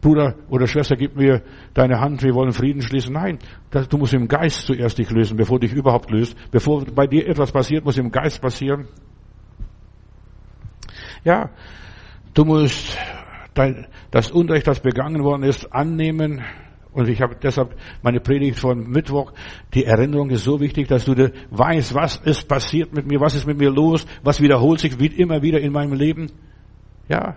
Bruder 0.00 0.34
oder 0.50 0.66
Schwester, 0.66 0.96
gib 0.96 1.16
mir 1.16 1.42
deine 1.72 1.98
Hand, 1.98 2.22
wir 2.22 2.34
wollen 2.34 2.52
Frieden 2.52 2.82
schließen. 2.82 3.14
Nein, 3.14 3.38
das, 3.70 3.88
du 3.88 3.96
musst 3.96 4.12
im 4.12 4.28
Geist 4.28 4.66
zuerst 4.66 4.98
dich 4.98 5.10
lösen, 5.10 5.36
bevor 5.36 5.58
dich 5.58 5.72
überhaupt 5.72 6.10
löst. 6.10 6.36
Bevor 6.50 6.84
bei 6.84 7.06
dir 7.06 7.26
etwas 7.26 7.52
passiert, 7.52 7.84
muss 7.84 7.96
im 7.96 8.10
Geist 8.10 8.42
passieren. 8.42 8.86
Ja, 11.24 11.50
du 12.34 12.44
musst 12.44 12.98
dein, 13.54 13.86
das 14.10 14.30
Unrecht, 14.30 14.66
das 14.66 14.80
begangen 14.80 15.24
worden 15.24 15.42
ist, 15.42 15.72
annehmen, 15.72 16.42
und 16.92 17.08
ich 17.08 17.20
habe 17.20 17.34
deshalb 17.42 17.74
meine 18.02 18.20
Predigt 18.20 18.58
von 18.58 18.88
Mittwoch, 18.88 19.32
die 19.74 19.84
Erinnerung 19.84 20.30
ist 20.30 20.44
so 20.44 20.60
wichtig, 20.60 20.86
dass 20.86 21.04
du 21.04 21.14
weißt, 21.50 21.94
was 21.94 22.18
ist 22.18 22.46
passiert 22.46 22.94
mit 22.94 23.06
mir, 23.06 23.20
was 23.20 23.34
ist 23.34 23.46
mit 23.46 23.58
mir 23.58 23.70
los, 23.70 24.06
was 24.22 24.40
wiederholt 24.40 24.78
sich 24.78 24.96
immer 25.18 25.42
wieder 25.42 25.60
in 25.60 25.72
meinem 25.72 25.94
Leben. 25.94 26.30
Ja, 27.08 27.36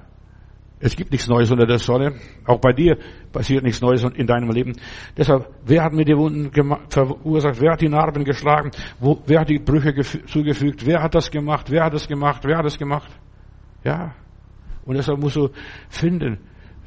es 0.79 0.95
gibt 0.95 1.11
nichts 1.11 1.27
Neues 1.27 1.49
unter 1.49 1.65
der 1.65 1.79
Sonne. 1.79 2.13
Auch 2.45 2.59
bei 2.59 2.71
dir 2.71 2.97
passiert 3.31 3.63
nichts 3.63 3.81
Neues 3.81 4.03
in 4.03 4.27
deinem 4.27 4.51
Leben. 4.51 4.73
Deshalb, 5.17 5.49
wer 5.65 5.83
hat 5.83 5.93
mir 5.93 6.05
die 6.05 6.15
Wunden 6.15 6.51
verursacht? 6.89 7.59
Wer 7.59 7.71
hat 7.71 7.81
die 7.81 7.89
Narben 7.89 8.23
geschlagen? 8.23 8.71
Wo, 8.99 9.19
wer 9.25 9.39
hat 9.39 9.49
die 9.49 9.59
Brüche 9.59 9.93
zugefügt? 10.27 10.85
Wer 10.85 11.01
hat 11.01 11.15
das 11.15 11.31
gemacht? 11.31 11.71
Wer 11.71 11.85
hat 11.85 11.93
das 11.93 12.07
gemacht? 12.07 12.43
Wer 12.45 12.57
hat 12.57 12.65
das 12.65 12.77
gemacht? 12.77 13.09
Ja. 13.83 14.13
Und 14.85 14.95
deshalb 14.97 15.19
musst 15.19 15.35
du 15.35 15.49
finden, 15.89 16.37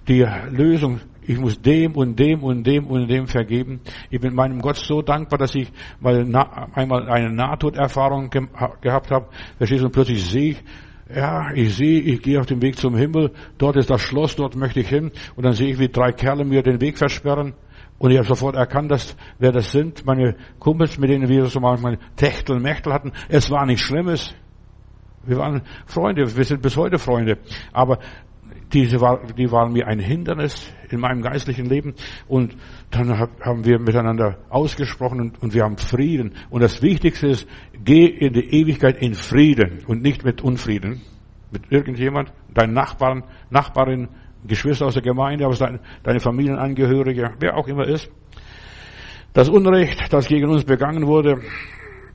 die 0.07 0.24
Lösung 0.50 1.00
ich 1.22 1.38
muss 1.38 1.61
dem 1.61 1.94
und 1.94 2.18
dem 2.18 2.42
und 2.42 2.66
dem 2.66 2.87
und 2.87 3.09
dem 3.09 3.26
vergeben. 3.29 3.81
Ich 4.11 4.20
bin 4.20 4.35
meinem 4.35 4.61
Gott 4.61 4.76
so 4.76 5.00
dankbar, 5.00 5.38
dass 5.38 5.55
ich 5.55 5.70
mal 6.00 6.24
einmal 6.72 7.09
eine 7.09 7.31
Nahtoderfahrung 7.33 8.31
ge 8.31 8.48
gehabt 8.81 9.11
habe. 9.12 9.29
Verstehst 9.59 9.83
du? 9.83 9.87
Und 9.87 9.92
plötzlich 9.92 10.24
sehe 10.24 10.50
ich, 10.53 10.64
ja, 11.14 11.53
ich 11.55 11.77
sehe, 11.77 12.01
ich 12.01 12.23
gehe 12.23 12.38
auf 12.40 12.46
dem 12.46 12.62
Weg 12.62 12.77
zum 12.77 12.96
Himmel. 12.96 13.33
Dort 13.59 13.77
ist 13.77 13.90
das 13.90 14.01
Schloss, 14.01 14.37
dort 14.37 14.57
möchte 14.57 14.81
ich 14.81 14.88
hin. 14.88 15.11
Und 15.37 15.44
dann 15.44 15.53
sehe 15.53 15.73
ich, 15.73 15.79
wie 15.79 15.88
drei 15.88 16.12
Kerle 16.12 16.44
mir 16.44 16.62
den 16.62 16.81
Weg 16.81 16.99
versperren. 16.99 17.55
Und 17.99 18.11
ich 18.11 18.16
habe 18.16 18.27
sofort 18.27 18.57
erkannt, 18.57 18.90
dass, 18.90 19.16
wer 19.38 19.53
das 19.53 19.73
sind. 19.73 20.07
Meine 20.07 20.37
Kumpels, 20.59 20.99
mit 20.99 21.11
denen 21.11 21.29
wir 21.29 21.46
so 21.46 21.61
manchmal 21.61 21.99
Techtel, 22.16 22.59
Mechtel 22.59 22.92
hatten. 22.92 23.12
Es 23.29 23.51
war 23.51 23.66
nichts 23.66 23.83
Schlimmes. 23.83 24.35
Wir 25.25 25.37
waren 25.37 25.62
Freunde, 25.85 26.35
wir 26.35 26.44
sind 26.44 26.62
bis 26.62 26.77
heute 26.77 26.99
Freunde. 26.99 27.38
Aber 27.73 27.99
diese 28.73 29.01
war, 29.01 29.27
die 29.27 29.51
waren 29.51 29.73
mir 29.73 29.87
ein 29.87 29.99
Hindernis 29.99 30.73
in 30.88 31.01
meinem 31.01 31.23
geistlichen 31.23 31.66
Leben. 31.66 31.94
Und 32.29 32.57
dann 32.90 33.16
haben 33.18 33.64
wir 33.64 33.79
miteinander 33.79 34.38
ausgesprochen 34.48 35.20
und, 35.20 35.42
und 35.42 35.55
wir 35.55 35.62
haben 35.62 35.79
Frieden. 35.79 36.33
Und 36.50 36.62
das 36.62 36.83
Wichtigste 36.83 37.29
ist, 37.29 37.48
geh 37.85 38.07
in 38.07 38.33
die 38.33 38.53
Ewigkeit 38.53 39.00
in 39.00 39.14
Frieden 39.14 39.85
und 39.87 40.03
nicht 40.03 40.24
mit 40.24 40.42
Unfrieden. 40.42 41.00
Mit 41.53 41.70
irgendjemand, 41.70 42.33
deinen 42.53 42.72
Nachbarn, 42.72 43.24
Nachbarin, 43.48 44.09
Geschwister 44.46 44.87
aus 44.87 44.94
der 44.94 45.03
Gemeinde, 45.03 45.46
aus 45.46 45.59
dein, 45.59 45.81
deine 46.03 46.20
Familienangehörige, 46.20 47.35
wer 47.38 47.57
auch 47.57 47.68
immer 47.68 47.87
ist. 47.87 48.11
Das 49.33 49.48
Unrecht, 49.48 50.12
das 50.12 50.26
gegen 50.26 50.48
uns 50.48 50.64
begangen 50.64 51.07
wurde, 51.07 51.40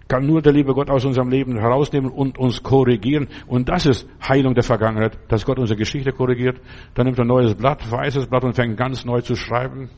kann 0.07 0.25
nur 0.25 0.41
der 0.41 0.51
liebe 0.51 0.73
Gott 0.73 0.89
aus 0.89 1.05
unserem 1.05 1.29
Leben 1.29 1.57
herausnehmen 1.57 2.11
und 2.11 2.37
uns 2.37 2.61
korrigieren. 2.61 3.27
Und 3.47 3.69
das 3.69 3.85
ist 3.85 4.07
Heilung 4.27 4.53
der 4.53 4.63
Vergangenheit, 4.63 5.17
dass 5.29 5.45
Gott 5.45 5.57
unsere 5.57 5.77
Geschichte 5.77 6.11
korrigiert. 6.11 6.59
Dann 6.93 7.05
nimmt 7.05 7.17
er 7.17 7.23
ein 7.23 7.29
neues 7.29 7.55
Blatt, 7.55 7.89
weißes 7.89 8.27
Blatt 8.27 8.43
und 8.43 8.55
fängt 8.55 8.77
ganz 8.77 9.05
neu 9.05 9.21
zu 9.21 9.35
schreiben. 9.35 9.89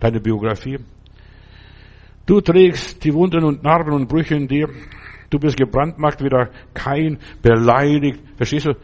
Deine 0.00 0.20
Biografie. 0.20 0.78
Du 2.26 2.40
trägst 2.40 3.04
die 3.04 3.14
Wunden 3.14 3.44
und 3.44 3.62
Narben 3.62 3.92
und 3.92 4.08
Brüche 4.08 4.34
in 4.34 4.48
dir. 4.48 4.68
Du 5.30 5.38
bist 5.38 5.56
gebrandmarkt, 5.56 6.22
wieder 6.22 6.50
kein 6.74 7.18
beleidigt. 7.40 8.20
Verstehst 8.36 8.66
du? 8.66 8.74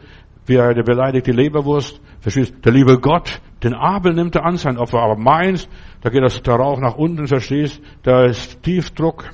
Wie 0.45 0.59
eine 0.59 0.83
beleidigte 0.83 1.31
Leberwurst. 1.31 2.01
Verstehst 2.19 2.53
du? 2.53 2.61
Der 2.61 2.71
liebe 2.73 2.99
Gott, 2.99 3.41
den 3.63 3.73
Abel 3.73 4.13
nimmt 4.13 4.35
er 4.35 4.45
an 4.45 4.57
sein 4.57 4.77
Opfer. 4.77 4.99
Aber 4.99 5.17
meins, 5.17 5.67
da 6.01 6.09
geht 6.09 6.23
das, 6.23 6.41
der 6.41 6.55
Rauch 6.55 6.79
nach 6.79 6.95
unten, 6.95 7.27
verstehst? 7.27 7.81
Da 8.03 8.25
ist 8.25 8.61
Tiefdruck. 8.63 9.29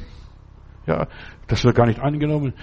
Ja, 0.86 1.08
das 1.48 1.64
wird 1.64 1.76
gar 1.76 1.88
nicht 1.88 2.00
angenommen. 2.00 2.54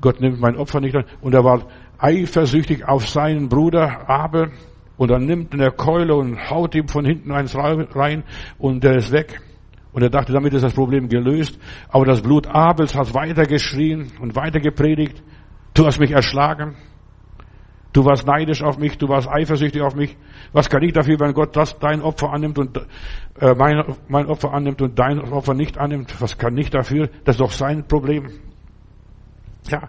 Gott 0.00 0.20
nimmt 0.20 0.40
mein 0.40 0.56
Opfer 0.56 0.80
nicht 0.80 0.96
an. 0.96 1.04
Und 1.20 1.34
er 1.34 1.44
war 1.44 1.66
eifersüchtig 1.98 2.86
auf 2.86 3.08
seinen 3.08 3.48
Bruder 3.48 4.08
Abel. 4.08 4.52
Und 5.00 5.10
dann 5.10 5.24
nimmt 5.24 5.54
er 5.54 5.70
Keule 5.70 6.14
und 6.14 6.50
haut 6.50 6.74
ihm 6.74 6.86
von 6.86 7.06
hinten 7.06 7.32
eins 7.32 7.56
rein 7.56 8.22
und 8.58 8.84
der 8.84 8.96
ist 8.96 9.10
weg. 9.10 9.40
Und 9.92 10.02
er 10.02 10.10
dachte, 10.10 10.30
damit 10.34 10.52
ist 10.52 10.60
das 10.60 10.74
Problem 10.74 11.08
gelöst. 11.08 11.58
Aber 11.88 12.04
das 12.04 12.20
Blut 12.20 12.46
Abels 12.46 12.94
hat 12.94 13.14
weiter 13.14 13.44
geschrien 13.44 14.12
und 14.20 14.36
weiter 14.36 14.60
gepredigt. 14.60 15.22
Du 15.72 15.86
hast 15.86 16.00
mich 16.00 16.10
erschlagen. 16.10 16.76
Du 17.94 18.04
warst 18.04 18.26
neidisch 18.26 18.62
auf 18.62 18.76
mich, 18.76 18.98
du 18.98 19.08
warst 19.08 19.26
eifersüchtig 19.26 19.80
auf 19.80 19.94
mich. 19.94 20.18
Was 20.52 20.68
kann 20.68 20.82
ich 20.82 20.92
dafür, 20.92 21.18
wenn 21.18 21.32
Gott 21.32 21.56
das 21.56 21.78
dein 21.78 22.02
Opfer 22.02 22.34
annimmt 22.34 22.58
und 22.58 22.76
äh, 23.40 23.54
mein, 23.54 23.82
mein 24.06 24.26
Opfer 24.26 24.52
annimmt 24.52 24.82
und 24.82 24.98
dein 24.98 25.18
Opfer 25.18 25.54
nicht 25.54 25.78
annimmt? 25.78 26.14
Was 26.20 26.36
kann 26.36 26.58
ich 26.58 26.68
dafür? 26.68 27.08
Das 27.24 27.36
ist 27.36 27.40
doch 27.40 27.52
sein 27.52 27.88
Problem. 27.88 28.28
Ja, 29.66 29.88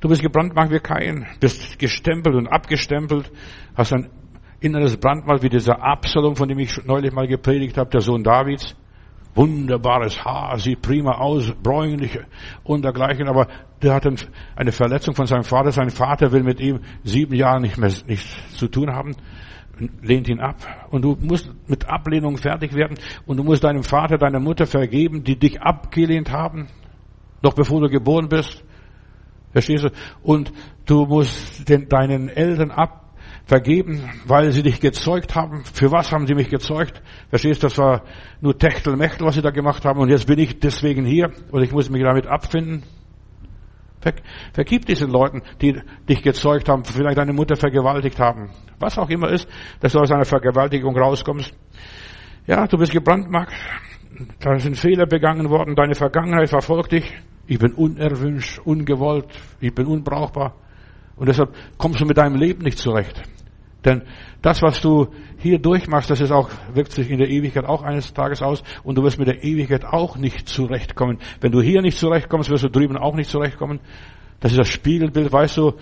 du 0.00 0.08
bist 0.08 0.22
gebrandmarkt 0.22 0.72
wie 0.72 0.80
kein, 0.80 1.26
bist 1.38 1.78
gestempelt 1.78 2.34
und 2.34 2.48
abgestempelt, 2.48 3.30
hast 3.76 3.92
ein 3.92 4.08
inneres 4.62 4.96
Brandmal 4.96 5.42
wie 5.42 5.48
dieser 5.48 5.82
Absalom, 5.82 6.36
von 6.36 6.48
dem 6.48 6.58
ich 6.58 6.84
neulich 6.84 7.12
mal 7.12 7.26
gepredigt 7.26 7.76
habe, 7.76 7.90
der 7.90 8.00
Sohn 8.00 8.22
Davids 8.22 8.76
wunderbares 9.34 10.24
Haar, 10.24 10.58
sieht 10.58 10.82
prima 10.82 11.12
aus, 11.12 11.52
bräunlich 11.62 12.18
und 12.64 12.84
dergleichen, 12.84 13.28
aber 13.28 13.48
der 13.80 13.94
hat 13.94 14.06
eine 14.56 14.72
Verletzung 14.72 15.14
von 15.14 15.26
seinem 15.26 15.44
Vater. 15.44 15.72
Sein 15.72 15.90
Vater 15.90 16.32
will 16.32 16.42
mit 16.42 16.60
ihm 16.60 16.80
sieben 17.02 17.34
Jahre 17.34 17.60
nicht 17.60 17.78
mehr 17.78 17.90
nichts 18.06 18.36
zu 18.56 18.68
tun 18.68 18.90
haben, 18.92 19.16
lehnt 20.02 20.28
ihn 20.28 20.40
ab. 20.40 20.56
Und 20.90 21.02
du 21.02 21.16
musst 21.20 21.50
mit 21.66 21.88
Ablehnung 21.88 22.36
fertig 22.36 22.74
werden 22.74 22.98
und 23.26 23.38
du 23.38 23.44
musst 23.44 23.64
deinem 23.64 23.82
Vater, 23.82 24.18
deiner 24.18 24.40
Mutter 24.40 24.66
vergeben, 24.66 25.24
die 25.24 25.38
dich 25.38 25.60
abgelehnt 25.60 26.30
haben, 26.30 26.68
noch 27.42 27.54
bevor 27.54 27.80
du 27.80 27.88
geboren 27.88 28.28
bist. 28.28 28.62
Verstehst 29.52 29.84
du? 29.84 29.90
Und 30.22 30.52
du 30.86 31.04
musst 31.06 31.68
den, 31.68 31.88
deinen 31.88 32.28
Eltern 32.28 32.70
ab 32.70 33.01
vergeben, 33.44 34.08
weil 34.26 34.52
sie 34.52 34.62
dich 34.62 34.80
gezeugt 34.80 35.34
haben. 35.34 35.64
Für 35.64 35.90
was 35.90 36.12
haben 36.12 36.26
sie 36.26 36.34
mich 36.34 36.48
gezeugt? 36.48 37.02
Verstehst 37.28 37.62
du, 37.62 37.66
das 37.66 37.78
war 37.78 38.02
nur 38.40 38.56
Techtelmechtel, 38.56 39.26
was 39.26 39.34
sie 39.34 39.42
da 39.42 39.50
gemacht 39.50 39.84
haben 39.84 40.00
und 40.00 40.08
jetzt 40.08 40.26
bin 40.26 40.38
ich 40.38 40.58
deswegen 40.58 41.04
hier 41.04 41.32
und 41.50 41.62
ich 41.62 41.72
muss 41.72 41.90
mich 41.90 42.02
damit 42.02 42.26
abfinden. 42.26 42.82
Ver 44.00 44.14
vergib 44.52 44.86
diesen 44.86 45.10
Leuten, 45.10 45.42
die 45.60 45.80
dich 46.08 46.22
gezeugt 46.22 46.68
haben, 46.68 46.84
vielleicht 46.84 47.18
deine 47.18 47.32
Mutter 47.32 47.54
vergewaltigt 47.56 48.18
haben. 48.18 48.50
Was 48.80 48.98
auch 48.98 49.08
immer 49.08 49.28
ist, 49.30 49.48
dass 49.80 49.92
du 49.92 50.00
aus 50.00 50.10
einer 50.10 50.24
Vergewaltigung 50.24 50.96
rauskommst. 50.98 51.54
Ja, 52.46 52.66
du 52.66 52.76
bist 52.76 52.92
gebrandmarkt. 52.92 53.52
Da 54.40 54.58
sind 54.58 54.76
Fehler 54.76 55.06
begangen 55.06 55.48
worden. 55.48 55.76
Deine 55.76 55.94
Vergangenheit 55.94 56.48
verfolgt 56.48 56.92
dich. 56.92 57.12
Ich 57.46 57.58
bin 57.58 57.72
unerwünscht, 57.72 58.58
ungewollt. 58.58 59.26
Ich 59.60 59.74
bin 59.74 59.86
unbrauchbar. 59.86 60.56
Und 61.22 61.28
deshalb 61.28 61.54
kommst 61.78 62.00
du 62.00 62.04
mit 62.04 62.18
deinem 62.18 62.34
Leben 62.34 62.64
nicht 62.64 62.78
zurecht. 62.78 63.22
Denn 63.84 64.02
das, 64.42 64.60
was 64.60 64.80
du 64.80 65.06
hier 65.38 65.60
durchmachst, 65.60 66.10
das 66.10 66.20
ist 66.20 66.32
auch, 66.32 66.50
wirkt 66.74 66.90
sich 66.90 67.08
in 67.10 67.18
der 67.18 67.28
Ewigkeit 67.28 67.64
auch 67.64 67.84
eines 67.84 68.12
Tages 68.12 68.42
aus 68.42 68.64
und 68.82 68.98
du 68.98 69.04
wirst 69.04 69.20
mit 69.20 69.28
der 69.28 69.44
Ewigkeit 69.44 69.84
auch 69.84 70.16
nicht 70.16 70.48
zurechtkommen. 70.48 71.18
Wenn 71.40 71.52
du 71.52 71.62
hier 71.62 71.80
nicht 71.80 71.96
zurechtkommst, 71.96 72.50
wirst 72.50 72.64
du 72.64 72.70
drüben 72.70 72.96
auch 72.96 73.14
nicht 73.14 73.30
zurechtkommen. 73.30 73.78
Das 74.40 74.50
ist 74.50 74.58
das 74.58 74.66
Spiegelbild, 74.66 75.32
weißt 75.32 75.58
du, 75.58 75.74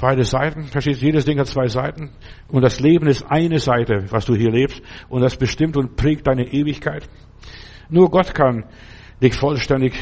beide 0.00 0.24
Seiten, 0.24 0.62
verstehst 0.64 1.02
du, 1.02 1.06
jedes 1.08 1.26
Ding 1.26 1.38
hat 1.38 1.46
zwei 1.48 1.68
Seiten 1.68 2.12
und 2.48 2.62
das 2.62 2.80
Leben 2.80 3.06
ist 3.06 3.22
eine 3.30 3.58
Seite, 3.58 4.06
was 4.08 4.24
du 4.24 4.34
hier 4.34 4.50
lebst 4.50 4.80
und 5.10 5.20
das 5.20 5.36
bestimmt 5.36 5.76
und 5.76 5.94
prägt 5.94 6.26
deine 6.26 6.46
Ewigkeit. 6.54 7.06
Nur 7.90 8.10
Gott 8.10 8.34
kann 8.34 8.64
dich 9.20 9.34
vollständig 9.34 9.92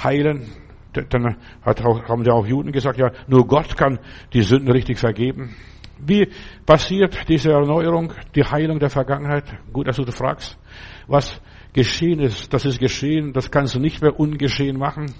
heilen. 0.00 0.46
Dann 0.92 1.36
hat 1.62 1.82
haben 1.82 2.24
ja 2.24 2.32
auch 2.32 2.46
Juden 2.46 2.72
gesagt, 2.72 2.98
ja, 2.98 3.10
nur 3.26 3.46
Gott 3.46 3.76
kann 3.76 3.98
die 4.32 4.42
Sünden 4.42 4.70
richtig 4.70 4.98
vergeben. 4.98 5.54
Wie 6.04 6.28
passiert 6.66 7.28
diese 7.28 7.52
Erneuerung, 7.52 8.12
die 8.34 8.44
Heilung 8.44 8.78
der 8.78 8.90
Vergangenheit? 8.90 9.44
Gut, 9.72 9.86
dass 9.86 9.96
du 9.96 10.04
das 10.04 10.16
fragst. 10.16 10.58
Was 11.06 11.40
geschehen 11.72 12.20
ist, 12.20 12.52
das 12.52 12.64
ist 12.64 12.80
geschehen, 12.80 13.32
das 13.32 13.50
kannst 13.50 13.74
du 13.74 13.80
nicht 13.80 14.02
mehr 14.02 14.18
ungeschehen 14.18 14.78
machen. 14.78 15.14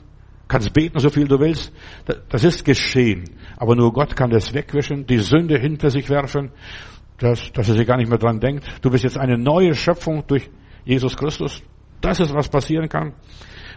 Kannst 0.49 0.73
beten, 0.73 0.99
so 0.99 1.09
viel 1.09 1.27
du 1.27 1.39
willst. 1.39 1.73
Das 2.29 2.45
ist 2.45 2.65
geschehen. 2.65 3.25
Aber 3.57 3.77
nur 3.77 3.93
Gott 3.93 4.17
kann 4.17 4.31
das 4.31 4.53
wegwischen, 4.53 5.07
die 5.07 5.19
Sünde 5.19 5.59
hinter 5.59 5.89
sich 5.89 6.11
werfen, 6.11 6.51
dass, 7.19 7.53
dass 7.53 7.69
er 7.69 7.77
sich 7.77 7.87
gar 7.87 7.97
nicht 7.97 8.09
mehr 8.09 8.19
dran 8.19 8.41
denkt. 8.41 8.67
Du 8.83 8.91
bist 8.91 9.05
jetzt 9.05 9.17
eine 9.17 9.39
neue 9.39 9.75
Schöpfung 9.75 10.25
durch 10.27 10.51
Jesus 10.85 11.17
Christus. 11.17 11.63
Das 12.01 12.19
ist, 12.19 12.35
was 12.35 12.49
passieren 12.49 12.89
kann. 12.89 13.15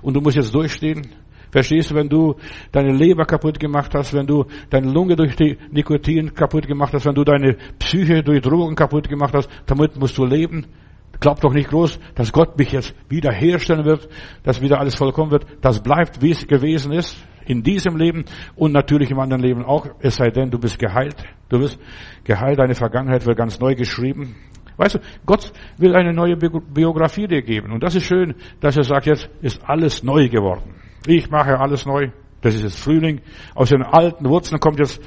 Und 0.02 0.16
du 0.16 0.22
musst 0.22 0.36
jetzt 0.36 0.54
durchstehen. 0.54 1.08
Verstehst 1.56 1.92
du, 1.92 1.96
wenn 1.96 2.10
du 2.10 2.36
deine 2.74 2.92
Leber 2.92 3.24
kaputt 3.24 3.62
gemacht 3.62 3.96
hast, 3.96 4.14
wenn 4.14 4.28
du 4.28 4.44
deine 4.70 4.92
Lunge 4.92 5.16
durch 5.16 5.38
die 5.38 5.58
Nikotin 5.72 6.34
kaputt 6.34 6.68
gemacht 6.68 6.94
hast, 6.94 7.06
wenn 7.06 7.16
du 7.16 7.24
deine 7.24 7.56
Psyche 7.80 8.22
durch 8.24 8.42
Drogen 8.42 8.76
kaputt 8.76 9.08
gemacht 9.08 9.34
hast, 9.34 9.50
damit 9.66 9.96
musst 9.96 10.18
du 10.18 10.26
leben. 10.26 10.66
Glaub 11.22 11.40
doch 11.40 11.54
nicht 11.54 11.70
groß, 11.70 11.98
dass 12.14 12.34
Gott 12.34 12.58
mich 12.58 12.74
jetzt 12.74 12.94
wiederherstellen 13.08 13.86
wird, 13.86 14.10
dass 14.44 14.62
wieder 14.62 14.82
alles 14.82 14.96
vollkommen 14.96 15.32
wird. 15.32 15.46
Das 15.62 15.82
bleibt, 15.82 16.22
wie 16.22 16.32
es 16.32 16.46
gewesen 16.46 16.92
ist, 16.92 17.26
in 17.46 17.64
diesem 17.64 17.96
Leben 17.96 18.26
und 18.58 18.74
natürlich 18.74 19.10
im 19.10 19.20
anderen 19.20 19.42
Leben 19.42 19.64
auch, 19.64 19.88
es 20.00 20.18
sei 20.18 20.32
denn, 20.32 20.52
du 20.52 20.60
bist 20.60 20.78
geheilt. 20.78 21.16
Du 21.48 21.60
bist 21.60 21.80
geheilt, 22.26 22.60
deine 22.60 22.76
Vergangenheit 22.76 23.26
wird 23.26 23.38
ganz 23.38 23.62
neu 23.62 23.76
geschrieben. 23.76 24.36
Weißt 24.76 24.96
du, 24.96 25.00
Gott 25.26 25.54
will 25.78 25.96
eine 25.96 26.12
neue 26.12 26.36
Biografie 26.36 27.28
dir 27.28 27.44
geben. 27.44 27.72
Und 27.72 27.82
das 27.82 27.96
ist 27.96 28.08
schön, 28.08 28.36
dass 28.60 28.76
er 28.76 28.84
sagt, 28.84 29.06
jetzt 29.06 29.30
ist 29.42 29.62
alles 29.64 30.04
neu 30.04 30.28
geworden. 30.28 30.85
Ich 31.08 31.30
mache 31.30 31.60
alles 31.60 31.86
neu. 31.86 32.10
Das 32.42 32.56
ist 32.56 32.64
jetzt 32.64 32.80
Frühling. 32.80 33.22
Aus 33.54 33.70
den 33.70 33.84
alten 33.84 34.28
Wurzeln 34.30 34.60
kommt 34.60 34.80
jetzt 34.80 35.02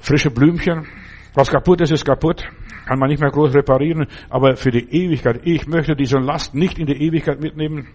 frische 0.00 0.30
Blümchen. 0.30 0.86
Was 1.34 1.50
kaputt 1.50 1.80
ist, 1.80 1.90
ist 1.90 2.04
kaputt. 2.04 2.44
Kann 2.86 2.98
man 2.98 3.10
nicht 3.10 3.20
mehr 3.20 3.30
groß 3.30 3.54
reparieren. 3.54 4.06
Aber 4.28 4.56
für 4.56 4.70
die 4.70 4.88
Ewigkeit. 4.90 5.40
Ich 5.44 5.66
möchte 5.66 5.94
diese 5.94 6.18
Last 6.18 6.54
nicht 6.54 6.78
in 6.78 6.86
die 6.86 7.00
Ewigkeit 7.00 7.40
mitnehmen. 7.40 7.88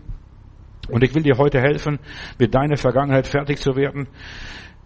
Und 0.89 1.03
ich 1.03 1.15
will 1.15 1.23
dir 1.23 1.37
heute 1.37 1.61
helfen, 1.61 1.99
mit 2.37 2.53
deiner 2.53 2.77
Vergangenheit 2.77 3.27
fertig 3.27 3.59
zu 3.59 3.75
werden. 3.75 4.07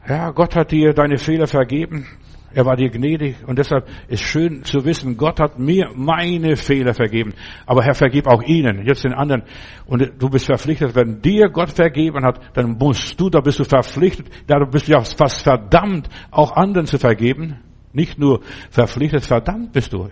Ja, 0.08 0.32
Gott 0.32 0.56
hat 0.56 0.72
dir 0.72 0.94
deine 0.94 1.18
Fehler 1.18 1.48
vergeben. 1.48 2.06
Er 2.54 2.66
war 2.66 2.78
dir 2.78 2.90
gnädig 2.90 3.36
und 3.46 3.60
deshalb 3.60 3.88
ist 4.08 4.24
schön 4.24 4.64
zu 4.64 4.86
wissen, 4.86 5.18
Gott 5.18 5.40
hat 5.40 5.60
mir 5.60 5.92
meine 5.96 6.56
Fehler 6.56 6.94
vergeben. 6.94 7.34
Aber 7.66 7.84
Herr, 7.84 7.94
vergib 7.94 8.26
auch 8.26 8.42
ihnen, 8.42 8.86
jetzt 8.86 9.04
den 9.04 9.14
anderen. 9.14 9.44
Und 9.86 10.14
du 10.18 10.30
bist 10.30 10.46
verpflichtet, 10.46 10.96
wenn 10.96 11.22
dir 11.22 11.50
Gott 11.50 11.72
vergeben 11.72 12.24
hat, 12.24 12.40
dann 12.56 12.78
musst 12.78 13.20
du, 13.20 13.30
da 13.30 13.42
bist 13.42 13.60
du 13.60 13.66
verpflichtet, 13.66 14.28
da 14.48 14.64
bist 14.64 14.88
du 14.88 14.94
ja 14.94 15.02
fast 15.02 15.44
verdammt, 15.44 16.08
auch 16.32 16.54
anderen 16.54 16.88
zu 16.88 16.98
vergeben. 16.98 17.60
Nicht 17.92 18.18
nur 18.18 18.42
verpflichtet, 18.70 19.26
verdammt 19.26 19.74
bist 19.74 19.92
du. 19.92 20.10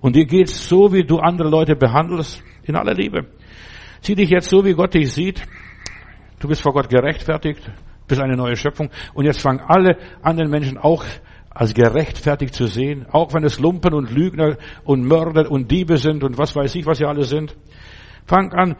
Und 0.00 0.16
dir 0.16 0.24
geht's 0.24 0.66
so, 0.66 0.92
wie 0.92 1.04
du 1.04 1.18
andere 1.18 1.50
Leute 1.50 1.76
behandelst, 1.76 2.42
in 2.62 2.76
aller 2.76 2.94
Liebe. 2.94 3.26
Sieh 4.00 4.14
dich 4.14 4.30
jetzt 4.30 4.48
so, 4.48 4.64
wie 4.64 4.72
Gott 4.72 4.94
dich 4.94 5.12
sieht. 5.12 5.44
Du 6.38 6.48
bist 6.48 6.62
vor 6.62 6.72
Gott 6.72 6.88
gerechtfertigt, 6.88 7.70
bist 8.08 8.20
eine 8.20 8.36
neue 8.36 8.56
Schöpfung. 8.56 8.90
Und 9.12 9.26
jetzt 9.26 9.42
fangen 9.42 9.60
alle 9.60 9.98
anderen 10.22 10.50
Menschen 10.50 10.78
auch 10.78 11.04
als 11.60 11.74
gerechtfertigt 11.74 12.54
zu 12.54 12.68
sehen, 12.68 13.04
auch 13.12 13.34
wenn 13.34 13.44
es 13.44 13.60
Lumpen 13.60 13.92
und 13.92 14.10
Lügner 14.10 14.56
und 14.82 15.06
Mörder 15.06 15.50
und 15.50 15.70
Diebe 15.70 15.98
sind 15.98 16.24
und 16.24 16.38
was 16.38 16.56
weiß 16.56 16.74
ich, 16.76 16.86
was 16.86 16.96
sie 16.96 17.04
alle 17.04 17.24
sind. 17.24 17.54
Fang 18.24 18.50
an, 18.54 18.76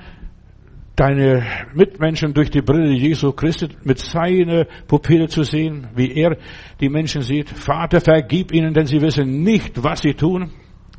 deine 0.96 1.44
Mitmenschen 1.74 2.32
durch 2.32 2.48
die 2.48 2.62
Brille 2.62 2.94
Jesu 2.94 3.32
Christi 3.32 3.68
mit 3.84 3.98
seiner 3.98 4.64
Pupille 4.88 5.28
zu 5.28 5.42
sehen, 5.42 5.88
wie 5.94 6.10
er 6.10 6.38
die 6.80 6.88
Menschen 6.88 7.20
sieht. 7.20 7.50
Vater, 7.50 8.00
vergib 8.00 8.50
ihnen, 8.50 8.72
denn 8.72 8.86
sie 8.86 9.02
wissen 9.02 9.42
nicht, 9.42 9.84
was 9.84 10.00
sie 10.00 10.14
tun. 10.14 10.50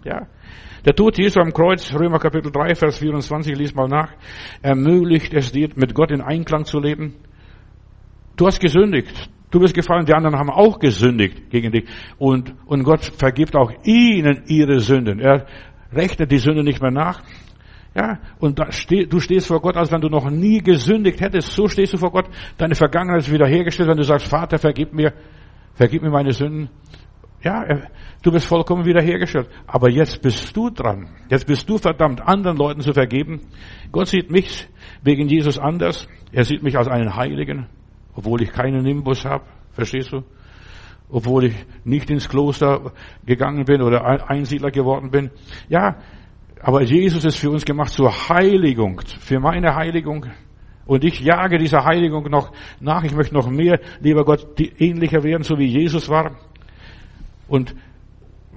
Ja. 0.03 0.27
Der 0.85 0.93
Tod 0.93 1.17
Jesu 1.17 1.39
am 1.39 1.51
Kreuz, 1.51 1.91
Römer 1.95 2.19
Kapitel 2.19 2.51
3, 2.51 2.75
Vers 2.75 2.99
24, 2.99 3.57
lies 3.57 3.73
mal 3.73 3.87
nach, 3.87 4.11
ermöglicht 4.61 5.33
es 5.33 5.51
dir, 5.51 5.69
mit 5.75 5.95
Gott 5.95 6.11
in 6.11 6.21
Einklang 6.21 6.65
zu 6.65 6.79
leben. 6.79 7.15
Du 8.37 8.45
hast 8.45 8.59
gesündigt. 8.59 9.30
Du 9.51 9.59
bist 9.59 9.73
gefallen, 9.73 10.05
die 10.05 10.13
anderen 10.13 10.37
haben 10.37 10.49
auch 10.49 10.79
gesündigt 10.79 11.49
gegen 11.49 11.71
dich. 11.71 11.87
Und, 12.17 12.55
und 12.65 12.83
Gott 12.83 13.03
vergibt 13.03 13.55
auch 13.55 13.71
ihnen 13.83 14.43
ihre 14.47 14.79
Sünden. 14.79 15.19
Er 15.19 15.45
rechnet 15.91 16.31
die 16.31 16.37
Sünde 16.37 16.63
nicht 16.63 16.81
mehr 16.81 16.91
nach. 16.91 17.21
Ja, 17.93 18.19
und 18.39 18.57
da 18.57 18.71
steh, 18.71 19.05
du 19.05 19.19
stehst 19.19 19.47
vor 19.47 19.59
Gott, 19.59 19.75
als 19.75 19.91
wenn 19.91 19.99
du 19.99 20.07
noch 20.07 20.29
nie 20.29 20.59
gesündigt 20.59 21.19
hättest. 21.19 21.51
So 21.51 21.67
stehst 21.67 21.91
du 21.91 21.97
vor 21.97 22.11
Gott. 22.11 22.29
Deine 22.57 22.75
Vergangenheit 22.75 23.23
ist 23.23 23.31
wiederhergestellt, 23.31 23.89
wenn 23.89 23.97
du 23.97 24.03
sagst, 24.03 24.27
Vater, 24.27 24.57
vergib 24.57 24.93
mir, 24.93 25.13
vergib 25.73 26.01
mir 26.01 26.09
meine 26.09 26.31
Sünden. 26.31 26.69
Ja, 27.43 27.65
du 28.21 28.31
bist 28.31 28.45
vollkommen 28.45 28.85
wiederhergestellt. 28.85 29.49
Aber 29.67 29.89
jetzt 29.89 30.21
bist 30.21 30.55
du 30.55 30.69
dran. 30.69 31.09
Jetzt 31.29 31.45
bist 31.45 31.69
du 31.69 31.77
verdammt, 31.77 32.21
anderen 32.21 32.55
Leuten 32.55 32.79
zu 32.79 32.93
vergeben. 32.93 33.41
Gott 33.91 34.07
sieht 34.07 34.31
mich 34.31 34.69
wegen 35.03 35.27
Jesus 35.27 35.59
anders. 35.59 36.07
Er 36.31 36.45
sieht 36.45 36.63
mich 36.63 36.77
als 36.77 36.87
einen 36.87 37.17
Heiligen 37.17 37.67
obwohl 38.15 38.41
ich 38.41 38.51
keinen 38.51 38.83
Nimbus 38.83 39.25
habe, 39.25 39.45
verstehst 39.71 40.11
du? 40.11 40.23
Obwohl 41.09 41.45
ich 41.45 41.65
nicht 41.83 42.09
ins 42.09 42.29
Kloster 42.29 42.93
gegangen 43.25 43.65
bin 43.65 43.81
oder 43.81 44.29
Einsiedler 44.29 44.71
geworden 44.71 45.11
bin. 45.11 45.29
Ja, 45.67 45.97
aber 46.61 46.83
Jesus 46.83 47.25
ist 47.25 47.37
für 47.37 47.49
uns 47.49 47.65
gemacht 47.65 47.91
zur 47.91 48.11
Heiligung, 48.29 49.01
für 49.19 49.39
meine 49.39 49.75
Heiligung. 49.75 50.27
Und 50.85 51.03
ich 51.03 51.19
jage 51.19 51.57
dieser 51.57 51.85
Heiligung 51.85 52.29
noch 52.29 52.51
nach. 52.79 53.03
Ich 53.03 53.13
möchte 53.13 53.33
noch 53.33 53.49
mehr, 53.49 53.79
lieber 53.99 54.23
Gott, 54.23 54.47
ähnlicher 54.59 55.23
werden, 55.23 55.43
so 55.43 55.57
wie 55.57 55.67
Jesus 55.67 56.09
war. 56.09 56.35
Und 57.47 57.75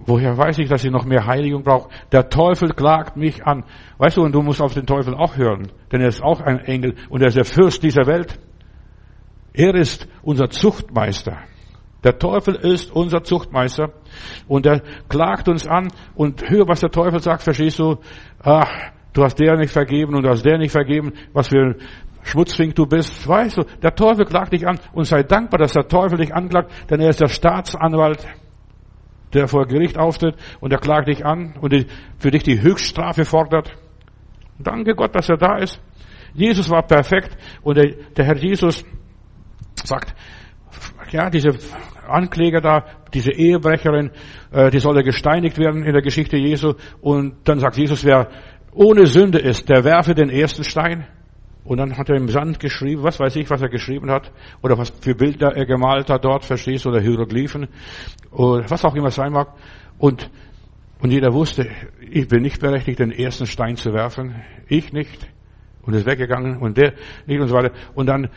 woher 0.06 0.36
weiß 0.36 0.58
ich, 0.58 0.68
dass 0.68 0.84
ich 0.84 0.90
noch 0.90 1.04
mehr 1.04 1.26
Heiligung 1.26 1.62
brauche? 1.62 1.90
Der 2.12 2.28
Teufel 2.28 2.70
klagt 2.70 3.16
mich 3.16 3.44
an. 3.46 3.64
Weißt 3.98 4.16
du, 4.16 4.22
und 4.22 4.32
du 4.32 4.42
musst 4.42 4.60
auf 4.60 4.74
den 4.74 4.86
Teufel 4.86 5.14
auch 5.14 5.36
hören, 5.36 5.70
denn 5.92 6.00
er 6.00 6.08
ist 6.08 6.22
auch 6.22 6.40
ein 6.40 6.58
Engel 6.60 6.94
und 7.08 7.22
er 7.22 7.28
ist 7.28 7.36
der 7.36 7.44
Fürst 7.44 7.82
dieser 7.82 8.06
Welt. 8.06 8.38
Er 9.54 9.74
ist 9.76 10.08
unser 10.22 10.50
Zuchtmeister. 10.50 11.38
Der 12.02 12.18
Teufel 12.18 12.56
ist 12.56 12.92
unser 12.92 13.22
Zuchtmeister 13.22 13.92
und 14.46 14.66
er 14.66 14.82
klagt 15.08 15.48
uns 15.48 15.66
an 15.66 15.88
und 16.14 16.50
hör, 16.50 16.68
was 16.68 16.80
der 16.80 16.90
Teufel 16.90 17.20
sagt, 17.20 17.42
verstehst 17.42 17.78
du? 17.78 17.96
Ach, 18.42 18.70
du 19.14 19.22
hast 19.22 19.38
der 19.38 19.56
nicht 19.56 19.72
vergeben 19.72 20.14
und 20.14 20.24
du 20.24 20.28
hast 20.28 20.44
der 20.44 20.58
nicht 20.58 20.72
vergeben, 20.72 21.12
was 21.32 21.48
für 21.48 21.60
ein 21.60 21.76
Schmutzfink 22.24 22.74
du 22.74 22.84
bist. 22.84 23.26
Weißt 23.26 23.56
du, 23.56 23.62
der 23.82 23.94
Teufel 23.94 24.26
klagt 24.26 24.52
dich 24.52 24.66
an 24.66 24.78
und 24.92 25.04
sei 25.04 25.22
dankbar, 25.22 25.58
dass 25.58 25.72
der 25.72 25.88
Teufel 25.88 26.18
dich 26.18 26.34
anklagt, 26.34 26.70
denn 26.90 27.00
er 27.00 27.10
ist 27.10 27.20
der 27.20 27.28
Staatsanwalt, 27.28 28.26
der 29.32 29.48
vor 29.48 29.66
Gericht 29.66 29.96
auftritt 29.96 30.36
und 30.60 30.72
er 30.72 30.80
klagt 30.80 31.08
dich 31.08 31.24
an 31.24 31.54
und 31.60 31.86
für 32.18 32.30
dich 32.30 32.42
die 32.42 32.60
Höchststrafe 32.60 33.24
fordert. 33.24 33.72
Danke 34.58 34.94
Gott, 34.94 35.14
dass 35.14 35.28
er 35.28 35.36
da 35.38 35.56
ist. 35.56 35.80
Jesus 36.34 36.68
war 36.68 36.82
perfekt 36.82 37.36
und 37.62 37.78
der, 37.78 37.94
der 38.16 38.24
Herr 38.26 38.36
Jesus 38.36 38.84
sagt, 39.82 40.14
ja, 41.10 41.30
diese 41.30 41.50
Ankläger 42.08 42.60
da, 42.60 42.84
diese 43.12 43.32
Ehebrecherin, 43.32 44.10
äh, 44.52 44.70
die 44.70 44.80
solle 44.80 45.02
gesteinigt 45.02 45.58
werden 45.58 45.84
in 45.84 45.92
der 45.92 46.02
Geschichte 46.02 46.36
Jesu. 46.36 46.74
Und 47.00 47.36
dann 47.44 47.60
sagt 47.60 47.76
Jesus, 47.76 48.04
wer 48.04 48.28
ohne 48.72 49.06
Sünde 49.06 49.38
ist, 49.38 49.68
der 49.68 49.84
werfe 49.84 50.14
den 50.14 50.30
ersten 50.30 50.64
Stein. 50.64 51.06
Und 51.64 51.78
dann 51.78 51.96
hat 51.96 52.10
er 52.10 52.16
im 52.16 52.28
Sand 52.28 52.60
geschrieben, 52.60 53.02
was 53.02 53.18
weiß 53.18 53.36
ich, 53.36 53.48
was 53.48 53.62
er 53.62 53.70
geschrieben 53.70 54.10
hat, 54.10 54.30
oder 54.62 54.76
was 54.76 54.90
für 54.90 55.14
Bilder 55.14 55.56
er 55.56 55.64
gemalt 55.64 56.10
hat 56.10 56.24
dort, 56.24 56.44
verstehst 56.44 56.84
du, 56.84 56.90
oder 56.90 57.00
Hieroglyphen, 57.00 57.68
oder 58.30 58.68
was 58.68 58.84
auch 58.84 58.94
immer 58.94 59.10
sein 59.10 59.32
mag. 59.32 59.48
Und, 59.96 60.30
und 61.00 61.10
jeder 61.10 61.32
wusste, 61.32 61.70
ich 62.00 62.28
bin 62.28 62.42
nicht 62.42 62.60
berechtigt, 62.60 62.98
den 62.98 63.12
ersten 63.12 63.46
Stein 63.46 63.76
zu 63.76 63.94
werfen. 63.94 64.42
Ich 64.68 64.92
nicht. 64.92 65.26
Und 65.82 65.94
ist 65.94 66.06
weggegangen 66.06 66.58
und 66.58 66.76
der 66.76 66.94
nicht 67.26 67.40
und 67.40 67.48
so 67.48 67.54
weiter. 67.54 67.72
Und 67.94 68.06
dann 68.06 68.28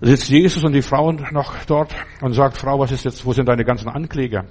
sitzt 0.00 0.28
Jesus 0.28 0.64
und 0.64 0.72
die 0.72 0.82
Frauen 0.82 1.26
noch 1.32 1.54
dort 1.64 1.94
und 2.20 2.32
sagt, 2.32 2.56
Frau, 2.56 2.78
was 2.78 2.92
ist 2.92 3.04
jetzt, 3.04 3.24
wo 3.24 3.32
sind 3.32 3.48
deine 3.48 3.64
ganzen 3.64 3.88
Ankläger? 3.88 4.44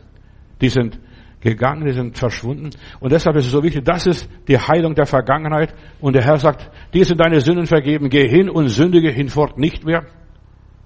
Die 0.62 0.70
sind 0.70 1.00
gegangen, 1.40 1.86
die 1.86 1.94
sind 1.94 2.18
verschwunden. 2.18 2.72
Und 3.00 3.12
deshalb 3.12 3.36
ist 3.38 3.46
es 3.46 3.52
so 3.52 3.64
wichtig, 3.64 3.86
das 3.86 4.08
ist 4.08 4.30
die 4.48 4.58
Heilung 4.58 4.96
der 4.96 5.06
Vergangenheit. 5.06 5.74
Und 6.02 6.14
der 6.14 6.24
Herr 6.24 6.38
sagt, 6.38 6.70
dir 6.94 7.06
sind 7.06 7.20
deine 7.20 7.42
Sünden 7.42 7.68
vergeben, 7.68 8.10
geh 8.10 8.28
hin 8.28 8.50
und 8.50 8.70
sündige 8.70 9.12
hinfort 9.12 9.58
nicht 9.58 9.86
mehr. 9.86 10.06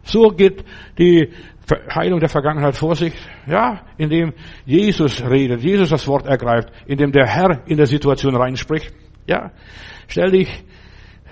So 0.04 0.30
geht 0.30 0.66
die 0.98 1.30
Heilung 1.94 2.20
der 2.20 2.30
Vergangenheit 2.30 2.76
vor 2.76 2.96
sich, 2.96 3.14
ja, 3.48 3.82
indem 3.98 4.34
Jesus 4.66 5.24
redet, 5.24 5.62
Jesus 5.62 5.90
das 5.90 6.08
Wort 6.08 6.26
ergreift, 6.26 6.70
indem 6.86 7.12
der 7.12 7.28
Herr 7.28 7.62
in 7.68 7.78
der 7.78 7.86
Situation 7.86 8.36
reinspricht, 8.36 8.94
ja. 9.28 9.52
Stell 10.08 10.32
dich 10.32 10.64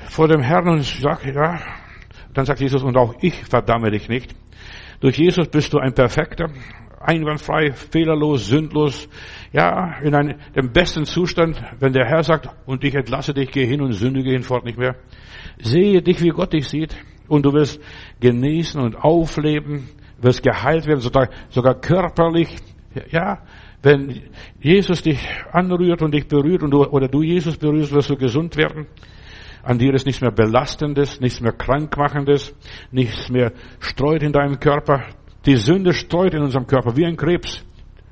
vor 0.08 0.28
dem 0.28 0.42
Herrn 0.42 0.70
und 0.70 0.84
sag, 0.84 1.26
ja, 1.26 1.60
dann 2.34 2.46
sagt 2.46 2.60
Jesus, 2.60 2.84
und 2.84 2.98
auch 2.98 3.16
ich 3.22 3.34
verdamme 3.46 3.92
dich 3.92 4.10
nicht. 4.10 4.36
Durch 5.00 5.18
Jesus 5.18 5.48
bist 5.48 5.74
du 5.74 5.80
ein 5.80 5.94
Perfekter, 5.94 6.50
einwandfrei, 7.00 7.72
fehlerlos, 7.72 8.48
sündlos, 8.48 9.08
ja, 9.54 10.00
in 10.02 10.14
einem, 10.14 10.36
dem 10.56 10.72
besten 10.72 11.06
Zustand, 11.06 11.62
wenn 11.80 11.94
der 11.94 12.06
Herr 12.06 12.24
sagt, 12.24 12.50
und 12.66 12.84
ich 12.84 12.94
entlasse 12.94 13.34
dich, 13.34 13.52
geh 13.52 13.66
hin 13.66 13.82
und 13.82 13.94
sündige 13.94 14.32
hinfort 14.32 14.66
nicht 14.66 14.78
mehr. 14.78 14.96
Sehe 15.60 16.02
dich, 16.02 16.22
wie 16.22 16.30
Gott 16.30 16.54
dich 16.54 16.68
sieht, 16.68 16.96
und 17.28 17.46
du 17.46 17.54
wirst 17.54 17.82
genießen 18.20 18.82
und 18.82 18.96
aufleben, 18.96 19.88
wirst 20.22 20.44
geheilt 20.44 20.86
werden, 20.86 21.00
sogar, 21.00 21.30
sogar 21.50 21.76
körperlich, 21.80 22.50
ja, 23.12 23.40
wenn 23.82 24.24
Jesus 24.60 25.02
dich 25.02 25.20
anrührt 25.54 26.02
und 26.02 26.14
dich 26.14 26.28
berührt 26.28 26.64
und 26.64 26.72
du, 26.72 26.84
oder 26.86 27.08
du 27.08 27.22
Jesus 27.22 27.56
berührst, 27.56 27.94
wirst 27.94 28.10
du 28.10 28.18
gesund 28.18 28.58
werden. 28.58 28.88
An 29.64 29.78
dir 29.78 29.94
ist 29.94 30.06
nichts 30.06 30.22
mehr 30.22 30.32
Belastendes, 30.32 31.20
nichts 31.20 31.42
mehr 31.42 31.52
Krankmachendes, 31.52 32.56
nichts 32.92 33.30
mehr 33.30 33.52
streut 33.80 34.24
in 34.24 34.32
deinem 34.32 34.60
Körper. 34.60 35.04
Die 35.46 35.56
Sünde 35.56 35.94
streut 35.94 36.34
in 36.34 36.42
unserem 36.42 36.68
Körper 36.68 36.96
wie 36.96 37.06
ein 37.06 37.18
Krebs. 37.18 37.64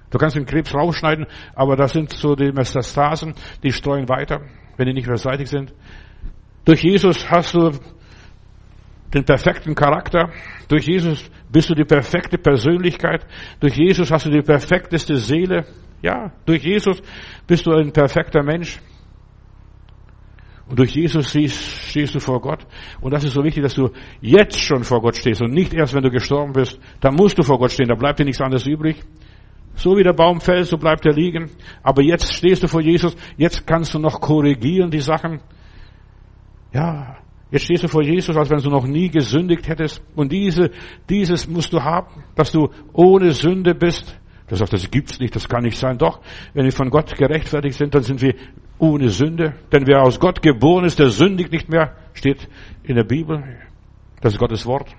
Du 0.09 0.17
kannst 0.17 0.35
den 0.35 0.45
Krebs 0.45 0.73
rausschneiden, 0.73 1.25
aber 1.53 1.75
das 1.75 1.93
sind 1.93 2.11
so 2.11 2.35
die 2.35 2.51
Metastasen, 2.51 3.33
die 3.63 3.71
streuen 3.71 4.07
weiter, 4.07 4.41
wenn 4.77 4.87
die 4.87 4.93
nicht 4.93 5.07
beseitigt 5.07 5.49
sind. 5.49 5.73
Durch 6.63 6.83
Jesus 6.83 7.29
hast 7.29 7.53
du 7.53 7.71
den 9.13 9.23
perfekten 9.23 9.75
Charakter. 9.75 10.31
Durch 10.67 10.85
Jesus 10.85 11.29
bist 11.51 11.69
du 11.69 11.75
die 11.75 11.85
perfekte 11.85 12.37
Persönlichkeit. 12.37 13.25
Durch 13.59 13.75
Jesus 13.75 14.11
hast 14.11 14.25
du 14.25 14.29
die 14.29 14.41
perfekteste 14.41 15.17
Seele. 15.17 15.65
Ja, 16.01 16.31
durch 16.45 16.63
Jesus 16.63 17.01
bist 17.47 17.65
du 17.65 17.71
ein 17.71 17.91
perfekter 17.91 18.43
Mensch. 18.43 18.79
Und 20.69 20.79
durch 20.79 20.95
Jesus 20.95 21.29
stehst 21.29 22.13
du 22.13 22.19
vor 22.19 22.41
Gott. 22.41 22.65
Und 22.99 23.13
das 23.13 23.23
ist 23.23 23.33
so 23.33 23.43
wichtig, 23.43 23.63
dass 23.63 23.75
du 23.75 23.89
jetzt 24.19 24.59
schon 24.59 24.83
vor 24.83 25.01
Gott 25.01 25.15
stehst 25.15 25.41
und 25.41 25.51
nicht 25.51 25.73
erst, 25.73 25.93
wenn 25.93 26.03
du 26.03 26.11
gestorben 26.11 26.51
bist. 26.53 26.79
Da 26.99 27.09
musst 27.09 27.37
du 27.37 27.43
vor 27.43 27.57
Gott 27.57 27.71
stehen, 27.71 27.87
da 27.87 27.95
bleibt 27.95 28.19
dir 28.19 28.25
nichts 28.25 28.41
anderes 28.41 28.67
übrig. 28.67 29.01
So 29.75 29.95
wie 29.95 30.03
der 30.03 30.13
Baum 30.13 30.41
fällt, 30.41 30.65
so 30.65 30.77
bleibt 30.77 31.05
er 31.05 31.13
liegen. 31.13 31.51
Aber 31.83 32.01
jetzt 32.01 32.33
stehst 32.33 32.63
du 32.63 32.67
vor 32.67 32.81
Jesus, 32.81 33.15
jetzt 33.37 33.65
kannst 33.65 33.93
du 33.93 33.99
noch 33.99 34.19
korrigieren 34.19 34.91
die 34.91 34.99
Sachen. 34.99 35.39
Ja, 36.73 37.17
jetzt 37.49 37.65
stehst 37.65 37.83
du 37.83 37.87
vor 37.87 38.03
Jesus, 38.03 38.35
als 38.35 38.49
wenn 38.49 38.57
du 38.57 38.69
noch 38.69 38.87
nie 38.87 39.09
gesündigt 39.09 39.69
hättest. 39.69 40.01
Und 40.15 40.33
diese, 40.33 40.71
dieses 41.09 41.47
musst 41.47 41.71
du 41.71 41.81
haben, 41.81 42.23
dass 42.35 42.51
du 42.51 42.69
ohne 42.91 43.31
Sünde 43.31 43.73
bist. 43.73 44.19
Du 44.47 44.55
sagst, 44.55 44.73
das 44.73 44.89
gibt's 44.89 45.19
nicht, 45.19 45.35
das 45.35 45.47
kann 45.47 45.63
nicht 45.63 45.77
sein. 45.77 45.97
Doch, 45.97 46.21
wenn 46.53 46.65
wir 46.65 46.71
von 46.71 46.89
Gott 46.89 47.15
gerechtfertigt 47.15 47.77
sind, 47.77 47.93
dann 47.93 48.03
sind 48.03 48.21
wir 48.21 48.33
ohne 48.79 49.09
Sünde. 49.09 49.55
Denn 49.71 49.87
wer 49.87 50.03
aus 50.03 50.19
Gott 50.19 50.41
geboren 50.41 50.85
ist, 50.85 50.99
der 50.99 51.09
sündigt 51.09 51.51
nicht 51.51 51.69
mehr, 51.69 51.95
steht 52.13 52.47
in 52.83 52.95
der 52.95 53.03
Bibel. 53.03 53.43
Das 54.21 54.33
ist 54.33 54.39
Gottes 54.39 54.65
Wort. 54.65 54.89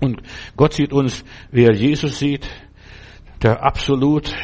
Und 0.00 0.22
Gott 0.56 0.72
sieht 0.72 0.92
uns, 0.92 1.24
wie 1.50 1.64
er 1.64 1.74
Jesus 1.74 2.18
sieht, 2.18 2.48
der 3.42 3.62
absolut 3.62 4.34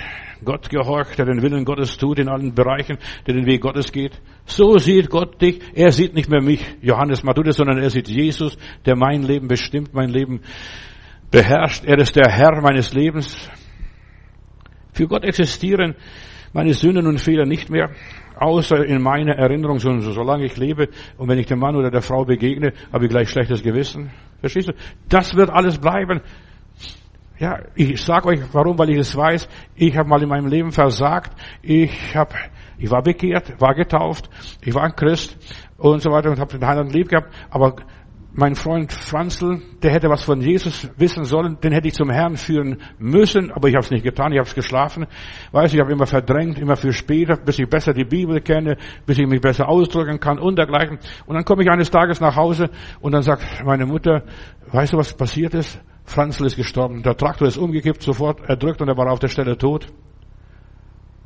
Gott 0.45 0.71
gehorcht, 0.71 1.19
der 1.19 1.27
den 1.27 1.43
Willen 1.43 1.65
Gottes 1.65 1.99
tut 1.99 2.19
in 2.19 2.29
allen 2.29 2.55
Bereichen, 2.55 2.99
der 3.27 3.35
den 3.35 3.47
Weg 3.47 3.61
Gottes 3.61 3.93
geht. 3.93 4.21
So 4.47 4.79
sieht 4.79 5.11
Gott 5.11 5.41
dich. 5.41 5.61
Er 5.75 5.93
sieht 5.93 6.15
nicht 6.15 6.31
mehr 6.31 6.43
mich, 6.43 6.65
Johannes 6.81 7.23
Matthäus, 7.23 7.57
sondern 7.57 7.79
er 7.79 7.91
sieht 7.91 8.09
Jesus, 8.09 8.57
der 8.87 8.97
mein 8.97 9.23
Leben 9.23 9.49
bestimmt, 9.49 9.93
mein 9.93 10.09
Leben 10.09 10.41
beherrscht. 11.31 11.85
Er 11.85 11.99
ist 11.99 12.17
der 12.17 12.31
Herr 12.31 12.61
meines 12.63 12.95
Lebens. 12.95 13.37
Für 14.93 15.07
Gott 15.07 15.25
existieren 15.25 15.95
meine 16.53 16.75
Sünden 16.75 17.07
und 17.07 17.21
Fehler 17.21 17.47
nicht 17.47 17.71
mehr, 17.71 17.91
außer 18.37 18.85
in 18.85 19.03
meiner 19.03 19.35
Erinnerung, 19.35 19.79
solange 19.79 20.47
ich 20.47 20.57
lebe. 20.57 20.89
Und 21.19 21.29
wenn 21.29 21.39
ich 21.39 21.47
dem 21.47 21.59
Mann 21.59 21.77
oder 21.77 21.91
der 21.91 22.03
Frau 22.03 22.25
begegne, 22.25 22.73
habe 22.93 23.05
ich 23.05 23.11
gleich 23.11 23.29
schlechtes 23.29 23.63
Gewissen. 23.63 24.11
Verstehst 24.41 24.69
du? 24.69 24.73
Das 25.09 25.35
wird 25.35 25.51
alles 25.51 25.79
bleiben. 25.79 26.21
Ja, 27.39 27.59
ich 27.75 28.03
sage 28.03 28.29
euch, 28.29 28.41
warum, 28.53 28.79
weil 28.79 28.91
ich 28.91 28.99
es 28.99 29.17
weiß. 29.17 29.49
Ich 29.75 29.97
habe 29.97 30.09
mal 30.09 30.23
in 30.23 30.29
meinem 30.29 30.47
Leben 30.47 30.73
versagt. 30.73 31.33
Ich 31.63 32.15
habe, 32.15 32.35
ich 32.77 32.91
war 32.91 33.03
bekehrt, 33.03 33.59
war 33.59 33.75
getauft, 33.75 34.29
ich 34.63 34.75
war 34.75 34.83
ein 34.83 34.95
Christ 34.95 35.39
und 35.79 36.03
so 36.03 36.11
weiter 36.11 36.31
und 36.31 36.39
habe 36.39 36.59
den 36.59 36.67
Heiland 36.67 36.93
lieb 36.93 37.09
gehabt. 37.09 37.33
Aber 37.49 37.77
mein 38.33 38.55
Freund 38.55 38.93
Franzl, 38.93 39.61
der 39.83 39.93
hätte 39.93 40.09
was 40.09 40.23
von 40.23 40.41
Jesus 40.41 40.89
wissen 40.97 41.25
sollen, 41.25 41.59
den 41.61 41.73
hätte 41.73 41.89
ich 41.89 41.95
zum 41.95 42.11
Herrn 42.11 42.37
führen 42.37 42.81
müssen, 42.99 43.51
aber 43.51 43.69
ich 43.69 43.75
habe 43.75 43.85
es 43.85 43.91
nicht 43.91 44.05
getan, 44.05 44.33
ich 44.33 44.39
habe 44.39 44.49
es 44.49 44.55
geschlafen. 44.55 45.07
Weiß, 45.51 45.75
ich 45.75 45.81
habe 45.81 45.91
immer 45.91 46.07
verdrängt, 46.07 46.59
immer 46.59 46.77
für 46.77 46.93
später, 46.93 47.37
bis 47.37 47.59
ich 47.59 47.69
besser 47.69 47.93
die 47.93 48.05
Bibel 48.05 48.41
kenne, 48.41 48.77
bis 49.05 49.19
ich 49.19 49.27
mich 49.27 49.41
besser 49.41 49.69
ausdrücken 49.69 50.21
kann 50.21 50.39
und 50.39 50.57
dergleichen. 50.59 50.99
Und 51.27 51.35
dann 51.35 51.45
komme 51.45 51.65
ich 51.65 51.71
eines 51.71 51.91
Tages 51.91 52.21
nach 52.21 52.37
Hause 52.37 52.71
und 53.01 53.13
dann 53.13 53.23
sagt 53.23 53.65
meine 53.65 53.85
Mutter, 53.85 54.23
weißt 54.71 54.93
du, 54.93 54.99
was 54.99 55.13
passiert 55.13 55.55
ist? 55.55 55.81
Franzl 56.05 56.47
ist 56.47 56.57
gestorben, 56.57 57.03
der 57.03 57.17
Traktor 57.17 57.49
ist 57.49 57.57
umgekippt, 57.57 58.03
sofort 58.03 58.41
erdrückt 58.49 58.81
und 58.81 58.89
er 58.89 58.97
war 58.97 59.11
auf 59.11 59.19
der 59.19 59.29
Stelle 59.29 59.59
tot. 59.59 59.89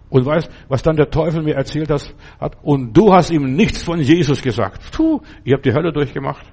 Und 0.09 0.25
weißt, 0.25 0.49
was 0.69 0.83
dann 0.83 0.97
der 0.97 1.11
Teufel 1.11 1.43
mir 1.43 1.55
erzählt 1.55 1.91
hat? 1.91 2.15
Und 2.63 2.97
du 2.97 3.13
hast 3.13 3.31
ihm 3.31 3.55
nichts 3.57 3.83
von 3.83 4.01
Jesus 4.01 4.41
gesagt. 4.41 4.81
Puh, 4.93 5.21
ich 5.43 5.53
habe 5.53 5.63
die 5.63 5.73
Hölle 5.73 5.93
durchgemacht. 5.93 6.47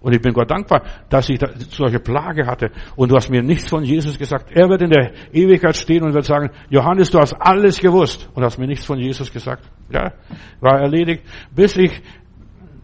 Und 0.00 0.14
ich 0.14 0.20
bin 0.20 0.32
Gott 0.32 0.50
dankbar, 0.50 0.82
dass 1.08 1.28
ich 1.28 1.40
solche 1.70 1.98
Plage 1.98 2.46
hatte. 2.46 2.70
Und 2.94 3.10
du 3.10 3.16
hast 3.16 3.30
mir 3.30 3.42
nichts 3.42 3.68
von 3.68 3.82
Jesus 3.82 4.18
gesagt. 4.18 4.50
Er 4.52 4.68
wird 4.68 4.82
in 4.82 4.90
der 4.90 5.12
Ewigkeit 5.32 5.76
stehen 5.76 6.04
und 6.04 6.14
wird 6.14 6.24
sagen, 6.24 6.50
Johannes, 6.70 7.10
du 7.10 7.18
hast 7.18 7.34
alles 7.34 7.80
gewusst 7.80 8.28
und 8.34 8.44
hast 8.44 8.58
mir 8.58 8.66
nichts 8.66 8.84
von 8.84 8.98
Jesus 8.98 9.32
gesagt. 9.32 9.64
Ja, 9.90 10.12
war 10.60 10.80
erledigt. 10.80 11.24
Bis 11.54 11.76
ich 11.76 12.02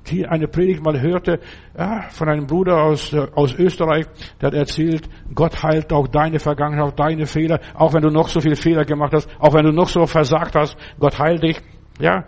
hier 0.08 0.30
eine 0.30 0.48
Predigt 0.48 0.82
mal 0.82 1.00
hörte 1.00 1.38
ja, 1.76 2.02
von 2.10 2.28
einem 2.28 2.46
Bruder 2.46 2.82
aus, 2.82 3.12
äh, 3.12 3.26
aus 3.34 3.54
Österreich, 3.54 4.06
der 4.40 4.48
hat 4.48 4.54
erzählt, 4.54 5.08
Gott 5.34 5.62
heilt 5.62 5.92
auch 5.92 6.08
deine 6.08 6.38
Vergangenheit, 6.38 6.84
auch 6.84 6.96
deine 6.96 7.26
Fehler, 7.26 7.60
auch 7.74 7.94
wenn 7.94 8.02
du 8.02 8.10
noch 8.10 8.28
so 8.28 8.40
viele 8.40 8.56
Fehler 8.56 8.84
gemacht 8.84 9.12
hast, 9.14 9.28
auch 9.38 9.54
wenn 9.54 9.64
du 9.64 9.72
noch 9.72 9.88
so 9.88 10.06
versagt 10.06 10.54
hast, 10.56 10.76
Gott 10.98 11.18
heilt 11.18 11.42
dich. 11.42 11.60
Ja, 12.00 12.24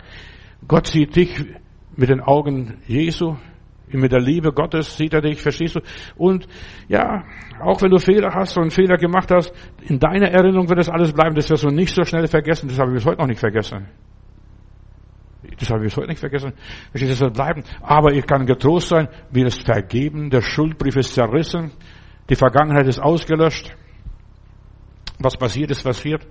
Gott 0.66 0.86
sieht 0.86 1.16
dich 1.16 1.44
mit 1.96 2.08
den 2.08 2.20
Augen 2.20 2.78
Jesu, 2.86 3.36
mit 4.00 4.12
der 4.12 4.20
Liebe 4.20 4.52
Gottes 4.52 4.96
sieht 4.96 5.14
er 5.14 5.20
dich, 5.20 5.40
verstehst 5.40 5.76
du? 5.76 5.80
Und 6.16 6.46
ja, 6.88 7.24
auch 7.60 7.80
wenn 7.82 7.90
du 7.90 7.98
Fehler 7.98 8.34
hast 8.34 8.56
und 8.56 8.72
Fehler 8.72 8.96
gemacht 8.96 9.30
hast, 9.30 9.52
in 9.82 9.98
deiner 9.98 10.28
Erinnerung 10.30 10.68
wird 10.68 10.78
das 10.78 10.88
alles 10.88 11.12
bleiben. 11.12 11.34
Das 11.34 11.50
wirst 11.50 11.64
du 11.64 11.68
nicht 11.68 11.94
so 11.94 12.04
schnell 12.04 12.26
vergessen. 12.26 12.68
Das 12.68 12.78
habe 12.78 12.90
ich 12.90 12.96
bis 12.96 13.06
heute 13.06 13.20
noch 13.20 13.28
nicht 13.28 13.40
vergessen. 13.40 13.88
Das 15.58 15.70
habe 15.70 15.80
ich 15.80 15.92
bis 15.92 15.96
heute 15.96 16.08
nicht 16.08 16.20
vergessen. 16.20 16.52
Das 16.92 17.20
wird 17.20 17.34
bleiben. 17.34 17.64
Aber 17.82 18.12
ich 18.12 18.26
kann 18.26 18.46
getrost 18.46 18.88
sein, 18.88 19.08
mir 19.30 19.46
ist 19.46 19.64
vergeben, 19.64 20.30
der 20.30 20.40
Schuldbrief 20.40 20.96
ist 20.96 21.14
zerrissen, 21.14 21.72
die 22.28 22.34
Vergangenheit 22.34 22.86
ist 22.86 23.00
ausgelöscht. 23.00 23.74
Was 25.18 25.36
passiert 25.36 25.70
ist, 25.70 25.84
passiert. 25.84 26.26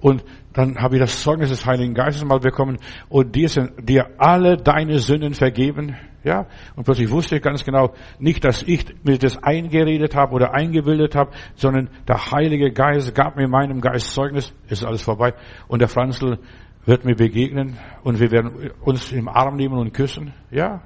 Und 0.00 0.24
dann 0.52 0.78
habe 0.78 0.96
ich 0.96 1.00
das 1.00 1.22
Zeugnis 1.22 1.50
des 1.50 1.64
Heiligen 1.64 1.94
Geistes 1.94 2.24
mal 2.24 2.40
bekommen 2.40 2.78
und 3.08 3.34
dir 3.36 3.48
sind 3.48 3.88
dir 3.88 4.10
alle 4.18 4.56
deine 4.56 4.98
Sünden 4.98 5.34
vergeben. 5.34 5.96
Ja, 6.24 6.46
und 6.76 6.84
plötzlich 6.84 7.10
wusste 7.10 7.36
ich 7.36 7.42
ganz 7.42 7.64
genau, 7.64 7.94
nicht, 8.20 8.44
dass 8.44 8.62
ich 8.62 8.86
mir 9.02 9.18
das 9.18 9.42
eingeredet 9.42 10.14
habe 10.14 10.34
oder 10.34 10.54
eingebildet 10.54 11.16
habe, 11.16 11.32
sondern 11.56 11.90
der 12.06 12.30
Heilige 12.30 12.70
Geist 12.70 13.14
gab 13.14 13.36
mir 13.36 13.48
meinem 13.48 13.80
Geist 13.80 14.12
Zeugnis, 14.12 14.54
ist 14.68 14.84
alles 14.84 15.02
vorbei. 15.02 15.34
Und 15.66 15.80
der 15.80 15.88
Franzl 15.88 16.38
wird 16.84 17.04
mir 17.04 17.16
begegnen 17.16 17.78
und 18.04 18.20
wir 18.20 18.30
werden 18.30 18.70
uns 18.82 19.10
im 19.12 19.28
Arm 19.28 19.56
nehmen 19.56 19.78
und 19.78 19.92
küssen. 19.92 20.32
Ja. 20.50 20.82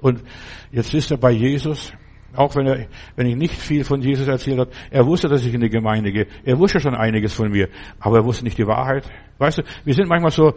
Und 0.00 0.22
jetzt 0.70 0.92
ist 0.92 1.10
er 1.10 1.18
bei 1.18 1.30
Jesus. 1.30 1.92
Auch 2.36 2.56
wenn 2.56 2.66
er, 2.66 2.86
wenn 3.14 3.26
ich 3.26 3.36
nicht 3.36 3.54
viel 3.54 3.84
von 3.84 4.00
Jesus 4.02 4.26
erzählt 4.26 4.58
habe, 4.58 4.70
er 4.90 5.06
wusste, 5.06 5.28
dass 5.28 5.46
ich 5.46 5.54
in 5.54 5.60
die 5.60 5.68
Gemeinde 5.68 6.10
gehe. 6.10 6.26
Er 6.44 6.58
wusste 6.58 6.80
schon 6.80 6.94
einiges 6.94 7.32
von 7.32 7.50
mir, 7.50 7.68
aber 8.00 8.18
er 8.18 8.24
wusste 8.24 8.44
nicht 8.44 8.58
die 8.58 8.66
Wahrheit. 8.66 9.08
Weißt 9.38 9.58
du, 9.58 9.62
wir 9.84 9.94
sind 9.94 10.08
manchmal 10.08 10.32
so 10.32 10.52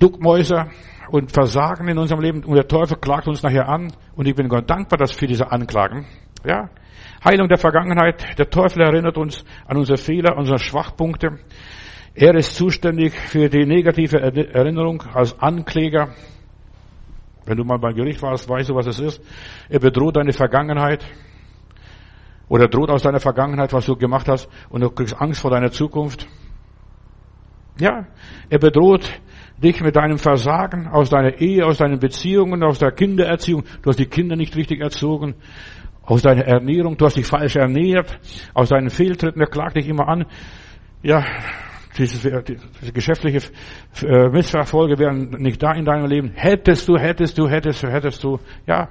Duckmäuser 0.00 0.68
und 1.10 1.32
Versagen 1.32 1.88
in 1.88 1.98
unserem 1.98 2.20
Leben 2.20 2.44
und 2.44 2.54
der 2.54 2.68
Teufel 2.68 2.96
klagt 2.96 3.28
uns 3.28 3.42
nachher 3.42 3.68
an 3.68 3.92
und 4.14 4.26
ich 4.26 4.34
bin 4.34 4.48
Gott 4.48 4.68
dankbar 4.70 4.98
dass 4.98 5.12
für 5.12 5.26
diese 5.26 5.50
Anklagen. 5.50 6.06
Ja, 6.44 6.70
Heilung 7.24 7.48
der 7.48 7.58
Vergangenheit. 7.58 8.38
Der 8.38 8.48
Teufel 8.48 8.82
erinnert 8.82 9.18
uns 9.18 9.44
an 9.66 9.76
unsere 9.76 9.98
Fehler, 9.98 10.36
unsere 10.36 10.58
Schwachpunkte. 10.58 11.38
Er 12.14 12.34
ist 12.34 12.54
zuständig 12.54 13.12
für 13.12 13.48
die 13.48 13.66
negative 13.66 14.20
Erinnerung 14.20 15.02
als 15.12 15.38
Ankläger. 15.38 16.14
Wenn 17.44 17.56
du 17.56 17.64
mal 17.64 17.78
beim 17.78 17.94
Gericht 17.94 18.22
warst, 18.22 18.48
weißt 18.48 18.70
du, 18.70 18.74
was 18.74 18.86
es 18.86 19.00
ist. 19.00 19.22
Er 19.68 19.80
bedroht 19.80 20.16
deine 20.16 20.32
Vergangenheit. 20.32 21.04
Oder 22.48 22.68
droht 22.68 22.90
aus 22.90 23.02
deiner 23.02 23.20
Vergangenheit, 23.20 23.72
was 23.72 23.86
du 23.86 23.96
gemacht 23.96 24.28
hast, 24.28 24.48
und 24.70 24.80
du 24.80 24.90
kriegst 24.90 25.20
Angst 25.20 25.40
vor 25.40 25.50
deiner 25.50 25.70
Zukunft. 25.70 26.26
Ja, 27.78 28.06
er 28.48 28.58
bedroht 28.58 29.08
dich 29.62 29.80
mit 29.80 29.96
deinem 29.96 30.18
Versagen 30.18 30.88
aus 30.88 31.10
deiner 31.10 31.40
Ehe, 31.40 31.66
aus 31.66 31.78
deinen 31.78 31.98
Beziehungen, 31.98 32.62
aus 32.62 32.78
der 32.78 32.92
Kindererziehung. 32.92 33.64
Du 33.82 33.90
hast 33.90 33.98
die 33.98 34.06
Kinder 34.06 34.36
nicht 34.36 34.56
richtig 34.56 34.80
erzogen. 34.80 35.34
Aus 36.02 36.22
deiner 36.22 36.44
Ernährung, 36.44 36.96
du 36.96 37.04
hast 37.04 37.16
dich 37.16 37.26
falsch 37.26 37.56
ernährt. 37.56 38.18
Aus 38.54 38.70
deinen 38.70 38.90
Fehltritten, 38.90 39.40
er 39.40 39.48
klagt 39.48 39.76
dich 39.76 39.88
immer 39.88 40.08
an. 40.08 40.26
Ja, 41.02 41.24
diese, 41.96 42.42
diese 42.42 42.92
geschäftliche 42.92 43.40
äh, 44.02 44.28
Missverfolge 44.28 44.98
wären 44.98 45.30
nicht 45.38 45.62
da 45.62 45.72
in 45.72 45.84
deinem 45.84 46.06
Leben. 46.06 46.32
Hättest 46.34 46.88
du, 46.88 46.96
hättest 46.96 47.38
du, 47.38 47.48
hättest 47.48 47.82
du, 47.82 47.88
hättest 47.88 48.24
du. 48.24 48.38
Ja, 48.66 48.88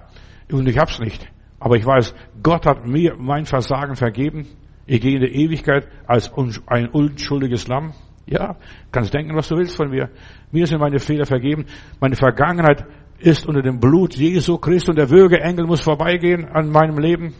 und 0.51 0.67
ich 0.67 0.77
hab's 0.77 0.99
nicht. 0.99 1.27
Aber 1.59 1.75
ich 1.75 1.85
weiß, 1.85 2.13
Gott 2.41 2.65
hat 2.65 2.85
mir 2.85 3.15
mein 3.17 3.45
Versagen 3.45 3.95
vergeben. 3.95 4.47
Ich 4.85 5.01
gehe 5.01 5.15
in 5.15 5.21
die 5.21 5.43
Ewigkeit 5.43 5.87
als 6.07 6.31
ein 6.67 6.87
unschuldiges 6.89 7.67
Lamm. 7.67 7.93
Ja, 8.29 8.57
kannst 8.91 9.11
denken, 9.11 9.35
was 9.35 9.47
du 9.47 9.57
willst 9.57 9.75
von 9.75 9.89
mir. 9.89 10.09
Mir 10.51 10.67
sind 10.67 10.79
meine 10.79 10.99
Fehler 10.99 11.25
vergeben. 11.25 11.65
Meine 11.99 12.15
Vergangenheit 12.15 12.85
ist 13.17 13.47
unter 13.47 13.63
dem 13.63 13.79
Blut 13.79 14.15
Jesu 14.15 14.59
Christi 14.59 14.91
und 14.91 14.97
der 14.97 15.09
Würgeengel 15.09 15.65
muss 15.65 15.81
vorbeigehen 15.81 16.45
an 16.45 16.69
meinem 16.69 16.99
Leben. 16.99 17.33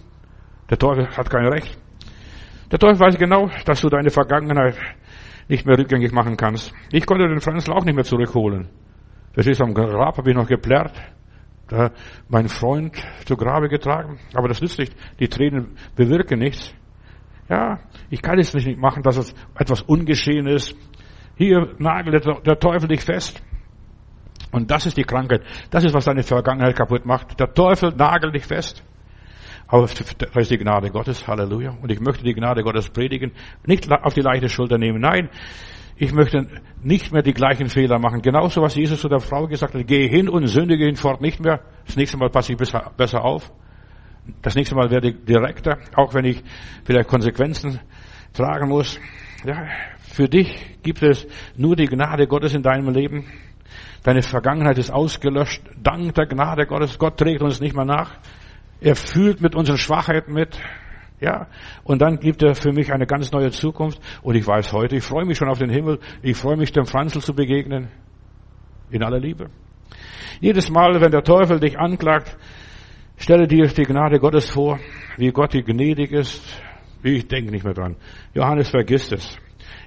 Der 0.68 0.80
Teufel 0.80 1.08
hat 1.08 1.30
kein 1.30 1.46
Recht. 1.46 1.78
Der 2.72 2.80
Teufel 2.80 3.00
weiß 3.00 3.18
genau, 3.18 3.50
dass 3.66 3.82
du 3.82 3.90
deine 3.90 4.10
Vergangenheit 4.10 4.78
nicht 5.48 5.66
mehr 5.66 5.78
rückgängig 5.78 6.12
machen 6.12 6.36
kannst. 6.38 6.74
Ich 6.92 7.06
konnte 7.06 7.28
den 7.28 7.40
Franzl 7.40 7.72
auch 7.72 7.86
nicht 7.86 7.96
mehr 7.96 8.04
zurückholen. 8.04 8.70
Das 9.34 9.46
ist 9.46 9.62
am 9.62 9.76
Grab, 9.76 10.18
habe 10.18 10.30
ich 10.32 10.36
noch 10.36 10.48
geplärrt, 10.48 11.00
da 11.68 11.92
mein 12.30 12.48
Freund 12.48 12.96
zu 13.26 13.36
Grabe 13.36 13.70
getragen. 13.70 14.20
Aber 14.34 14.48
das 14.48 14.60
nützt 14.60 14.80
nicht. 14.80 14.96
Die 15.20 15.28
Tränen 15.28 15.76
bewirken 15.96 16.40
nichts. 16.40 16.74
Ja, 17.50 17.80
ich 18.10 18.22
kann 18.22 18.38
es 18.38 18.54
nicht 18.54 18.78
machen, 18.78 19.02
dass 19.04 19.18
es 19.18 19.34
etwas 19.56 19.82
ungeschehen 19.82 20.46
ist. 20.48 20.76
Hier 21.36 21.74
nagelt 21.80 22.26
der 22.46 22.60
Teufel 22.60 22.88
dich 22.88 23.02
fest. 23.02 23.42
Und 24.52 24.70
das 24.72 24.86
ist 24.86 24.98
die 24.98 25.04
Krankheit. 25.04 25.42
Das 25.70 25.84
ist, 25.84 25.94
was 25.94 26.06
deine 26.06 26.24
Vergangenheit 26.24 26.76
kaputt 26.76 27.06
macht. 27.06 27.40
Der 27.40 27.54
Teufel 27.54 27.94
nagelt 27.96 28.36
dich 28.36 28.46
fest. 28.46 28.84
Aber 29.68 29.84
das 29.84 30.00
ist 30.00 30.52
die 30.52 30.58
Gnade 30.58 30.90
Gottes. 30.90 31.28
Halleluja. 31.28 31.78
Und 31.82 31.92
ich 31.92 32.00
möchte 32.00 32.24
die 32.24 32.34
Gnade 32.34 32.64
Gottes 32.64 32.90
predigen. 32.90 33.32
Nicht 33.66 33.92
auf 33.92 34.14
die 34.14 34.22
leichte 34.22 34.50
Schulter 34.50 34.78
nehmen. 34.78 35.00
Nein. 35.00 35.30
Ich 35.96 36.14
möchte 36.14 36.48
nicht 36.82 37.12
mehr 37.12 37.22
die 37.22 37.34
gleichen 37.34 37.68
Fehler 37.68 38.00
machen. 38.00 38.22
Genauso, 38.22 38.62
was 38.62 38.76
Jesus 38.76 39.02
zu 39.02 39.10
der 39.10 39.20
Frau 39.20 39.48
gesagt 39.48 39.76
hat. 39.76 39.86
Gehe 39.86 40.08
hin 40.08 40.30
und 40.30 40.48
sündige 40.48 40.86
hinfort 40.86 41.22
nicht 41.22 41.40
mehr. 41.40 41.62
Das 41.86 41.96
nächste 41.96 42.18
Mal 42.18 42.30
passe 42.30 42.54
ich 42.54 42.58
besser 42.58 43.24
auf. 43.24 43.52
Das 44.42 44.56
nächste 44.56 44.76
Mal 44.76 44.92
werde 44.92 45.10
ich 45.10 45.26
direkter, 45.26 45.78
auch 45.96 46.14
wenn 46.14 46.26
ich 46.26 46.44
vielleicht 46.84 47.08
Konsequenzen 47.08 47.80
tragen 48.34 48.70
muss. 48.70 49.00
Ja, 49.46 49.68
für 50.02 50.28
dich 50.28 50.82
gibt 50.84 51.02
es 51.02 51.26
nur 51.56 51.76
die 51.76 51.86
Gnade 51.86 52.28
Gottes 52.28 52.54
in 52.54 52.62
deinem 52.62 52.90
Leben. 52.94 53.26
Deine 54.04 54.22
Vergangenheit 54.22 54.78
ist 54.78 54.92
ausgelöscht. 54.92 55.62
Dank 55.82 56.14
der 56.16 56.26
Gnade 56.26 56.66
Gottes. 56.66 56.98
Gott 56.98 57.18
trägt 57.18 57.42
uns 57.42 57.60
nicht 57.60 57.76
mehr 57.76 57.86
nach. 57.86 58.18
Er 58.82 58.96
fühlt 58.96 59.42
mit 59.42 59.56
unseren 59.56 59.78
Schwachheiten 59.78 60.34
mit. 60.34 60.60
Ja, 61.20 61.48
und 61.84 62.02
dann 62.02 62.20
gibt 62.20 62.42
er 62.44 62.56
für 62.56 62.72
mich 62.72 62.94
eine 62.94 63.06
ganz 63.06 63.32
neue 63.32 63.52
Zukunft. 63.52 64.00
Und 64.22 64.36
ich 64.36 64.48
weiß 64.48 64.72
heute, 64.72 64.96
ich 64.96 65.04
freue 65.04 65.26
mich 65.26 65.38
schon 65.38 65.50
auf 65.50 65.60
den 65.60 65.70
Himmel. 65.70 66.00
Ich 66.22 66.38
freue 66.38 66.56
mich, 66.56 66.72
dem 66.72 66.86
Franzl 66.86 67.20
zu 67.20 67.34
begegnen. 67.34 67.90
In 68.90 69.04
aller 69.04 69.20
Liebe. 69.20 69.50
Jedes 70.40 70.70
Mal, 70.70 71.02
wenn 71.02 71.12
der 71.12 71.24
Teufel 71.24 71.60
dich 71.60 71.78
anklagt, 71.78 72.38
stelle 73.20 73.48
dir 73.48 73.68
die 73.68 73.84
Gnade 73.84 74.20
Gottes 74.20 74.50
vor, 74.50 74.80
wie 75.18 75.32
Gott 75.32 75.54
die 75.54 75.64
gnädig 75.64 76.12
ist. 76.12 76.42
Ich 77.04 77.28
denke 77.28 77.52
nicht 77.52 77.64
mehr 77.64 77.74
dran. 77.74 77.96
Johannes 78.34 78.70
vergisst 78.70 79.14
es. 79.14 79.38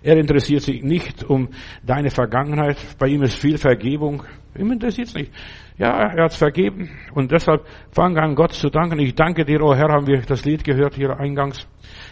Er 0.03 0.17
interessiert 0.17 0.63
sich 0.63 0.83
nicht 0.83 1.23
um 1.25 1.49
deine 1.83 2.11
Vergangenheit. 2.11 2.77
Bei 2.99 3.07
ihm 3.07 3.23
ist 3.23 3.39
viel 3.39 3.59
Vergebung. 3.59 4.25
Ihm 4.57 4.73
interessiert 4.73 5.09
es 5.09 5.15
nicht. 5.15 5.33
Ja, 5.79 5.91
er 5.91 6.25
hat 6.25 6.33
es 6.33 6.37
vergeben. 6.37 6.91
Und 7.15 7.31
deshalb 7.31 7.65
fang 7.93 8.17
an, 8.19 8.35
Gott 8.35 8.53
zu 8.53 8.69
danken. 8.69 8.99
Ich 8.99 9.15
danke 9.15 9.45
dir, 9.45 9.63
oh 9.63 9.75
Herr, 9.75 9.93
haben 9.93 10.07
wir 10.07 10.21
das 10.23 10.45
Lied 10.45 10.65
gehört 10.65 10.95
hier 10.95 11.19
eingangs. 11.19 11.67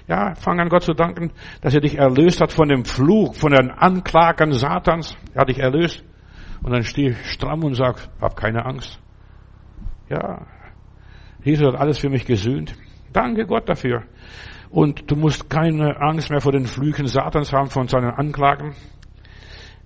Ja, 0.09 0.35
fang 0.35 0.61
an, 0.61 0.69
Gott 0.69 0.83
zu 0.83 0.95
danken, 0.95 1.33
dass 1.61 1.75
er 1.75 1.81
dich 1.81 1.99
erlöst 1.99 2.41
hat 2.41 2.53
von 2.53 2.69
dem 2.69 2.85
Fluch, 2.85 3.35
von 3.35 3.53
den 3.53 3.71
Anklagen 3.71 4.53
Satans. 4.53 5.17
Er 5.35 5.43
hat 5.43 5.49
dich 5.49 5.59
erlöst. 5.59 6.05
Und 6.63 6.73
dann 6.73 6.83
steh 6.85 7.15
stramm 7.25 7.65
und 7.65 7.75
sag, 7.75 8.09
hab 8.21 8.37
keine 8.37 8.65
Angst. 8.65 9.01
Ja, 10.09 10.47
Jesus 11.43 11.67
hat 11.67 11.77
alles 11.77 11.99
für 11.99 12.11
mich 12.11 12.27
gesühnt. 12.27 12.75
Danke 13.13 13.47
Gott 13.47 13.69
dafür. 13.69 14.03
Und 14.71 15.11
du 15.11 15.17
musst 15.17 15.51
keine 15.51 16.01
Angst 16.01 16.31
mehr 16.31 16.41
vor 16.41 16.53
den 16.53 16.67
Flüchen 16.67 17.07
Satans 17.07 17.53
haben, 17.53 17.71
von 17.71 17.89
seinen 17.89 18.11
Anklagen. 18.11 18.75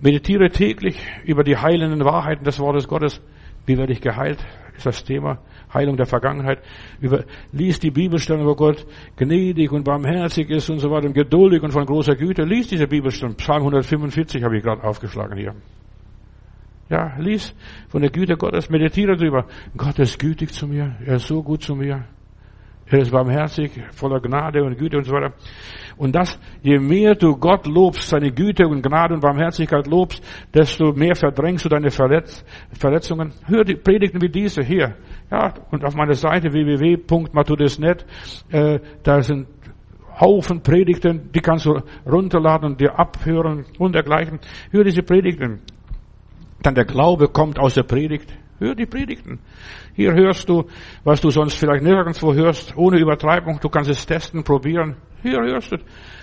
Meditiere 0.01 0.51
täglich 0.51 1.01
über 1.25 1.45
die 1.45 1.57
heilenden 1.57 2.05
Wahrheiten 2.05 2.45
des 2.45 2.59
Wortes 2.59 2.87
Gottes. 2.87 3.23
Wie 3.67 3.79
werde 3.79 3.93
ich 3.93 4.01
geheilt? 4.01 4.45
Ist 4.77 4.85
das 4.85 5.05
Thema. 5.05 5.39
Heilung 5.73 5.97
der 5.97 6.07
Vergangenheit. 6.07 6.59
Über, 7.01 7.25
lies 7.53 7.79
die 7.79 7.91
Bibelstellen, 7.91 8.45
wo 8.45 8.55
Gott 8.55 8.85
gnädig 9.17 9.73
und 9.73 9.85
barmherzig 9.85 10.51
ist 10.51 10.69
und 10.69 10.81
so 10.81 10.91
weiter 10.91 11.07
und 11.07 11.15
geduldig 11.15 11.63
und 11.63 11.71
von 11.71 11.87
großer 11.87 12.17
Güte. 12.17 12.43
Lies 12.43 12.69
diese 12.69 12.87
Bibelstellen. 12.87 13.37
Psalm 13.37 13.63
145 13.63 14.43
habe 14.43 14.59
ich 14.59 14.63
gerade 14.63 14.83
aufgeschlagen 14.83 15.39
hier. 15.39 15.55
Ja, 16.89 17.16
lies 17.18 17.55
von 17.89 18.03
der 18.03 18.11
Güte 18.11 18.37
Gottes, 18.37 18.68
meditiere 18.68 19.16
darüber. 19.16 19.47
Gott 19.76 19.99
ist 19.99 20.18
gütig 20.18 20.53
zu 20.53 20.66
mir. 20.66 20.97
Er 21.05 21.16
ist 21.16 21.26
so 21.26 21.43
gut 21.43 21.62
zu 21.62 21.74
mir. 21.74 22.05
Er 22.87 22.99
ist 22.99 23.11
barmherzig, 23.11 23.72
voller 23.93 24.20
Gnade 24.20 24.62
und 24.62 24.76
Güte 24.76 24.99
und 24.99 25.05
so 25.05 25.12
weiter. 25.12 25.32
Und 25.97 26.14
das, 26.14 26.39
je 26.62 26.78
mehr 26.78 27.14
du 27.14 27.35
Gott 27.37 27.66
lobst, 27.66 28.09
seine 28.09 28.30
Güte 28.30 28.66
und 28.68 28.82
Gnade 28.82 29.14
und 29.14 29.20
Barmherzigkeit 29.20 29.87
lobst, 29.87 30.22
desto 30.53 30.93
mehr 30.93 31.14
verdrängst 31.14 31.64
du 31.64 31.70
deine 31.70 31.91
Verletz 31.91 32.45
Verletzungen. 32.78 33.32
Hör 33.47 33.64
die 33.64 33.76
Predigten 33.76 34.20
wie 34.20 34.28
diese 34.28 34.62
hier. 34.62 34.97
Ja, 35.30 35.55
und 35.70 35.82
auf 35.85 35.95
meiner 35.95 36.12
Seite 36.12 36.53
www.matudis.net, 36.53 38.05
äh, 38.51 38.78
da 39.03 39.22
sind 39.22 39.47
Haufen 40.20 40.62
Predigten, 40.62 41.30
die 41.35 41.41
kannst 41.41 41.64
du 41.64 41.80
runterladen 42.07 42.72
und 42.72 42.80
dir 42.80 42.99
abhören 42.99 43.64
und 43.78 43.95
dergleichen. 43.95 44.39
Hör 44.70 44.85
diese 44.85 45.03
Predigten. 45.03 45.61
Dann 46.65 46.75
der 46.75 46.87
Glaube 46.87 47.29
kommt 47.29 47.59
aus 47.59 47.75
der 47.75 47.83
Predigt. 47.83 48.33
Hör 48.59 48.75
die 48.75 48.87
Predigten. 48.87 49.39
Hier 49.95 50.15
hörst 50.15 50.49
du, 50.49 50.65
was 51.05 51.21
du 51.21 51.29
sonst 51.29 51.59
vielleicht 51.59 51.85
nirgendwo 51.85 52.33
hörst, 52.33 52.75
ohne 52.77 52.99
Übertreibung. 52.99 53.61
Du 53.61 53.69
kannst 53.69 53.91
es 53.91 54.07
testen, 54.07 54.45
probieren. 54.45 54.97
Hier 55.23 55.41
hörst 55.43 55.73
du. 55.73 55.77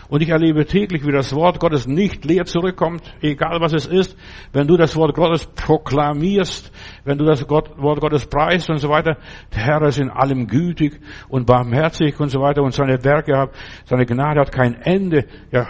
Und 0.10 0.24
ich 0.24 0.30
erlebe 0.30 0.66
täglich, 0.66 1.06
wie 1.06 1.12
das 1.12 1.36
Wort 1.36 1.60
Gottes 1.60 1.86
nicht 1.86 2.26
leer 2.26 2.46
zurückkommt, 2.46 3.04
egal 3.22 3.62
was 3.62 3.74
es 3.74 3.86
ist. 3.86 4.18
Wenn 4.52 4.66
du 4.66 4.78
das 4.78 4.96
Wort 4.96 5.14
Gottes 5.14 5.46
proklamierst, 5.46 6.72
wenn 7.06 7.20
du 7.20 7.26
das 7.26 7.48
Wort 7.48 8.02
Gottes 8.02 8.26
preist 8.26 8.70
und 8.72 8.78
so 8.78 8.90
weiter, 8.90 9.18
der 9.54 9.64
Herr 9.64 9.82
ist 9.84 10.00
in 10.00 10.10
allem 10.10 10.48
gütig 10.48 11.00
und 11.30 11.46
barmherzig 11.46 12.20
und 12.20 12.30
so 12.30 12.42
weiter 12.42 12.64
und 12.64 12.74
seine 12.74 13.04
Werke 13.04 13.38
hat, 13.38 13.52
seine 13.86 14.08
Gnade 14.08 14.40
hat 14.40 14.52
kein 14.52 14.74
Ende. 14.74 15.28
Ja, 15.52 15.68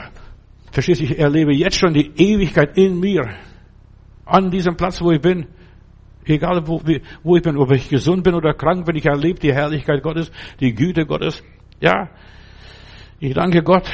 verstehst 0.72 1.02
du, 1.02 1.06
ich 1.06 1.20
erlebe 1.20 1.54
jetzt 1.54 1.78
schon 1.78 1.94
die 1.94 2.12
Ewigkeit 2.16 2.78
in 2.78 3.00
mir. 3.02 3.36
An 4.32 4.50
diesem 4.50 4.78
Platz, 4.78 5.02
wo 5.02 5.12
ich 5.12 5.20
bin. 5.20 5.46
Egal 6.24 6.66
wo, 6.66 6.82
wo 7.24 7.36
ich 7.36 7.42
bin, 7.42 7.58
ob 7.58 7.72
ich 7.72 7.90
gesund 7.90 8.24
bin 8.24 8.34
oder 8.34 8.54
krank 8.54 8.86
bin, 8.86 8.96
ich 8.96 9.06
erlebe 9.06 9.40
die 9.40 9.54
Herrlichkeit 9.54 10.02
Gottes, 10.02 10.32
die 10.60 10.74
Güte 10.74 11.06
Gottes. 11.06 11.44
Ja, 11.82 12.10
ich 13.20 13.34
danke 13.34 13.62
Gott. 13.62 13.92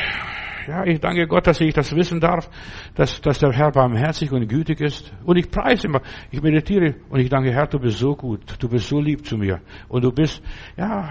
Ja, 0.68 0.86
ich 0.86 1.00
danke 1.00 1.26
Gott, 1.26 1.48
dass 1.48 1.60
ich 1.62 1.74
das 1.74 1.96
wissen 1.96 2.20
darf, 2.20 2.50
dass, 2.94 3.20
dass 3.22 3.40
der 3.40 3.52
Herr 3.52 3.72
barmherzig 3.72 4.32
und 4.32 4.48
gütig 4.48 4.82
ist. 4.82 5.12
Und 5.24 5.38
ich 5.38 5.50
preise 5.50 5.88
immer, 5.88 6.02
ich 6.30 6.42
meditiere 6.42 6.96
und 7.10 7.20
ich 7.20 7.30
danke 7.30 7.52
Herr, 7.52 7.68
du 7.68 7.80
bist 7.80 7.98
so 7.98 8.16
gut, 8.16 8.42
du 8.60 8.70
bist 8.70 8.90
so 8.90 9.00
lieb 9.00 9.26
zu 9.26 9.38
mir. 9.38 9.62
Und 9.88 10.04
du 10.04 10.12
bist, 10.12 10.44
ja, 10.76 11.10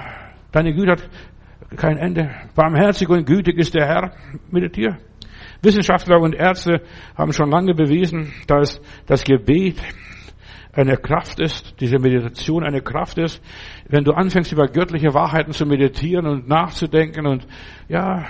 deine 0.52 0.72
Güte 0.72 0.92
hat 0.92 1.10
kein 1.76 1.96
Ende. 1.96 2.30
Barmherzig 2.54 3.08
und 3.08 3.24
gütig 3.24 3.58
ist 3.58 3.74
der 3.74 3.86
Herr. 3.86 4.12
Meditiere. 4.50 4.98
Wissenschaftler 5.66 6.20
und 6.20 6.34
Ärzte 6.34 6.80
haben 7.16 7.32
schon 7.32 7.50
lange 7.50 7.74
bewiesen, 7.74 8.32
dass 8.46 8.80
das 9.06 9.24
Gebet 9.24 9.82
eine 10.72 10.96
Kraft 10.96 11.40
ist, 11.40 11.74
diese 11.80 11.98
Meditation 11.98 12.62
eine 12.62 12.82
Kraft 12.82 13.18
ist, 13.18 13.42
wenn 13.88 14.04
du 14.04 14.12
anfängst 14.12 14.52
über 14.52 14.68
göttliche 14.68 15.12
Wahrheiten 15.12 15.52
zu 15.52 15.66
meditieren 15.66 16.26
und 16.26 16.48
nachzudenken 16.48 17.26
und 17.26 17.46
ja, 17.88 18.24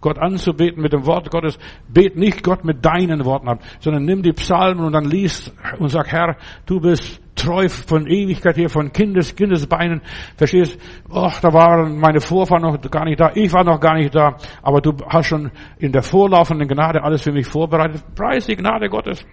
Gott 0.00 0.18
anzubeten 0.18 0.82
mit 0.82 0.92
dem 0.92 1.06
Wort 1.06 1.30
Gottes, 1.30 1.58
bet 1.88 2.16
nicht 2.16 2.42
Gott 2.42 2.64
mit 2.64 2.84
deinen 2.84 3.24
Worten 3.24 3.48
ab, 3.48 3.60
sondern 3.80 4.04
nimm 4.04 4.22
die 4.22 4.32
Psalmen 4.32 4.84
und 4.84 4.92
dann 4.92 5.04
liest 5.04 5.52
und 5.78 5.88
sag, 5.88 6.12
Herr, 6.12 6.36
du 6.66 6.80
bist 6.80 7.20
treu 7.42 7.68
von 7.68 8.06
Ewigkeit 8.06 8.56
her, 8.56 8.68
von 8.68 8.92
Kindes, 8.92 9.34
Kindesbeinen, 9.34 10.00
verstehst, 10.36 10.78
ach, 11.12 11.40
da 11.40 11.52
waren 11.52 11.98
meine 11.98 12.20
Vorfahren 12.20 12.62
noch 12.62 12.80
gar 12.90 13.04
nicht 13.04 13.20
da, 13.20 13.32
ich 13.34 13.52
war 13.52 13.64
noch 13.64 13.80
gar 13.80 13.94
nicht 13.94 14.14
da, 14.14 14.36
aber 14.62 14.80
du 14.80 14.92
hast 15.08 15.26
schon 15.26 15.50
in 15.78 15.92
der 15.92 16.02
vorlaufenden 16.02 16.68
Gnade 16.68 17.02
alles 17.02 17.22
für 17.22 17.32
mich 17.32 17.46
vorbereitet. 17.46 18.02
Preis 18.14 18.46
die 18.46 18.56
Gnade 18.56 18.88
Gottes. 18.88 19.24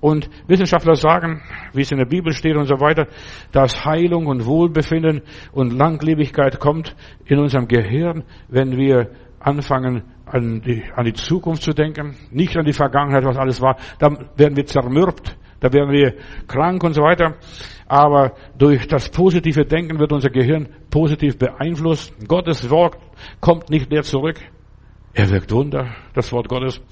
Und 0.00 0.28
Wissenschaftler 0.46 0.96
sagen, 0.96 1.42
wie 1.72 1.80
es 1.80 1.90
in 1.90 1.98
der 1.98 2.04
Bibel 2.04 2.32
steht 2.32 2.56
und 2.56 2.66
so 2.66 2.80
weiter, 2.80 3.06
dass 3.52 3.84
Heilung 3.84 4.26
und 4.26 4.44
Wohlbefinden 4.44 5.22
und 5.52 5.72
Langlebigkeit 5.72 6.60
kommt 6.60 6.94
in 7.24 7.38
unserem 7.38 7.68
Gehirn, 7.68 8.24
wenn 8.48 8.76
wir 8.76 9.10
anfangen, 9.40 10.02
an 10.26 10.60
die, 10.62 10.82
an 10.94 11.04
die 11.04 11.12
Zukunft 11.12 11.62
zu 11.62 11.72
denken, 11.72 12.16
nicht 12.30 12.56
an 12.56 12.64
die 12.64 12.72
Vergangenheit, 12.72 13.24
was 13.24 13.36
alles 13.36 13.60
war. 13.60 13.76
Da 13.98 14.10
werden 14.36 14.56
wir 14.56 14.66
zermürbt, 14.66 15.36
da 15.64 15.72
werden 15.72 15.90
wir 15.90 16.12
krank 16.46 16.84
und 16.84 16.92
so 16.92 17.00
weiter. 17.00 17.36
Aber 17.86 18.34
durch 18.58 18.86
das 18.86 19.08
positive 19.08 19.64
Denken 19.64 19.98
wird 19.98 20.12
unser 20.12 20.28
Gehirn 20.28 20.68
positiv 20.90 21.38
beeinflusst. 21.38 22.12
Gottes 22.28 22.68
Wort 22.68 22.98
kommt 23.40 23.70
nicht 23.70 23.90
leer 23.90 24.02
zurück. 24.02 24.36
Er 25.14 25.30
wirkt 25.30 25.50
Wunder, 25.52 25.94
das 26.12 26.30
Wort 26.32 26.48
Gottes. 26.48 26.82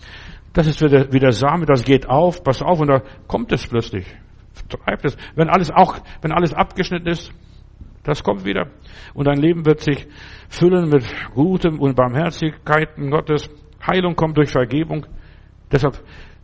Das 0.54 0.66
ist 0.66 0.80
wieder, 0.80 1.12
wieder 1.12 1.32
Same, 1.32 1.66
das 1.66 1.84
geht 1.84 2.08
auf, 2.08 2.42
pass 2.42 2.62
auf, 2.62 2.80
und 2.80 2.88
da 2.88 3.02
kommt 3.26 3.52
es 3.52 3.66
plötzlich. 3.66 4.06
Treibt 4.70 5.04
es. 5.04 5.18
Wenn 5.34 5.50
alles 5.50 5.70
auch, 5.70 5.98
wenn 6.22 6.32
alles 6.32 6.54
abgeschnitten 6.54 7.08
ist, 7.08 7.30
das 8.04 8.22
kommt 8.22 8.46
wieder. 8.46 8.68
Und 9.12 9.26
dein 9.26 9.38
Leben 9.38 9.66
wird 9.66 9.80
sich 9.80 10.06
füllen 10.48 10.88
mit 10.88 11.04
Gutem 11.34 11.78
und 11.78 11.94
Barmherzigkeiten 11.94 13.10
Gottes. 13.10 13.50
Heilung 13.86 14.16
kommt 14.16 14.38
durch 14.38 14.50
Vergebung. 14.50 15.06
Deshalb, 15.70 15.98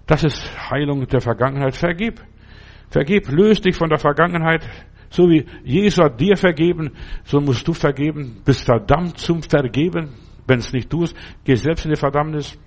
das 0.09 0.25
ist 0.25 0.71
Heilung 0.71 1.07
der 1.07 1.21
Vergangenheit. 1.21 1.77
Vergib. 1.77 2.21
Vergib. 2.89 3.29
Löst 3.29 3.65
dich 3.65 3.77
von 3.77 3.91
der 3.91 3.99
Vergangenheit. 3.99 4.69
So 5.11 5.29
wie 5.29 5.45
Jesus 5.65 6.03
hat 6.03 6.21
dir 6.21 6.37
vergeben, 6.37 6.93
so 7.25 7.41
musst 7.41 7.69
du 7.69 7.75
vergeben. 7.75 8.41
Bist 8.45 8.65
verdammt 8.65 9.19
zum 9.19 9.43
Vergeben. 9.43 10.15
Wenn 10.47 10.61
es 10.61 10.73
nicht 10.73 10.89
tust, 10.91 11.15
geh 11.45 11.55
selbst 11.55 11.85
in 11.85 11.91
die 11.91 11.99
Verdammnis. 11.99 12.59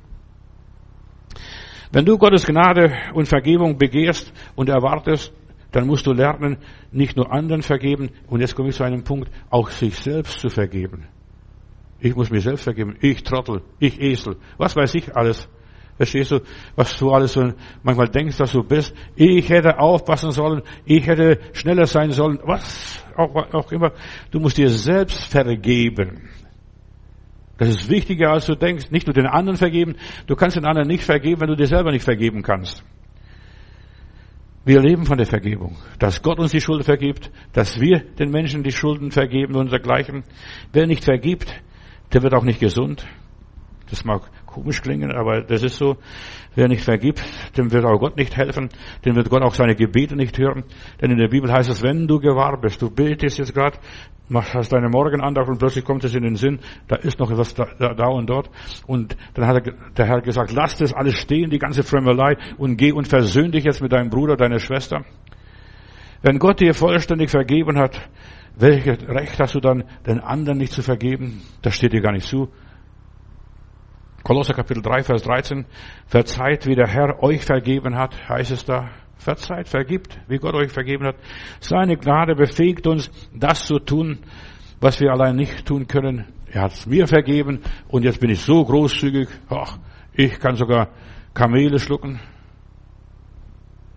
Wenn 1.92 2.06
du 2.06 2.18
Gottes 2.18 2.46
Gnade 2.46 2.94
und 3.14 3.28
Vergebung 3.28 3.78
begehrst 3.78 4.32
und 4.56 4.70
erwartest, 4.70 5.34
dann 5.72 5.88
musst 5.88 6.06
du 6.06 6.14
lernen, 6.14 6.58
nicht 6.92 7.18
nur 7.18 7.32
anderen 7.32 7.64
vergeben, 7.64 8.12
und 8.28 8.42
jetzt 8.42 8.56
komme 8.56 8.70
ich 8.70 8.76
zu 8.76 8.84
einem 8.84 9.04
Punkt, 9.04 9.32
auch 9.50 9.70
sich 9.70 9.96
selbst 9.96 10.40
zu 10.40 10.50
vergeben. 10.50 11.08
Ich 12.00 12.16
muss 12.16 12.30
mir 12.30 12.42
selbst 12.42 12.64
vergeben. 12.64 12.98
Ich 13.02 13.24
Trottel, 13.24 13.62
ich 13.80 14.00
Esel, 14.00 14.38
was 14.58 14.76
weiß 14.76 14.94
ich 14.96 15.16
alles. 15.16 15.50
Verstehst 16.02 16.32
du, 16.32 16.40
was 16.76 16.98
du 16.98 17.12
alles 17.12 17.34
so 17.34 17.54
manchmal 17.84 18.08
denkst, 18.08 18.36
dass 18.38 18.54
du 18.54 18.64
bist? 18.64 18.92
Ich 19.16 19.48
hätte 19.52 19.78
aufpassen 19.78 20.32
sollen, 20.32 20.64
ich 20.84 21.06
hätte 21.06 21.38
schneller 21.54 21.86
sein 21.86 22.10
sollen, 22.10 22.40
was 22.44 23.06
auch, 23.16 23.36
auch 23.54 23.72
immer. 23.72 23.92
Du 24.32 24.40
musst 24.40 24.58
dir 24.58 24.70
selbst 24.70 25.32
vergeben. 25.32 26.28
Das 27.60 27.70
ist 27.70 27.88
wichtiger, 27.88 28.32
als 28.32 28.48
du 28.48 28.56
denkst. 28.56 28.90
Nicht 28.90 29.06
nur 29.06 29.14
den 29.14 29.28
anderen 29.28 29.58
vergeben. 29.58 29.96
Du 30.26 30.36
kannst 30.36 30.58
den 30.58 30.66
anderen 30.66 30.88
nicht 30.88 31.04
vergeben, 31.04 31.42
wenn 31.42 31.50
du 31.50 31.56
dir 31.56 31.68
selber 31.68 31.92
nicht 31.92 32.04
vergeben 32.04 32.42
kannst. 32.42 32.84
Wir 34.66 34.82
leben 34.82 35.06
von 35.06 35.20
der 35.20 35.28
Vergebung. 35.28 35.78
Dass 36.00 36.24
Gott 36.24 36.40
uns 36.40 36.50
die 36.50 36.62
Schuld 36.62 36.84
vergibt, 36.84 37.30
dass 37.54 37.80
wir 37.80 38.00
den 38.00 38.32
Menschen 38.32 38.64
die 38.64 38.72
Schulden 38.72 39.12
vergeben 39.12 39.54
und 39.54 39.72
dergleichen. 39.72 40.24
Wer 40.74 40.88
nicht 40.88 41.04
vergibt, 41.04 41.54
der 42.12 42.24
wird 42.24 42.34
auch 42.34 42.44
nicht 42.44 42.60
gesund. 42.60 43.06
Das 43.92 44.04
mag 44.04 44.24
komisch 44.52 44.82
klingen, 44.82 45.12
aber 45.12 45.42
das 45.42 45.64
ist 45.64 45.78
so. 45.78 45.98
Wer 46.54 46.68
nicht 46.68 46.84
vergibt, 46.84 47.24
dem 47.58 47.72
wird 47.72 47.86
auch 47.86 47.98
Gott 47.98 48.18
nicht 48.18 48.36
helfen, 48.36 48.70
dem 49.06 49.16
wird 49.16 49.30
Gott 49.30 49.42
auch 49.42 49.54
seine 49.54 49.74
Gebete 49.74 50.18
nicht 50.18 50.38
hören. 50.38 50.66
Denn 51.02 51.10
in 51.10 51.18
der 51.18 51.30
Bibel 51.30 51.52
heißt 51.52 51.70
es, 51.70 51.82
wenn 51.82 52.08
du 52.08 52.20
gewahr 52.20 52.60
bist, 52.60 52.82
du 52.82 52.90
betest 52.90 53.38
jetzt 53.38 53.54
gerade, 53.54 53.78
hast 54.34 54.74
deine 54.74 54.90
Morgenandacht 54.90 55.48
und 55.48 55.60
plötzlich 55.60 55.86
kommt 55.86 56.04
es 56.04 56.14
in 56.14 56.24
den 56.24 56.36
Sinn, 56.36 56.60
da 56.88 56.98
ist 56.98 57.20
noch 57.20 57.32
etwas 57.32 57.54
da, 57.54 57.66
da 57.94 58.08
und 58.08 58.30
dort. 58.30 58.50
Und 58.86 59.16
dann 59.34 59.48
hat 59.48 59.66
der 59.98 60.06
Herr 60.06 60.22
gesagt, 60.22 60.52
lass 60.52 60.78
das 60.78 60.94
alles 60.94 61.16
stehen, 61.16 61.50
die 61.50 61.60
ganze 61.60 61.84
Frömmelei, 61.84 62.36
und 62.58 62.76
geh 62.76 62.92
und 62.92 63.08
versöhn 63.08 63.52
dich 63.52 63.64
jetzt 63.64 63.82
mit 63.82 63.94
deinem 63.94 64.10
Bruder, 64.10 64.36
deiner 64.36 64.60
Schwester. 64.60 65.06
Wenn 66.22 66.38
Gott 66.38 66.60
dir 66.60 66.74
vollständig 66.74 67.30
vergeben 67.30 67.78
hat, 67.80 68.00
welches 68.56 69.08
Recht 69.08 69.40
hast 69.40 69.56
du 69.56 69.60
dann, 69.60 69.86
den 70.06 70.20
anderen 70.20 70.58
nicht 70.58 70.74
zu 70.74 70.82
vergeben? 70.82 71.42
Das 71.62 71.76
steht 71.76 71.94
dir 71.94 72.02
gar 72.02 72.12
nicht 72.12 72.28
zu. 72.28 72.50
Kolosser 74.32 74.54
Kapitel 74.54 74.82
3, 74.82 75.04
Vers 75.04 75.24
13. 75.24 75.66
Verzeiht, 76.06 76.66
wie 76.66 76.76
der 76.76 76.88
Herr 76.88 77.22
euch 77.22 77.44
vergeben 77.44 77.98
hat, 77.98 78.30
heißt 78.30 78.52
es 78.52 78.64
da. 78.64 78.90
Verzeiht, 79.18 79.68
vergibt, 79.68 80.18
wie 80.30 80.38
Gott 80.38 80.56
euch 80.56 80.72
vergeben 80.72 81.06
hat. 81.06 81.18
Seine 81.60 81.98
Gnade 81.98 82.34
befähigt 82.34 82.88
uns, 82.88 83.12
das 83.36 83.66
zu 83.66 83.80
tun, 83.80 84.20
was 84.80 85.02
wir 85.02 85.12
allein 85.12 85.36
nicht 85.36 85.66
tun 85.66 85.86
können. 85.86 86.28
Er 86.50 86.62
hat 86.62 86.72
es 86.72 86.86
mir 86.86 87.08
vergeben 87.08 87.60
und 87.90 88.06
jetzt 88.06 88.22
bin 88.22 88.30
ich 88.30 88.40
so 88.40 88.64
großzügig. 88.64 89.28
Ach, 89.50 89.78
ich 90.14 90.40
kann 90.40 90.56
sogar 90.56 90.88
Kamele 91.34 91.78
schlucken. 91.78 92.22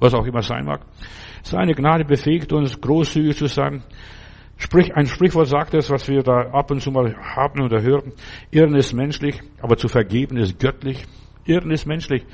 Was 0.00 0.14
auch 0.14 0.26
immer 0.26 0.42
sein 0.42 0.64
mag. 0.64 0.80
Seine 1.44 1.76
Gnade 1.76 2.04
befähigt 2.04 2.52
uns, 2.52 2.80
großzügig 2.80 3.36
zu 3.36 3.46
sein. 3.46 3.84
Sprich, 4.56 4.94
ein 4.94 5.06
Sprichwort 5.06 5.48
sagt 5.48 5.74
es, 5.74 5.90
was 5.90 6.08
wir 6.08 6.22
da 6.22 6.50
ab 6.52 6.70
und 6.70 6.80
zu 6.80 6.90
mal 6.90 7.14
haben 7.16 7.62
oder 7.62 7.82
hören. 7.82 8.12
Irren 8.50 8.76
ist 8.76 8.92
menschlich, 8.92 9.40
aber 9.60 9.76
zu 9.76 9.88
vergeben 9.88 10.36
ist 10.36 10.58
göttlich. 10.58 11.04
Irren 11.44 11.70
ist 11.70 11.86
menschlich, 11.86 12.24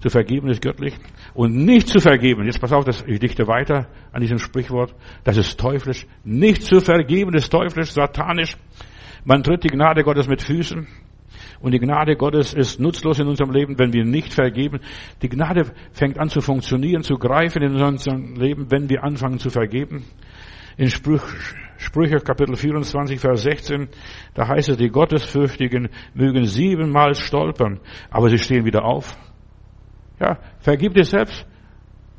zu 0.00 0.10
vergeben 0.10 0.48
ist 0.48 0.62
göttlich. 0.62 0.94
Und 1.34 1.56
nicht 1.56 1.88
zu 1.88 1.98
vergeben, 1.98 2.44
jetzt 2.44 2.60
pass 2.60 2.72
auf, 2.72 2.84
das, 2.84 3.02
ich 3.06 3.18
dichte 3.18 3.46
weiter 3.48 3.88
an 4.12 4.20
diesem 4.20 4.38
Sprichwort, 4.38 4.94
das 5.24 5.36
ist 5.36 5.58
teuflisch. 5.58 6.06
Nicht 6.22 6.62
zu 6.62 6.80
vergeben 6.80 7.34
ist 7.34 7.50
teuflisch, 7.50 7.92
satanisch. 7.92 8.56
Man 9.24 9.42
tritt 9.42 9.64
die 9.64 9.68
Gnade 9.68 10.02
Gottes 10.02 10.28
mit 10.28 10.42
Füßen. 10.42 10.86
Und 11.60 11.72
die 11.72 11.78
Gnade 11.78 12.16
Gottes 12.16 12.54
ist 12.54 12.80
nutzlos 12.80 13.18
in 13.18 13.26
unserem 13.26 13.50
Leben, 13.50 13.78
wenn 13.78 13.92
wir 13.92 14.04
nicht 14.04 14.32
vergeben. 14.32 14.80
Die 15.20 15.28
Gnade 15.28 15.66
fängt 15.92 16.18
an 16.18 16.28
zu 16.28 16.40
funktionieren, 16.40 17.02
zu 17.02 17.16
greifen 17.16 17.62
in 17.62 17.74
unserem 17.74 18.34
Leben, 18.34 18.70
wenn 18.70 18.88
wir 18.88 19.04
anfangen 19.04 19.38
zu 19.38 19.50
vergeben. 19.50 20.04
In 20.76 20.88
Sprüch, 20.88 21.22
Sprüche 21.76 22.18
Kapitel 22.20 22.56
24, 22.56 23.18
Vers 23.18 23.42
16, 23.42 23.88
da 24.34 24.48
heißt 24.48 24.68
es, 24.68 24.76
die 24.76 24.90
Gottesfürchtigen 24.90 25.88
mögen 26.14 26.44
siebenmal 26.44 27.14
stolpern, 27.14 27.80
aber 28.10 28.28
sie 28.28 28.38
stehen 28.38 28.64
wieder 28.64 28.84
auf. 28.84 29.16
Ja, 30.20 30.38
vergib 30.58 30.94
dir 30.94 31.04
selbst. 31.04 31.46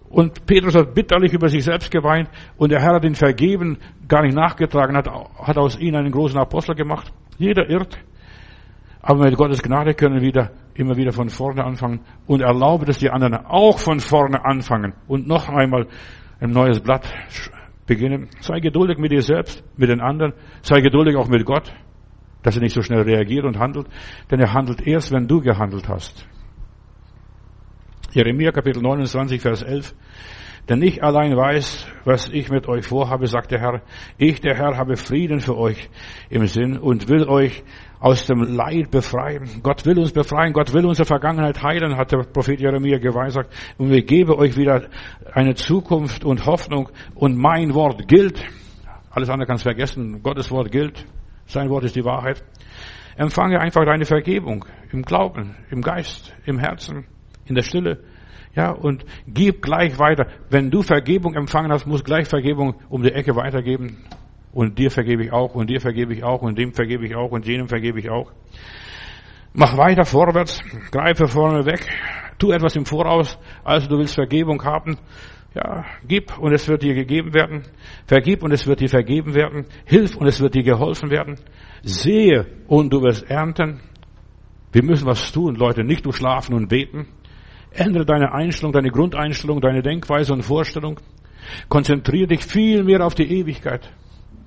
Und 0.10 0.46
Petrus 0.46 0.76
hat 0.76 0.94
bitterlich 0.94 1.32
über 1.32 1.48
sich 1.48 1.64
selbst 1.64 1.90
geweint 1.90 2.30
und 2.58 2.72
der 2.72 2.82
Herr 2.82 2.96
hat 2.96 3.06
ihn 3.06 3.16
vergeben, 3.16 3.78
gar 4.08 4.24
nicht 4.24 4.36
nachgetragen, 4.36 4.98
hat, 4.98 5.08
hat 5.08 5.58
aus 5.58 5.80
ihm 5.80 5.96
einen 5.96 6.12
großen 6.12 6.38
Apostel 6.38 6.76
gemacht. 6.76 7.14
Jeder 7.38 7.70
irrt. 7.70 7.98
Aber 9.02 9.24
mit 9.24 9.38
Gottes 9.38 9.64
Gnade 9.64 9.94
können 9.94 10.16
wir 10.16 10.22
wieder, 10.22 10.52
immer 10.74 10.98
wieder 10.98 11.12
von 11.12 11.30
vorne 11.30 11.64
anfangen 11.64 12.02
und 12.28 12.42
erlauben, 12.42 12.86
dass 12.86 13.00
die 13.00 13.10
anderen 13.10 13.46
auch 13.46 13.80
von 13.80 14.00
vorne 14.00 14.44
anfangen 14.44 14.94
und 15.08 15.28
noch 15.28 15.50
einmal 15.50 15.88
ein 16.40 16.52
neues 16.52 16.80
Blatt 16.82 17.08
beginnen. 17.92 18.30
Sei 18.40 18.62
geduldig 18.62 18.98
mit 18.98 19.12
dir 19.12 19.22
selbst, 19.22 19.64
mit 19.76 19.90
den 19.90 20.00
anderen. 20.00 20.34
Sei 20.62 20.80
geduldig 20.80 21.18
auch 21.18 21.28
mit 21.28 21.46
Gott, 21.46 21.74
dass 22.42 22.56
er 22.56 22.62
nicht 22.62 22.74
so 22.74 22.82
schnell 22.82 23.02
reagiert 23.02 23.44
und 23.44 23.60
handelt. 23.60 23.88
Denn 24.30 24.40
er 24.40 24.54
handelt 24.54 24.88
erst, 24.88 25.12
wenn 25.12 25.28
du 25.28 25.42
gehandelt 25.42 25.90
hast. 25.90 26.26
Jeremia 28.14 28.52
Kapitel 28.52 28.82
29, 28.82 29.42
Vers 29.42 29.62
11. 29.62 29.94
Denn 30.70 30.82
ich 30.82 31.04
allein 31.04 31.36
weiß, 31.36 31.88
was 32.06 32.30
ich 32.30 32.50
mit 32.50 32.68
euch 32.70 32.88
vorhabe, 32.88 33.28
sagt 33.28 33.52
der 33.52 33.60
Herr. 33.60 33.82
Ich, 34.18 34.40
der 34.40 34.56
Herr, 34.56 34.78
habe 34.78 34.96
Frieden 34.96 35.42
für 35.42 35.58
euch 35.58 35.90
im 36.30 36.46
Sinn 36.48 36.78
und 36.78 37.10
will 37.10 37.28
euch 37.28 37.62
aus 38.02 38.26
dem 38.26 38.42
Leid 38.42 38.90
befreien. 38.90 39.62
Gott 39.62 39.86
will 39.86 40.00
uns 40.00 40.12
befreien. 40.12 40.54
Gott 40.54 40.74
will 40.74 40.86
unsere 40.86 41.06
Vergangenheit 41.06 41.62
heilen, 41.62 41.96
hat 41.96 42.12
der 42.12 42.24
Prophet 42.24 42.60
Jeremia 42.60 42.98
geweissagt. 42.98 43.54
Und 43.78 43.94
ich 43.94 44.06
gebe 44.08 44.38
euch 44.38 44.58
wieder 44.58 44.88
eine 45.34 45.54
Zukunft 45.54 46.26
und 46.26 46.46
Hoffnung. 46.48 46.90
Und 47.14 47.38
mein 47.38 47.74
Wort 47.76 48.08
gilt. 48.08 48.44
Alles 49.12 49.30
andere 49.30 49.46
kannst 49.46 49.64
vergessen. 49.64 50.24
Gottes 50.24 50.50
Wort 50.50 50.72
gilt. 50.72 51.06
Sein 51.46 51.70
Wort 51.70 51.84
ist 51.84 51.96
die 51.96 52.04
Wahrheit. 52.04 52.44
Empfange 53.18 53.60
einfach 53.60 53.86
deine 53.86 54.06
Vergebung 54.06 54.66
im 54.92 55.04
Glauben, 55.04 55.56
im 55.70 55.82
Geist, 55.82 56.34
im 56.46 56.58
Herzen, 56.58 57.06
in 57.46 57.56
der 57.56 57.62
Stille. 57.62 58.04
Ja, 58.56 58.72
und 58.72 59.06
gib 59.28 59.62
gleich 59.62 60.00
weiter. 60.00 60.28
Wenn 60.50 60.72
du 60.72 60.82
Vergebung 60.82 61.36
empfangen 61.36 61.72
hast, 61.72 61.86
musst 61.86 62.04
gleich 62.04 62.28
Vergebung 62.28 62.76
um 62.90 63.04
die 63.04 63.12
Ecke 63.12 63.36
weitergeben. 63.36 63.98
Und 64.54 64.78
dir 64.78 64.92
vergebe 64.92 65.24
ich 65.24 65.32
auch, 65.32 65.56
und 65.56 65.70
dir 65.70 65.80
vergebe 65.80 66.14
ich 66.14 66.24
auch, 66.24 66.42
und 66.42 66.58
dem 66.58 66.74
vergebe 66.74 67.06
ich 67.06 67.16
auch, 67.16 67.32
und 67.32 67.46
jenem 67.46 67.68
vergebe 67.68 68.00
ich 68.00 68.10
auch. 68.10 68.32
Mach 69.54 69.78
weiter 69.78 70.06
vorwärts, 70.06 70.60
greife 70.92 71.28
vorne 71.28 71.66
weg, 71.66 71.88
tu 72.38 72.52
etwas 72.52 72.76
im 72.76 72.86
Voraus, 72.86 73.38
also 73.64 73.88
du 73.88 73.98
willst 73.98 74.16
Vergebung 74.16 74.64
haben. 74.64 74.98
Ja, 75.54 75.84
gib 76.08 76.38
und 76.40 76.54
es 76.54 76.70
wird 76.70 76.82
dir 76.82 76.94
gegeben 76.94 77.34
werden. 77.34 77.64
Vergib 78.06 78.42
und 78.42 78.54
es 78.54 78.66
wird 78.68 78.80
dir 78.80 78.88
vergeben 78.88 79.34
werden. 79.36 79.66
Hilf 79.86 80.16
und 80.16 80.28
es 80.28 80.40
wird 80.40 80.56
dir 80.56 80.64
geholfen 80.64 81.10
werden. 81.10 81.36
Sehe 81.84 82.46
und 82.68 82.94
du 82.94 83.02
wirst 83.02 83.30
ernten. 83.30 83.82
Wir 84.72 84.84
müssen 84.84 85.06
was 85.06 85.30
tun, 85.34 85.56
Leute, 85.56 85.84
nicht 85.84 86.06
nur 86.06 86.14
schlafen 86.14 86.56
und 86.56 86.70
beten. 86.70 87.08
Ändere 87.72 88.06
deine 88.06 88.32
Einstellung, 88.32 88.72
deine 88.72 88.92
Grundeinstellung, 88.92 89.60
deine 89.60 89.82
Denkweise 89.82 90.32
und 90.32 90.44
Vorstellung. 90.44 91.02
Konzentriere 91.68 92.28
dich 92.28 92.46
viel 92.46 92.84
mehr 92.84 93.06
auf 93.06 93.16
die 93.16 93.30
Ewigkeit. 93.30 93.92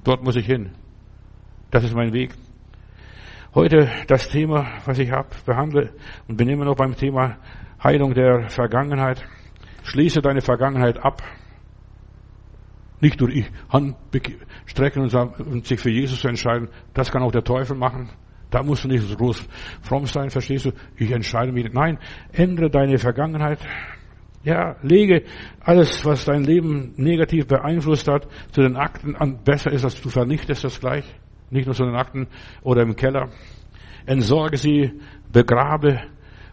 Dort 0.04 0.22
muss 0.22 0.36
ich 0.36 0.46
hin. 0.46 0.70
Das 1.70 1.82
ist 1.82 1.94
mein 1.94 2.12
Weg. 2.12 2.34
Heute 3.54 3.88
das 4.06 4.28
Thema, 4.28 4.66
was 4.84 4.98
ich 4.98 5.10
habe, 5.10 5.28
behandle 5.46 5.92
und 6.28 6.36
bin 6.36 6.48
immer 6.48 6.66
noch 6.66 6.76
beim 6.76 6.94
Thema 6.94 7.38
Heilung 7.82 8.12
der 8.12 8.48
Vergangenheit. 8.50 9.24
Schließe 9.82 10.20
deine 10.20 10.40
Vergangenheit 10.40 10.98
ab. 10.98 11.22
Nicht 13.00 13.20
durch 13.20 13.34
ich 13.34 13.50
Hand 13.70 13.96
strecken 14.66 15.02
und 15.02 15.66
sich 15.66 15.80
für 15.80 15.90
Jesus 15.90 16.20
zu 16.20 16.28
entscheiden. 16.28 16.68
Das 16.92 17.10
kann 17.10 17.22
auch 17.22 17.32
der 17.32 17.44
Teufel 17.44 17.76
machen. 17.76 18.10
Da 18.50 18.62
musst 18.62 18.84
du 18.84 18.88
nicht 18.88 19.02
so 19.02 19.16
groß 19.16 19.48
fromm 19.82 20.06
sein, 20.06 20.30
verstehst 20.30 20.66
du? 20.66 20.72
Ich 20.96 21.10
entscheide 21.10 21.50
mich. 21.50 21.72
Nein, 21.72 21.98
ändere 22.32 22.70
deine 22.70 22.98
Vergangenheit. 22.98 23.58
Ja, 24.44 24.76
lege 24.82 25.24
alles, 25.60 26.04
was 26.04 26.26
dein 26.26 26.44
Leben 26.44 26.92
negativ 26.96 27.46
beeinflusst 27.46 28.06
hat, 28.08 28.28
zu 28.52 28.60
den 28.60 28.76
Akten 28.76 29.16
an. 29.16 29.42
Besser 29.42 29.72
ist, 29.72 29.84
dass 29.84 30.00
du 30.00 30.10
vernichtest 30.10 30.64
das 30.64 30.78
gleich. 30.78 31.04
Nicht 31.50 31.64
nur 31.64 31.74
zu 31.74 31.84
den 31.84 31.94
Akten 31.94 32.26
oder 32.62 32.82
im 32.82 32.94
Keller. 32.94 33.30
Entsorge 34.04 34.58
sie, 34.58 35.00
begrabe 35.32 36.02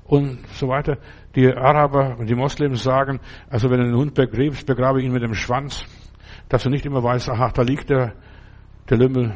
und 0.05 0.39
so 0.53 0.69
weiter. 0.69 0.99
Die 1.35 1.47
Araber 1.47 2.17
und 2.17 2.29
die 2.29 2.35
Moslems 2.35 2.81
sagen, 2.81 3.19
also 3.49 3.69
wenn 3.69 3.79
du 3.79 3.85
einen 3.87 3.97
Hund 3.97 4.13
begräbst, 4.13 4.65
begrabe 4.65 5.01
ihn 5.01 5.11
mit 5.11 5.23
dem 5.23 5.33
Schwanz, 5.33 5.85
dass 6.47 6.63
du 6.63 6.69
nicht 6.69 6.85
immer 6.85 7.03
weißt, 7.03 7.29
aha, 7.29 7.51
da 7.53 7.61
liegt 7.61 7.89
der, 7.89 8.13
der 8.89 8.97
Lümmel. 8.97 9.35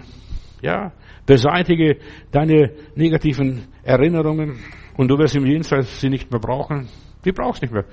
Ja, 0.62 0.94
beseitige 1.26 1.98
deine 2.32 2.72
negativen 2.96 3.68
Erinnerungen 3.84 4.60
und 4.96 5.10
du 5.10 5.18
wirst 5.18 5.36
im 5.36 5.46
Jenseits 5.46 6.00
sie 6.00 6.10
nicht 6.10 6.32
mehr 6.32 6.40
brauchen. 6.40 6.88
Die 7.26 7.32
brauchst 7.32 7.62
nicht 7.62 7.74
mehr. 7.74 7.86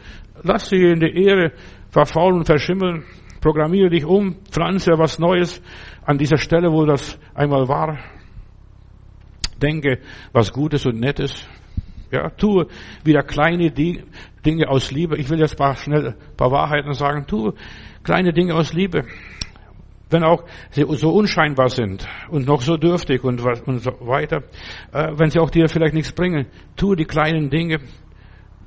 Lass 0.43 0.69
sie 0.69 0.77
in 0.77 1.01
der 1.01 1.15
Ehre 1.15 1.53
verfaulen 1.91 2.45
verschimmeln. 2.45 3.05
Programmiere 3.41 3.91
dich 3.91 4.05
um, 4.05 4.37
pflanze 4.51 4.93
was 4.99 5.19
Neues 5.19 5.61
an 6.05 6.19
dieser 6.19 6.37
Stelle, 6.37 6.71
wo 6.71 6.85
das 6.85 7.19
einmal 7.35 7.67
war. 7.67 7.99
Denke 9.61 9.99
was 10.33 10.53
Gutes 10.53 10.87
und 10.87 11.01
Nettes. 11.01 11.47
Ja, 12.13 12.29
tue 12.29 12.67
wieder 13.05 13.23
kleine 13.23 13.71
Dinge 13.71 14.69
aus 14.69 14.93
Liebe. 14.93 15.17
Ich 15.17 15.31
will 15.31 15.41
jetzt 15.41 15.57
paar 15.57 15.77
schnell 15.77 16.15
paar 16.37 16.51
Wahrheiten 16.51 16.93
sagen. 16.93 17.27
Tue 17.27 17.55
kleine 18.05 18.33
Dinge 18.33 18.55
aus 18.55 18.75
Liebe. 18.75 19.07
Wenn 20.11 20.23
auch 20.23 20.45
sie 20.71 20.85
so 20.91 21.11
unscheinbar 21.11 21.71
sind 21.71 22.07
und 22.29 22.47
noch 22.47 22.61
so 22.61 22.77
dürftig 22.77 23.25
und, 23.25 23.41
und 23.67 23.79
so 23.79 23.93
weiter. 24.01 24.43
Äh, 24.93 25.13
wenn 25.17 25.31
sie 25.31 25.39
auch 25.39 25.49
dir 25.49 25.71
vielleicht 25.71 25.95
nichts 25.95 26.13
bringen. 26.13 26.49
Tue 26.77 26.97
die 26.97 27.07
kleinen 27.07 27.49
Dinge. 27.49 27.81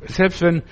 Selbst 0.08 0.41
wenn 0.41 0.64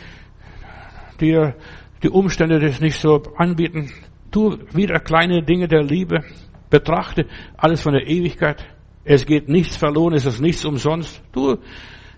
dir 1.20 1.56
die 2.04 2.10
Umstände 2.10 2.60
das 2.60 2.82
nicht 2.82 3.00
so 3.00 3.22
anbieten. 3.38 3.90
Tu 4.32 4.58
wieder 4.74 5.00
kleine 5.00 5.44
Dinge 5.44 5.68
der 5.68 5.84
Liebe. 5.84 6.24
Betrachte 6.70 7.28
alles 7.56 7.82
von 7.82 7.94
der 7.94 8.08
Ewigkeit. 8.08 8.66
Es 9.06 9.26
geht 9.26 9.50
nichts 9.50 9.78
verloren, 9.78 10.14
es 10.14 10.26
ist 10.26 10.42
nichts 10.42 10.66
umsonst. 10.66 11.22
Du, 11.32 11.58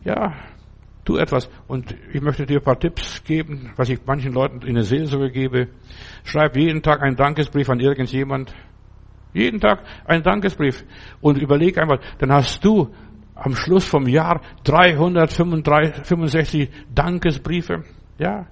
ja, 0.04 0.34
tu 1.04 1.18
etwas. 1.18 1.50
Und 1.68 1.96
ich 2.14 2.22
möchte 2.22 2.46
dir 2.46 2.60
ein 2.60 2.64
paar 2.64 2.80
Tipps 2.80 3.24
geben, 3.24 3.72
was 3.76 3.90
ich 3.90 4.00
manchen 4.06 4.34
Leuten 4.34 4.66
in 4.66 4.76
der 4.76 4.84
Seelsorge 4.84 5.32
gebe. 5.32 5.68
Schreib 6.24 6.56
jeden 6.56 6.82
Tag 6.82 7.02
einen 7.02 7.16
Dankesbrief 7.16 7.70
an 7.70 7.80
irgendjemand. 7.80 8.54
Jeden 9.34 9.60
Tag 9.60 9.84
einen 10.06 10.24
Dankesbrief. 10.24 10.86
Und 11.22 11.38
überleg 11.38 11.78
einmal, 11.78 12.00
dann 12.20 12.32
hast 12.32 12.64
du 12.64 12.94
am 13.36 13.56
Schluss 13.56 13.86
vom 13.86 14.08
Jahr 14.08 14.42
365 14.64 16.70
Dankesbriefe. 16.94 17.84
Ja. 18.18 18.48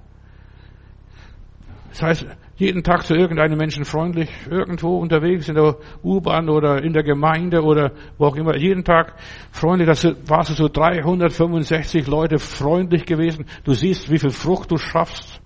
Das 1.89 2.01
heißt, 2.01 2.25
jeden 2.55 2.83
Tag 2.83 3.05
zu 3.05 3.15
irgendeinem 3.15 3.57
Menschen 3.57 3.85
freundlich, 3.85 4.29
irgendwo 4.49 4.97
unterwegs 4.97 5.49
in 5.49 5.55
der 5.55 5.77
U-Bahn 6.03 6.49
oder 6.49 6.83
in 6.83 6.93
der 6.93 7.03
Gemeinde 7.03 7.63
oder 7.63 7.91
wo 8.17 8.27
auch 8.27 8.35
immer, 8.35 8.55
jeden 8.55 8.83
Tag 8.83 9.15
freundlich, 9.51 9.87
das 9.87 10.05
warst 10.27 10.51
du 10.51 10.53
so 10.53 10.67
365 10.67 12.05
Leute 12.07 12.37
freundlich 12.37 13.05
gewesen. 13.05 13.45
Du 13.63 13.73
siehst, 13.73 14.11
wie 14.11 14.19
viel 14.19 14.29
Frucht 14.29 14.71
du 14.71 14.77
schaffst. 14.77 15.41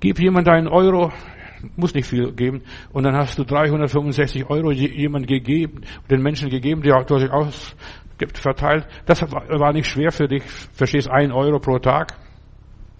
Gib 0.00 0.18
jemand 0.18 0.48
einen 0.48 0.66
Euro, 0.66 1.12
muss 1.76 1.94
nicht 1.94 2.08
viel 2.08 2.32
geben, 2.32 2.62
und 2.92 3.04
dann 3.04 3.16
hast 3.16 3.38
du 3.38 3.44
365 3.44 4.48
Euro 4.48 4.70
jemand 4.70 5.26
gegeben, 5.26 5.82
den 6.10 6.22
Menschen 6.22 6.50
gegeben, 6.50 6.82
die 6.82 6.92
du 7.06 7.18
sich 7.18 7.30
aus, 7.30 7.76
verteilt. 8.34 8.86
Das 9.06 9.22
war 9.22 9.72
nicht 9.72 9.86
schwer 9.86 10.12
für 10.12 10.28
dich, 10.28 10.42
verstehst, 10.72 11.10
ein 11.10 11.32
Euro 11.32 11.58
pro 11.58 11.78
Tag. 11.78 12.14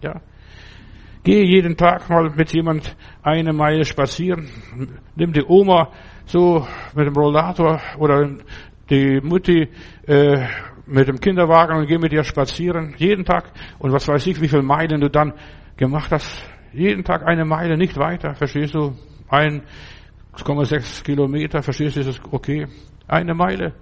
Ja. 0.02 0.20
Gehe 1.24 1.44
jeden 1.44 1.76
Tag 1.76 2.10
mal 2.10 2.30
mit 2.30 2.52
jemand 2.52 2.96
eine 3.22 3.52
Meile 3.52 3.84
spazieren. 3.84 4.48
Nimm 5.14 5.32
die 5.32 5.44
Oma 5.46 5.90
so 6.24 6.66
mit 6.96 7.06
dem 7.06 7.14
Rollator 7.14 7.80
oder 7.98 8.28
die 8.90 9.20
Mutti 9.22 9.68
äh, 10.06 10.46
mit 10.86 11.06
dem 11.06 11.20
Kinderwagen 11.20 11.76
und 11.76 11.86
geh 11.86 11.98
mit 11.98 12.12
ihr 12.12 12.24
spazieren. 12.24 12.94
Jeden 12.98 13.24
Tag. 13.24 13.52
Und 13.78 13.92
was 13.92 14.08
weiß 14.08 14.26
ich, 14.26 14.40
wie 14.40 14.48
viele 14.48 14.62
Meilen 14.62 15.00
du 15.00 15.08
dann 15.08 15.32
gemacht 15.76 16.10
hast. 16.10 16.44
Jeden 16.72 17.04
Tag 17.04 17.26
eine 17.26 17.44
Meile, 17.44 17.76
nicht 17.76 17.96
weiter. 17.98 18.34
Verstehst 18.34 18.74
du? 18.74 18.94
1,6 19.30 21.04
Kilometer. 21.04 21.62
Verstehst 21.62 21.96
du? 21.96 22.00
Ist 22.00 22.06
es 22.06 22.20
okay? 22.30 22.66
Eine 23.06 23.34
Meile. 23.34 23.74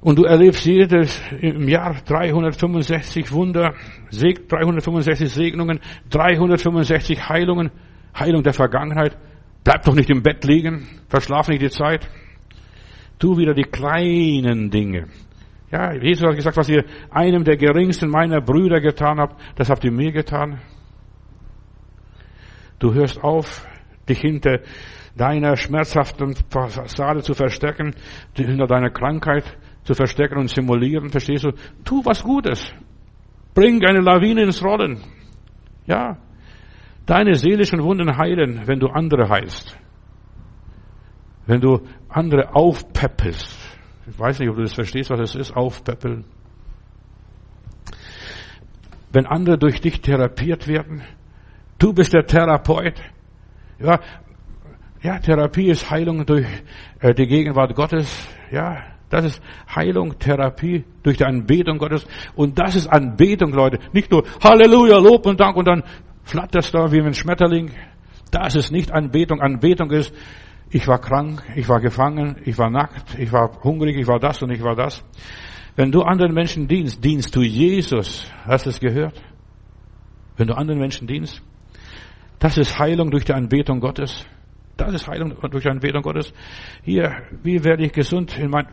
Und 0.00 0.16
du 0.18 0.24
erlebst 0.24 0.64
jedes 0.64 1.20
im 1.40 1.68
Jahr 1.68 1.96
365 2.04 3.32
Wunder, 3.32 3.74
365 4.12 5.28
Segnungen, 5.28 5.80
365 6.10 7.28
Heilungen, 7.28 7.70
Heilung 8.16 8.44
der 8.44 8.52
Vergangenheit. 8.52 9.16
Bleib 9.64 9.82
doch 9.82 9.94
nicht 9.94 10.08
im 10.08 10.22
Bett 10.22 10.44
liegen, 10.44 10.86
verschlaf 11.08 11.48
nicht 11.48 11.62
die 11.62 11.70
Zeit. 11.70 12.08
Tu 13.18 13.36
wieder 13.36 13.54
die 13.54 13.64
kleinen 13.64 14.70
Dinge. 14.70 15.06
Ja, 15.72 15.92
Jesus 15.92 16.28
hat 16.28 16.36
gesagt, 16.36 16.56
was 16.56 16.68
ihr 16.68 16.84
einem 17.10 17.42
der 17.42 17.56
geringsten 17.56 18.08
meiner 18.08 18.40
Brüder 18.40 18.80
getan 18.80 19.18
habt, 19.18 19.36
das 19.56 19.68
habt 19.68 19.84
ihr 19.84 19.92
mir 19.92 20.12
getan. 20.12 20.60
Du 22.78 22.94
hörst 22.94 23.22
auf, 23.22 23.66
dich 24.08 24.20
hinter 24.20 24.60
deiner 25.16 25.56
schmerzhaften 25.56 26.36
Fassade 26.48 27.22
zu 27.22 27.34
verstecken, 27.34 27.94
hinter 28.36 28.66
deiner 28.66 28.90
Krankheit, 28.90 29.44
zu 29.82 29.94
verstecken 29.94 30.38
und 30.38 30.48
simulieren, 30.48 31.10
verstehst 31.10 31.44
du? 31.44 31.52
Tu 31.84 32.04
was 32.04 32.22
Gutes. 32.22 32.72
Bring 33.54 33.82
eine 33.84 34.00
Lawine 34.00 34.42
ins 34.42 34.62
Rollen. 34.62 35.00
Ja. 35.86 36.18
Deine 37.06 37.34
seelischen 37.34 37.82
Wunden 37.82 38.16
heilen, 38.16 38.62
wenn 38.66 38.78
du 38.78 38.88
andere 38.88 39.28
heilst. 39.28 39.78
Wenn 41.46 41.60
du 41.60 41.80
andere 42.08 42.54
aufpeppelst. 42.54 43.56
Ich 44.06 44.18
weiß 44.18 44.38
nicht, 44.40 44.50
ob 44.50 44.56
du 44.56 44.62
das 44.62 44.74
verstehst, 44.74 45.10
was 45.10 45.20
es 45.20 45.34
ist, 45.34 45.56
aufpeppeln. 45.56 46.24
Wenn 49.10 49.26
andere 49.26 49.56
durch 49.56 49.80
dich 49.80 50.02
therapiert 50.02 50.68
werden, 50.68 51.02
du 51.78 51.92
bist 51.92 52.12
der 52.12 52.26
Therapeut. 52.26 53.00
Ja, 53.78 54.00
ja, 55.02 55.18
Therapie 55.18 55.70
ist 55.70 55.90
Heilung 55.90 56.26
durch 56.26 56.46
äh, 57.00 57.14
die 57.14 57.26
Gegenwart 57.26 57.74
Gottes. 57.74 58.28
Ja, 58.50 58.82
das 59.10 59.24
ist 59.24 59.42
Heilung, 59.74 60.18
Therapie 60.18 60.84
durch 61.02 61.18
die 61.18 61.24
Anbetung 61.24 61.78
Gottes. 61.78 62.06
Und 62.34 62.58
das 62.58 62.74
ist 62.74 62.88
Anbetung, 62.88 63.52
Leute. 63.52 63.78
Nicht 63.92 64.10
nur 64.10 64.24
Halleluja, 64.42 64.98
Lob 64.98 65.26
und 65.26 65.38
Dank 65.38 65.56
und 65.56 65.66
dann 65.66 65.84
flatterst 66.24 66.74
du 66.74 66.90
wie 66.90 67.00
ein 67.00 67.14
Schmetterling. 67.14 67.70
Das 68.32 68.56
ist 68.56 68.72
nicht 68.72 68.92
Anbetung. 68.92 69.40
Anbetung 69.40 69.90
ist, 69.92 70.12
ich 70.70 70.86
war 70.88 70.98
krank, 70.98 71.42
ich 71.54 71.68
war 71.68 71.80
gefangen, 71.80 72.36
ich 72.44 72.58
war 72.58 72.68
nackt, 72.68 73.18
ich 73.18 73.32
war 73.32 73.62
hungrig, 73.62 73.96
ich 73.96 74.06
war 74.06 74.18
das 74.18 74.42
und 74.42 74.50
ich 74.50 74.62
war 74.62 74.74
das. 74.74 75.02
Wenn 75.76 75.92
du 75.92 76.02
anderen 76.02 76.34
Menschen 76.34 76.66
dienst, 76.66 77.02
dienst 77.04 77.34
du 77.36 77.40
Jesus. 77.40 78.30
Hast 78.44 78.66
du 78.66 78.70
es 78.70 78.80
gehört? 78.80 79.22
Wenn 80.36 80.48
du 80.48 80.54
anderen 80.54 80.80
Menschen 80.80 81.06
dienst, 81.06 81.40
das 82.38 82.58
ist 82.58 82.78
Heilung 82.78 83.10
durch 83.10 83.24
die 83.24 83.32
Anbetung 83.32 83.80
Gottes. 83.80 84.26
Das 84.76 84.94
ist 84.94 85.08
Heilung 85.08 85.34
durch 85.50 85.66
Anbetung 85.66 86.02
Gottes. 86.02 86.32
Hier, 86.84 87.16
wie 87.42 87.64
werde 87.64 87.84
ich 87.84 87.92
gesund 87.92 88.38
mein, 88.48 88.68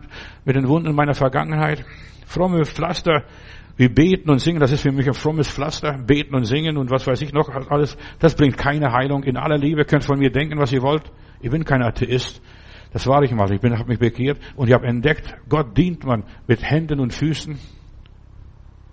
mit 0.45 0.55
den 0.55 0.68
Wunden 0.68 0.93
meiner 0.93 1.16
Vergangenheit? 1.16 1.84
Fromme 2.28 2.63
Pflaster, 2.66 3.24
wie 3.78 3.89
beten 3.89 4.30
und 4.30 4.39
singen, 4.39 4.59
das 4.59 4.72
ist 4.72 4.82
für 4.82 4.91
mich 4.91 5.07
ein 5.07 5.13
frommes 5.13 5.49
Pflaster. 5.49 5.97
Beten 5.97 6.36
und 6.36 6.45
singen 6.45 6.78
und 6.78 6.91
was 6.91 7.07
weiß 7.07 7.22
ich 7.22 7.34
noch 7.34 7.49
alles. 7.70 7.97
Das 8.20 8.36
bringt 8.36 8.57
keine 8.57 8.91
Heilung. 8.91 9.24
In 9.24 9.36
aller 9.36 9.57
Liebe 9.57 9.84
könnt 9.84 10.03
von 10.03 10.20
mir 10.20 10.32
denken, 10.32 10.59
was 10.59 10.72
ihr 10.72 10.82
wollt. 10.82 11.11
Ich 11.41 11.49
bin 11.49 11.66
kein 11.66 11.82
Atheist. 11.82 12.41
Das 12.93 13.07
war 13.07 13.24
ich 13.24 13.32
mal. 13.32 13.51
Ich 13.51 13.59
bin, 13.59 13.78
habe 13.78 13.89
mich 13.89 13.99
bekehrt 13.99 14.39
und 14.55 14.68
ich 14.68 14.74
habe 14.74 14.86
entdeckt, 14.86 15.36
Gott 15.49 15.76
dient 15.76 16.05
man 16.05 16.24
mit 16.47 16.63
Händen 16.63 16.99
und 16.99 17.13
Füßen. 17.13 17.59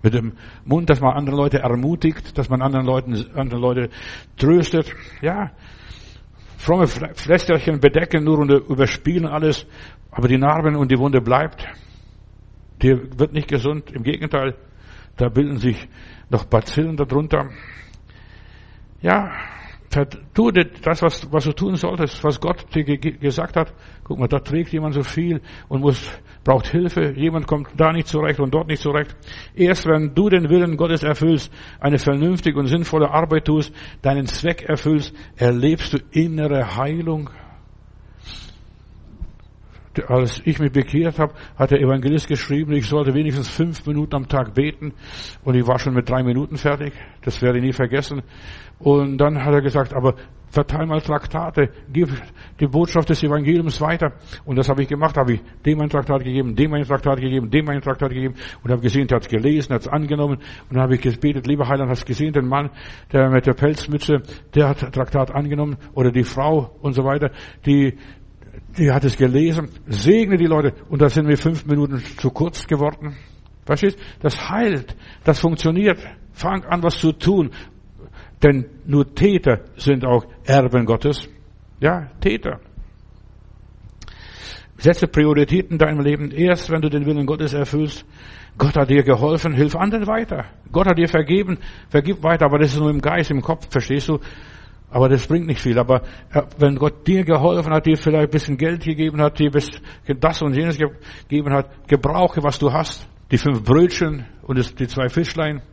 Mit 0.03 0.13
dem 0.13 0.33
Mund, 0.65 0.89
dass 0.89 0.99
man 0.99 1.13
andere 1.13 1.37
Leute 1.37 1.59
ermutigt, 1.59 2.37
dass 2.37 2.49
man 2.49 2.61
anderen 2.61 2.85
Leuten, 2.85 3.25
andere 3.35 3.59
Leute 3.59 3.89
tröstet. 4.37 4.93
Ja, 5.21 5.51
fromme 6.57 6.87
Flästerchen 6.87 7.79
bedecken 7.79 8.25
nur 8.25 8.39
und 8.39 8.51
überspielen 8.51 9.25
alles, 9.25 9.65
aber 10.11 10.27
die 10.27 10.37
Narben 10.37 10.75
und 10.75 10.91
die 10.91 10.99
Wunde 10.99 11.21
bleibt. 11.21 11.65
Die 12.81 12.91
wird 13.17 13.31
nicht 13.31 13.47
gesund. 13.47 13.91
Im 13.91 14.03
Gegenteil, 14.03 14.55
da 15.15 15.29
bilden 15.29 15.57
sich 15.57 15.87
noch 16.29 16.43
Bazillen 16.45 16.97
darunter. 16.97 17.49
Ja, 19.01 19.31
tu 20.33 20.51
das, 20.51 21.01
was, 21.01 21.31
was 21.31 21.45
du 21.45 21.53
tun 21.53 21.75
solltest, 21.75 22.23
was 22.23 22.41
Gott 22.41 22.65
dir 22.75 22.83
gesagt 22.83 23.55
hat. 23.55 23.73
Guck 24.03 24.19
mal, 24.19 24.27
da 24.27 24.39
trägt 24.39 24.73
jemand 24.73 24.95
so 24.95 25.03
viel 25.03 25.41
und 25.69 25.81
muss, 25.81 26.11
braucht 26.43 26.67
Hilfe. 26.67 27.13
Jemand 27.15 27.47
kommt 27.47 27.69
da 27.77 27.93
nicht 27.93 28.07
zurecht 28.07 28.39
und 28.39 28.53
dort 28.53 28.67
nicht 28.67 28.81
zurecht. 28.81 29.15
Erst 29.55 29.85
wenn 29.85 30.13
du 30.13 30.29
den 30.29 30.49
Willen 30.49 30.75
Gottes 30.75 31.03
erfüllst, 31.03 31.51
eine 31.79 31.97
vernünftige 31.97 32.59
und 32.59 32.67
sinnvolle 32.67 33.09
Arbeit 33.09 33.45
tust, 33.45 33.73
deinen 34.01 34.25
Zweck 34.25 34.63
erfüllst, 34.63 35.15
erlebst 35.37 35.93
du 35.93 35.99
innere 36.11 36.75
Heilung. 36.75 37.29
als 40.07 40.41
ich 40.43 40.59
mich 40.59 40.71
bekehrt 40.71 41.19
habe, 41.19 41.33
hat 41.55 41.71
der 41.71 41.79
Evangelist 41.79 42.27
geschrieben, 42.27 42.73
ich 42.73 42.87
sollte 42.87 43.13
wenigstens 43.13 43.47
fünf 43.47 43.85
Minuten 43.85 44.15
am 44.15 44.27
Tag 44.27 44.53
beten. 44.53 44.93
Und 45.43 45.55
ich 45.55 45.67
war 45.67 45.79
schon 45.79 45.93
mit 45.93 46.09
drei 46.09 46.23
Minuten 46.23 46.57
fertig. 46.57 46.93
Das 47.21 47.41
werde 47.41 47.59
ich 47.59 47.63
nie 47.63 47.73
vergessen. 47.73 48.23
Und 48.83 49.17
dann 49.17 49.43
hat 49.43 49.53
er 49.53 49.61
gesagt, 49.61 49.93
aber 49.93 50.15
verteil 50.49 50.85
mal 50.85 51.01
Traktate, 51.01 51.69
gib 51.91 52.09
die 52.59 52.67
Botschaft 52.67 53.09
des 53.09 53.23
Evangeliums 53.23 53.81
weiter. 53.81 54.13
Und 54.45 54.57
das 54.57 54.69
habe 54.69 54.83
ich 54.83 54.87
gemacht, 54.87 55.17
habe 55.17 55.33
ich 55.33 55.41
dem 55.65 55.81
ein 55.81 55.89
Traktat 55.89 56.23
gegeben, 56.23 56.55
dem 56.55 56.73
ein 56.73 56.83
Traktat 56.83 57.19
gegeben, 57.19 57.49
dem 57.49 57.69
ein 57.69 57.81
Traktat 57.81 58.09
gegeben 58.09 58.35
und 58.63 58.71
habe 58.71 58.81
gesehen, 58.81 59.07
der 59.07 59.15
hat 59.15 59.23
es 59.23 59.29
gelesen, 59.29 59.73
hat 59.73 59.81
es 59.81 59.87
angenommen 59.87 60.35
und 60.35 60.73
dann 60.73 60.83
habe 60.83 60.95
ich 60.95 61.01
gebetet, 61.01 61.47
lieber 61.47 61.67
Heiland, 61.67 61.89
hast 61.89 62.05
gesehen, 62.05 62.33
den 62.33 62.47
Mann, 62.47 62.69
der 63.11 63.29
mit 63.29 63.47
der 63.47 63.53
Pelzmütze, 63.53 64.21
der 64.53 64.69
hat 64.69 64.93
Traktat 64.93 65.31
angenommen 65.31 65.77
oder 65.95 66.11
die 66.11 66.23
Frau 66.23 66.75
und 66.81 66.93
so 66.93 67.03
weiter, 67.03 67.31
die 67.65 67.97
die 68.77 68.91
hat 68.91 69.03
es 69.03 69.17
gelesen, 69.17 69.69
segne 69.87 70.37
die 70.37 70.45
Leute 70.45 70.73
und 70.89 71.01
da 71.01 71.09
sind 71.09 71.27
wir 71.27 71.37
fünf 71.37 71.65
Minuten 71.65 71.99
zu 72.17 72.31
kurz 72.31 72.65
geworden. 72.67 73.15
Verstehst? 73.65 73.97
Das 74.19 74.49
heilt, 74.49 74.95
das 75.23 75.39
funktioniert. 75.39 75.99
Fang 76.33 76.63
an, 76.65 76.81
was 76.81 76.97
zu 76.97 77.11
tun. 77.11 77.51
Denn 78.43 78.65
nur 78.85 79.15
Täter 79.15 79.61
sind 79.77 80.05
auch 80.05 80.25
Erben 80.45 80.85
Gottes. 80.85 81.29
Ja, 81.79 82.09
Täter. 82.19 82.59
Setze 84.77 85.07
Prioritäten 85.07 85.73
in 85.73 85.77
deinem 85.77 86.01
Leben. 86.01 86.31
Erst 86.31 86.69
wenn 86.69 86.81
du 86.81 86.89
den 86.89 87.05
Willen 87.05 87.25
Gottes 87.25 87.53
erfüllst, 87.53 88.05
Gott 88.57 88.75
hat 88.75 88.89
dir 88.89 89.03
geholfen, 89.03 89.53
hilf 89.53 89.75
anderen 89.75 90.07
weiter. 90.07 90.45
Gott 90.71 90.87
hat 90.87 90.97
dir 90.97 91.07
vergeben, 91.07 91.57
vergib 91.89 92.21
weiter, 92.21 92.45
aber 92.45 92.59
das 92.59 92.73
ist 92.73 92.79
nur 92.79 92.89
im 92.89 93.01
Geist, 93.01 93.31
im 93.31 93.41
Kopf, 93.41 93.67
verstehst 93.69 94.09
du? 94.09 94.19
Aber 94.91 95.09
das 95.09 95.25
bringt 95.25 95.47
nicht 95.47 95.61
viel. 95.61 95.79
Aber 95.79 96.03
äh, 96.31 96.43
wenn 96.59 96.75
Gott 96.75 97.07
dir 97.07 97.23
geholfen 97.23 97.73
hat, 97.73 97.85
dir 97.85 97.97
vielleicht 97.97 98.27
ein 98.27 98.31
bisschen 98.31 98.57
Geld 98.57 98.83
gegeben 98.83 99.21
hat, 99.21 99.39
dir 99.39 99.49
das 99.49 100.41
und 100.41 100.53
jenes 100.53 100.77
gegeben 100.77 101.53
hat, 101.53 101.87
gebrauche, 101.87 102.43
was 102.43 102.59
du 102.59 102.71
hast. 102.71 103.07
Die 103.31 103.37
fünf 103.37 103.63
Brötchen 103.63 104.25
und 104.43 104.79
die 104.79 104.87
zwei 104.87 105.09
Fischlein. 105.09 105.63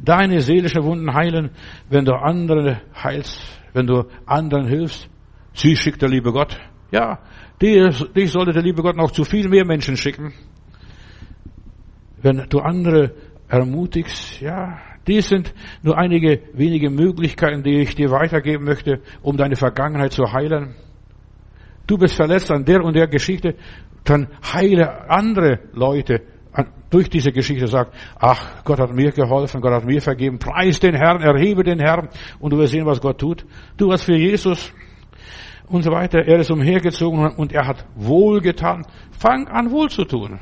Deine 0.00 0.40
seelische 0.40 0.82
Wunden 0.84 1.12
heilen, 1.12 1.50
wenn 1.88 2.04
du 2.04 2.14
andere 2.14 2.80
heilst, 2.94 3.40
wenn 3.72 3.86
du 3.86 4.04
anderen 4.26 4.66
hilfst. 4.66 5.08
Sie 5.52 5.76
schickt 5.76 6.02
der 6.02 6.08
liebe 6.08 6.32
Gott. 6.32 6.56
Ja, 6.90 7.18
dich 7.60 8.30
sollte 8.30 8.52
der 8.52 8.62
liebe 8.62 8.82
Gott 8.82 8.96
noch 8.96 9.10
zu 9.10 9.24
viel 9.24 9.48
mehr 9.48 9.64
Menschen 9.64 9.96
schicken. 9.96 10.32
Wenn 12.22 12.46
du 12.48 12.60
andere 12.60 13.14
ermutigst, 13.48 14.40
ja, 14.40 14.78
dies 15.06 15.28
sind 15.28 15.54
nur 15.82 15.96
einige 15.96 16.42
wenige 16.52 16.90
Möglichkeiten, 16.90 17.62
die 17.62 17.80
ich 17.80 17.94
dir 17.94 18.10
weitergeben 18.10 18.64
möchte, 18.64 19.00
um 19.22 19.36
deine 19.36 19.56
Vergangenheit 19.56 20.12
zu 20.12 20.32
heilen. 20.32 20.74
Du 21.86 21.96
bist 21.96 22.14
verletzt 22.14 22.50
an 22.50 22.64
der 22.64 22.84
und 22.84 22.94
der 22.94 23.08
Geschichte, 23.08 23.54
dann 24.04 24.28
heile 24.42 25.10
andere 25.10 25.60
Leute 25.72 26.22
durch 26.90 27.08
diese 27.10 27.32
Geschichte 27.32 27.66
sagt, 27.66 27.94
ach, 28.18 28.64
Gott 28.64 28.78
hat 28.78 28.92
mir 28.92 29.12
geholfen, 29.12 29.60
Gott 29.60 29.72
hat 29.72 29.84
mir 29.84 30.00
vergeben, 30.00 30.38
preis 30.38 30.80
den 30.80 30.94
Herrn, 30.94 31.20
erhebe 31.20 31.62
den 31.62 31.78
Herrn 31.78 32.08
und 32.38 32.52
du 32.52 32.58
wirst 32.58 32.72
sehen, 32.72 32.86
was 32.86 33.00
Gott 33.00 33.18
tut. 33.18 33.44
Du 33.76 33.92
hast 33.92 34.04
für 34.04 34.16
Jesus 34.16 34.72
und 35.66 35.82
so 35.82 35.90
weiter. 35.90 36.20
Er 36.20 36.38
ist 36.38 36.50
umhergezogen 36.50 37.26
und 37.36 37.52
er 37.52 37.66
hat 37.66 37.84
wohl 37.94 38.40
getan. 38.40 38.86
Fang 39.10 39.48
an, 39.48 39.70
wohl 39.70 39.88
zu 39.90 40.04
tun. 40.04 40.40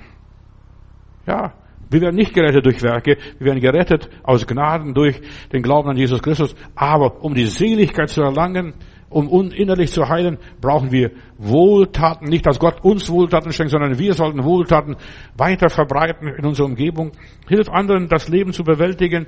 Ja, 1.26 1.52
wir 1.90 2.00
werden 2.00 2.16
nicht 2.16 2.34
gerettet 2.34 2.64
durch 2.64 2.82
Werke, 2.82 3.16
wir 3.38 3.46
werden 3.46 3.60
gerettet 3.60 4.08
aus 4.22 4.46
Gnaden 4.46 4.94
durch 4.94 5.20
den 5.52 5.62
Glauben 5.62 5.88
an 5.88 5.96
Jesus 5.96 6.22
Christus. 6.22 6.54
Aber 6.74 7.22
um 7.22 7.34
die 7.34 7.46
Seligkeit 7.46 8.08
zu 8.08 8.22
erlangen, 8.22 8.74
um 9.08 9.50
innerlich 9.52 9.92
zu 9.92 10.08
heilen, 10.08 10.38
brauchen 10.60 10.90
wir 10.90 11.12
Wohltaten. 11.38 12.28
Nicht, 12.28 12.46
dass 12.46 12.58
Gott 12.58 12.84
uns 12.84 13.08
Wohltaten 13.08 13.52
schenkt, 13.52 13.70
sondern 13.70 13.98
wir 13.98 14.14
sollten 14.14 14.44
Wohltaten 14.44 14.96
weiter 15.36 15.68
verbreiten 15.68 16.28
in 16.28 16.44
unserer 16.44 16.66
Umgebung. 16.66 17.12
Hilf 17.48 17.68
anderen, 17.68 18.08
das 18.08 18.28
Leben 18.28 18.52
zu 18.52 18.64
bewältigen. 18.64 19.26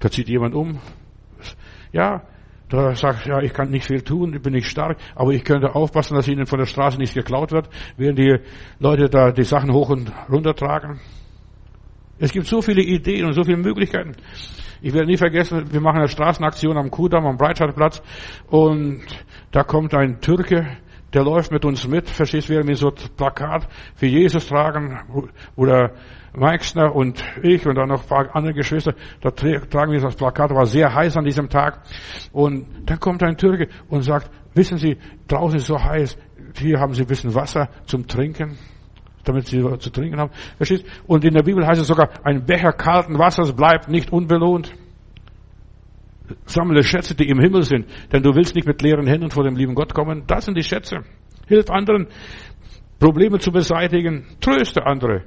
Da 0.00 0.10
zieht 0.10 0.28
jemand 0.28 0.54
um. 0.54 0.78
Ja, 1.92 2.22
da 2.68 2.94
sagt, 2.94 3.26
ja, 3.26 3.40
ich 3.40 3.52
kann 3.52 3.70
nicht 3.70 3.86
viel 3.86 4.02
tun, 4.02 4.34
ich 4.34 4.42
bin 4.42 4.52
nicht 4.52 4.66
stark, 4.66 4.98
aber 5.14 5.32
ich 5.32 5.44
könnte 5.44 5.74
aufpassen, 5.74 6.16
dass 6.16 6.26
ihnen 6.26 6.46
von 6.46 6.58
der 6.58 6.66
Straße 6.66 6.98
nichts 6.98 7.14
geklaut 7.14 7.52
wird, 7.52 7.68
während 7.96 8.18
die 8.18 8.38
Leute 8.78 9.08
da 9.08 9.30
die 9.30 9.44
Sachen 9.44 9.72
hoch 9.72 9.90
und 9.90 10.10
runter 10.30 10.54
tragen. 10.54 11.00
Es 12.18 12.32
gibt 12.32 12.46
so 12.46 12.62
viele 12.62 12.82
Ideen 12.82 13.26
und 13.26 13.34
so 13.34 13.44
viele 13.44 13.58
Möglichkeiten. 13.58 14.16
Ich 14.84 14.92
werde 14.92 15.06
nie 15.06 15.16
vergessen, 15.16 15.72
wir 15.72 15.80
machen 15.80 15.96
eine 15.96 16.08
Straßenaktion 16.08 16.76
am 16.76 16.90
Kudamm, 16.90 17.24
am 17.24 17.38
Breitscheidplatz. 17.38 18.02
Und 18.48 19.00
da 19.50 19.62
kommt 19.62 19.94
ein 19.94 20.20
Türke, 20.20 20.76
der 21.14 21.24
läuft 21.24 21.50
mit 21.52 21.64
uns 21.64 21.88
mit, 21.88 22.10
verstehst 22.10 22.50
du, 22.50 22.66
wir 22.66 22.76
so 22.76 22.88
ein 22.88 22.94
Plakat 23.16 23.66
für 23.94 24.04
Jesus 24.04 24.46
tragen, 24.46 25.00
oder 25.56 25.92
Meixner 26.34 26.94
und 26.94 27.24
ich 27.42 27.66
und 27.66 27.76
dann 27.76 27.88
noch 27.88 28.02
ein 28.02 28.08
paar 28.08 28.36
andere 28.36 28.52
Geschwister, 28.52 28.92
da 29.22 29.30
tragen 29.30 29.90
wir 29.90 30.00
das 30.00 30.16
Plakat, 30.16 30.50
war 30.50 30.66
sehr 30.66 30.94
heiß 30.94 31.16
an 31.16 31.24
diesem 31.24 31.48
Tag. 31.48 31.80
Und 32.32 32.66
dann 32.84 33.00
kommt 33.00 33.22
ein 33.22 33.38
Türke 33.38 33.68
und 33.88 34.02
sagt, 34.02 34.30
wissen 34.52 34.76
Sie, 34.76 34.98
draußen 35.28 35.60
ist 35.60 35.66
so 35.66 35.82
heiß, 35.82 36.18
hier 36.58 36.78
haben 36.78 36.92
Sie 36.92 37.04
ein 37.04 37.08
bisschen 37.08 37.34
Wasser 37.34 37.70
zum 37.86 38.06
Trinken 38.06 38.58
damit 39.24 39.46
sie 39.46 39.60
zu 39.78 39.90
trinken 39.90 40.18
haben. 40.18 40.30
Verstehst? 40.56 40.84
Und 41.06 41.24
in 41.24 41.34
der 41.34 41.42
Bibel 41.42 41.66
heißt 41.66 41.80
es 41.80 41.86
sogar, 41.86 42.10
ein 42.24 42.44
Becher 42.44 42.72
kalten 42.72 43.18
Wassers 43.18 43.52
bleibt 43.52 43.88
nicht 43.88 44.12
unbelohnt. 44.12 44.72
Sammle 46.46 46.82
Schätze, 46.82 47.14
die 47.14 47.28
im 47.28 47.38
Himmel 47.38 47.62
sind, 47.62 47.86
denn 48.12 48.22
du 48.22 48.34
willst 48.34 48.54
nicht 48.54 48.66
mit 48.66 48.80
leeren 48.80 49.06
Händen 49.06 49.30
vor 49.30 49.44
dem 49.44 49.56
lieben 49.56 49.74
Gott 49.74 49.92
kommen. 49.92 50.24
Das 50.26 50.46
sind 50.46 50.56
die 50.56 50.62
Schätze. 50.62 51.00
Hilf 51.46 51.68
anderen, 51.70 52.06
Probleme 52.98 53.38
zu 53.38 53.50
beseitigen. 53.50 54.24
Tröste 54.40 54.86
andere. 54.86 55.24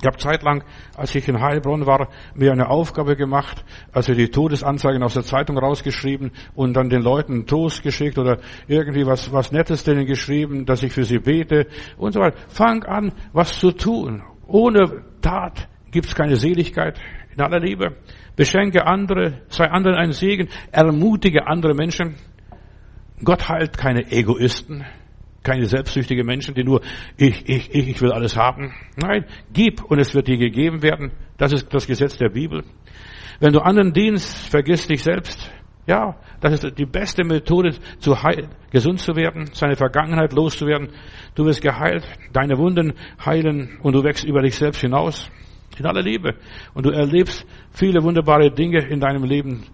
Ich 0.00 0.06
habe 0.06 0.16
zeitlang, 0.16 0.64
als 0.96 1.14
ich 1.14 1.28
in 1.28 1.42
Heilbronn 1.42 1.84
war, 1.84 2.08
mir 2.34 2.52
eine 2.52 2.70
Aufgabe 2.70 3.16
gemacht, 3.16 3.62
also 3.92 4.14
die 4.14 4.30
Todesanzeigen 4.30 5.02
aus 5.02 5.12
der 5.12 5.24
Zeitung 5.24 5.58
rausgeschrieben 5.58 6.30
und 6.54 6.72
dann 6.72 6.88
den 6.88 7.02
Leuten 7.02 7.46
Trost 7.46 7.82
geschickt 7.82 8.16
oder 8.16 8.38
irgendwie 8.66 9.04
was, 9.04 9.30
was 9.30 9.52
Nettes 9.52 9.84
denen 9.84 10.06
geschrieben, 10.06 10.64
dass 10.64 10.82
ich 10.82 10.92
für 10.92 11.04
sie 11.04 11.18
bete 11.18 11.66
und 11.98 12.12
so 12.12 12.20
weiter. 12.20 12.38
Fang 12.48 12.82
an, 12.84 13.12
was 13.34 13.58
zu 13.58 13.72
tun. 13.72 14.22
Ohne 14.46 15.04
Tat 15.20 15.68
gibt's 15.90 16.14
keine 16.14 16.36
Seligkeit 16.36 16.98
in 17.34 17.42
aller 17.42 17.60
Liebe. 17.60 17.96
Beschenke 18.36 18.86
andere, 18.86 19.42
sei 19.48 19.66
anderen 19.66 19.98
ein 19.98 20.12
Segen, 20.12 20.48
ermutige 20.72 21.46
andere 21.46 21.74
Menschen. 21.74 22.14
Gott 23.22 23.50
heilt 23.50 23.76
keine 23.76 24.10
Egoisten 24.10 24.86
keine 25.42 25.66
selbstsüchtige 25.66 26.24
Menschen, 26.24 26.54
die 26.54 26.64
nur 26.64 26.82
ich, 27.16 27.48
ich, 27.48 27.74
ich, 27.74 27.88
ich 27.88 28.02
will 28.02 28.12
alles 28.12 28.36
haben. 28.36 28.74
Nein, 28.96 29.24
gib 29.52 29.82
und 29.84 29.98
es 29.98 30.14
wird 30.14 30.28
dir 30.28 30.36
gegeben 30.36 30.82
werden. 30.82 31.12
Das 31.38 31.52
ist 31.52 31.72
das 31.72 31.86
Gesetz 31.86 32.18
der 32.18 32.28
Bibel. 32.28 32.64
Wenn 33.38 33.52
du 33.52 33.60
anderen 33.60 33.92
dienst, 33.92 34.50
vergiss 34.50 34.86
dich 34.86 35.02
selbst. 35.02 35.50
Ja, 35.86 36.16
das 36.40 36.62
ist 36.62 36.78
die 36.78 36.84
beste 36.84 37.24
Methode, 37.24 37.74
zu 37.98 38.22
heilen, 38.22 38.50
gesund 38.70 39.00
zu 39.00 39.16
werden, 39.16 39.46
seine 39.52 39.76
Vergangenheit 39.76 40.32
loszuwerden. 40.32 40.90
Du 41.34 41.46
wirst 41.46 41.62
geheilt, 41.62 42.04
deine 42.32 42.58
Wunden 42.58 42.92
heilen 43.24 43.78
und 43.82 43.94
du 43.94 44.04
wächst 44.04 44.24
über 44.24 44.42
dich 44.42 44.56
selbst 44.56 44.80
hinaus. 44.82 45.30
In 45.78 45.86
aller 45.86 46.02
Liebe. 46.02 46.34
Und 46.74 46.84
du 46.84 46.90
erlebst 46.90 47.46
viele 47.70 48.02
wunderbare 48.02 48.50
Dinge 48.50 48.86
in 48.88 49.00
deinem 49.00 49.24
Leben. 49.24 49.64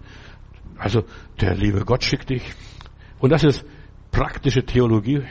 Also, 0.77 1.03
der 1.41 1.55
liebe 1.55 1.83
Gott 1.83 2.03
schickt 2.03 2.29
dich. 2.29 2.43
Und 3.19 3.31
das 3.31 3.43
ist 3.43 3.65
praktische 4.11 4.63
Theologie. 4.63 5.23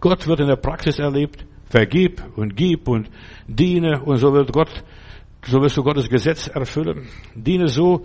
Gott 0.00 0.26
wird 0.26 0.40
in 0.40 0.48
der 0.48 0.56
Praxis 0.56 0.98
erlebt. 0.98 1.44
Vergib 1.70 2.22
und 2.36 2.56
gib 2.56 2.88
und 2.88 3.10
diene 3.46 4.00
und 4.02 4.16
so 4.16 4.32
wird 4.32 4.52
Gott, 4.52 4.70
so 5.44 5.60
wirst 5.60 5.76
du 5.76 5.82
Gottes 5.82 6.08
Gesetz 6.08 6.48
erfüllen. 6.48 7.08
Diene 7.34 7.68
so, 7.68 8.04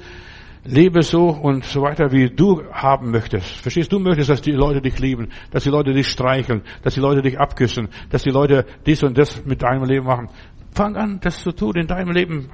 lebe 0.66 1.02
so 1.02 1.30
und 1.30 1.64
so 1.64 1.82
weiter, 1.82 2.12
wie 2.12 2.30
du 2.30 2.64
haben 2.72 3.12
möchtest. 3.12 3.48
Verstehst 3.48 3.92
du? 3.92 4.00
möchtest, 4.00 4.30
dass 4.30 4.42
die 4.42 4.52
Leute 4.52 4.82
dich 4.82 5.00
lieben, 5.00 5.30
dass 5.52 5.64
die 5.64 5.70
Leute 5.70 5.94
dich 5.94 6.08
streicheln, 6.08 6.64
dass 6.82 6.96
die 6.96 7.00
Leute 7.00 7.22
dich 7.22 7.40
abküssen, 7.40 7.88
dass 8.10 8.24
die 8.24 8.32
Leute 8.32 8.66
dies 8.86 9.02
und 9.04 9.18
das 9.18 9.46
mit 9.46 9.62
deinem 9.62 9.86
Leben 9.86 10.06
machen. 10.06 10.30
Fang 10.72 10.98
an, 10.98 11.20
das 11.22 11.42
zu 11.42 11.52
tun 11.52 11.76
in 11.76 11.88
deinem 11.88 12.12
Leben. 12.12 12.50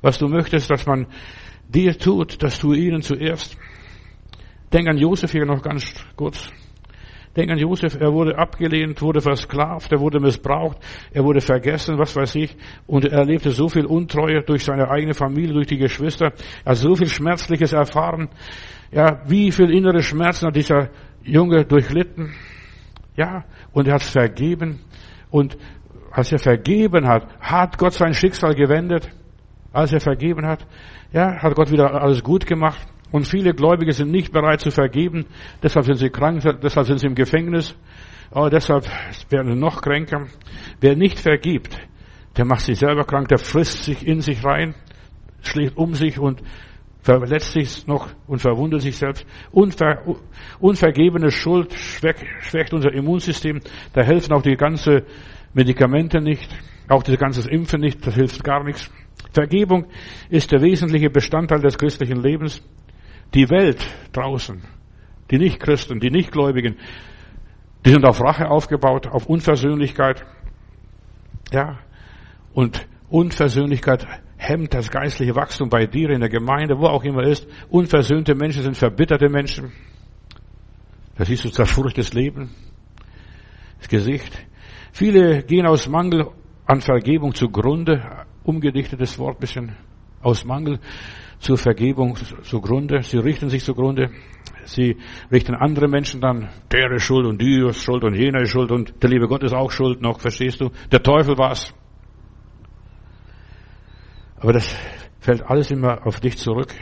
Was 0.00 0.18
du 0.18 0.26
möchtest, 0.26 0.70
dass 0.70 0.86
man 0.86 1.06
dir 1.68 1.96
tut, 1.96 2.42
das 2.42 2.58
tue 2.58 2.78
ihnen 2.78 3.02
zuerst. 3.02 3.56
Denk 4.72 4.88
an 4.88 4.98
Josef 4.98 5.30
hier 5.30 5.44
noch 5.46 5.62
ganz 5.62 5.92
kurz. 6.16 6.50
Denk 7.40 7.52
an 7.52 7.58
Josef, 7.58 7.98
er 7.98 8.12
wurde 8.12 8.36
abgelehnt, 8.36 9.00
wurde 9.00 9.22
versklavt, 9.22 9.90
er 9.90 10.00
wurde 10.00 10.20
missbraucht, 10.20 10.76
er 11.10 11.24
wurde 11.24 11.40
vergessen, 11.40 11.96
was 11.96 12.14
weiß 12.14 12.34
ich, 12.34 12.54
und 12.86 13.06
er 13.06 13.20
erlebte 13.20 13.50
so 13.50 13.66
viel 13.66 13.86
Untreue 13.86 14.42
durch 14.42 14.62
seine 14.62 14.90
eigene 14.90 15.14
Familie, 15.14 15.54
durch 15.54 15.68
die 15.68 15.78
Geschwister, 15.78 16.34
er 16.66 16.72
hat 16.72 16.76
so 16.76 16.94
viel 16.94 17.08
Schmerzliches 17.08 17.72
erfahren. 17.72 18.28
Ja, 18.92 19.22
wie 19.26 19.50
viel 19.52 19.70
innere 19.70 20.02
Schmerzen 20.02 20.48
hat 20.48 20.56
dieser 20.56 20.90
Junge 21.22 21.64
durchlitten? 21.64 22.34
Ja, 23.16 23.44
und 23.72 23.88
er 23.88 23.94
hat 23.94 24.02
vergeben. 24.02 24.80
Und 25.30 25.56
als 26.10 26.32
er 26.32 26.40
vergeben 26.40 27.08
hat, 27.08 27.26
hat 27.40 27.78
Gott 27.78 27.94
sein 27.94 28.12
Schicksal 28.12 28.54
gewendet. 28.54 29.08
Als 29.72 29.94
er 29.94 30.00
vergeben 30.00 30.44
hat, 30.44 30.66
ja, 31.10 31.40
hat 31.40 31.54
Gott 31.54 31.70
wieder 31.70 32.02
alles 32.02 32.22
gut 32.22 32.44
gemacht. 32.44 32.86
Und 33.12 33.26
viele 33.26 33.54
Gläubige 33.54 33.92
sind 33.92 34.10
nicht 34.10 34.32
bereit 34.32 34.60
zu 34.60 34.70
vergeben. 34.70 35.26
Deshalb 35.62 35.86
sind 35.86 35.96
sie 35.96 36.10
krank, 36.10 36.42
deshalb 36.62 36.86
sind 36.86 36.98
sie 36.98 37.06
im 37.06 37.14
Gefängnis. 37.14 37.74
Aber 38.30 38.50
deshalb 38.50 38.86
werden 39.28 39.52
sie 39.52 39.58
noch 39.58 39.82
kränker. 39.82 40.26
Wer 40.80 40.96
nicht 40.96 41.18
vergibt, 41.18 41.76
der 42.36 42.44
macht 42.44 42.60
sich 42.60 42.78
selber 42.78 43.04
krank, 43.04 43.28
der 43.28 43.38
frisst 43.38 43.84
sich 43.84 44.06
in 44.06 44.20
sich 44.20 44.44
rein, 44.44 44.74
schlägt 45.42 45.76
um 45.76 45.94
sich 45.94 46.18
und 46.18 46.40
verletzt 47.02 47.52
sich 47.52 47.86
noch 47.86 48.08
und 48.26 48.40
verwundet 48.40 48.82
sich 48.82 48.96
selbst. 48.96 49.26
Unver, 49.50 50.02
unvergebene 50.60 51.30
Schuld 51.30 51.74
schwächt, 51.74 52.72
unser 52.72 52.92
Immunsystem. 52.92 53.60
Da 53.92 54.02
helfen 54.02 54.32
auch 54.32 54.42
die 54.42 54.56
ganzen 54.56 55.02
Medikamente 55.52 56.20
nicht, 56.20 56.48
auch 56.88 57.02
das 57.02 57.18
ganze 57.18 57.50
Impfen 57.50 57.80
nicht, 57.80 58.06
das 58.06 58.14
hilft 58.14 58.44
gar 58.44 58.62
nichts. 58.62 58.90
Vergebung 59.32 59.86
ist 60.28 60.50
der 60.52 60.60
wesentliche 60.60 61.10
Bestandteil 61.10 61.60
des 61.60 61.78
christlichen 61.78 62.22
Lebens. 62.22 62.62
Die 63.34 63.48
Welt 63.48 63.78
draußen, 64.12 64.62
die 65.30 65.38
Nichtchristen, 65.38 66.00
die 66.00 66.10
Nichtgläubigen, 66.10 66.76
die 67.84 67.90
sind 67.90 68.04
auf 68.04 68.20
Rache 68.20 68.48
aufgebaut, 68.50 69.06
auf 69.06 69.26
Unversöhnlichkeit. 69.26 70.24
Ja, 71.52 71.78
und 72.52 72.86
Unversöhnlichkeit 73.08 74.06
hemmt 74.36 74.74
das 74.74 74.90
geistliche 74.90 75.34
Wachstum 75.34 75.68
bei 75.68 75.86
dir 75.86 76.10
in 76.10 76.20
der 76.20 76.28
Gemeinde, 76.28 76.78
wo 76.78 76.86
auch 76.86 77.04
immer 77.04 77.22
ist. 77.22 77.46
Unversöhnte 77.68 78.34
Menschen 78.34 78.62
sind 78.62 78.76
verbitterte 78.76 79.28
Menschen. 79.28 79.72
Das 81.16 81.28
ist 81.28 81.42
so 81.42 81.50
zerfurchtes 81.50 82.14
Leben. 82.14 82.50
Das 83.78 83.88
Gesicht. 83.88 84.46
Viele 84.92 85.42
gehen 85.42 85.66
aus 85.66 85.88
Mangel 85.88 86.28
an 86.66 86.80
Vergebung 86.80 87.34
zugrunde. 87.34 88.26
Umgedichtetes 88.44 89.18
Wort 89.18 89.38
bisschen. 89.38 89.76
Aus 90.22 90.44
Mangel 90.44 90.78
zur 91.40 91.58
Vergebung 91.58 92.16
zugrunde. 92.42 93.02
Sie 93.02 93.18
richten 93.18 93.48
sich 93.48 93.64
zugrunde. 93.64 94.10
Sie 94.66 94.96
richten 95.32 95.54
andere 95.54 95.88
Menschen 95.88 96.20
dann, 96.20 96.48
der 96.70 96.92
ist 96.92 97.02
schuld 97.02 97.26
und 97.26 97.40
die 97.40 97.66
ist 97.66 97.82
schuld 97.82 98.04
und 98.04 98.14
jener 98.14 98.42
ist 98.42 98.50
schuld 98.50 98.70
und 98.70 99.02
der 99.02 99.10
liebe 99.10 99.26
Gott 99.26 99.42
ist 99.42 99.54
auch 99.54 99.70
schuld 99.70 100.00
noch, 100.00 100.20
verstehst 100.20 100.60
du? 100.60 100.70
Der 100.92 101.02
Teufel 101.02 101.36
war's. 101.38 101.74
Aber 104.36 104.52
das 104.52 104.76
fällt 105.18 105.42
alles 105.42 105.70
immer 105.70 106.06
auf 106.06 106.20
dich 106.20 106.36
zurück. 106.36 106.72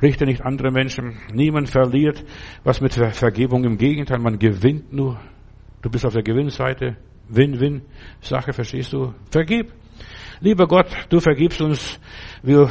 Richte 0.00 0.26
nicht 0.26 0.42
andere 0.42 0.70
Menschen. 0.70 1.18
Niemand 1.32 1.68
verliert 1.68 2.24
was 2.64 2.80
mit 2.80 2.92
Vergebung. 2.92 3.64
Im 3.64 3.78
Gegenteil, 3.78 4.18
man 4.18 4.38
gewinnt 4.38 4.92
nur. 4.92 5.20
Du 5.80 5.90
bist 5.90 6.04
auf 6.04 6.12
der 6.12 6.22
Gewinnseite. 6.22 6.96
Win-win. 7.28 7.82
verstehst 8.20 8.92
du? 8.92 9.14
Vergib. 9.30 9.72
Lieber 10.40 10.66
Gott, 10.66 10.88
du 11.08 11.20
vergibst 11.20 11.60
uns, 11.60 12.00
wir, 12.42 12.68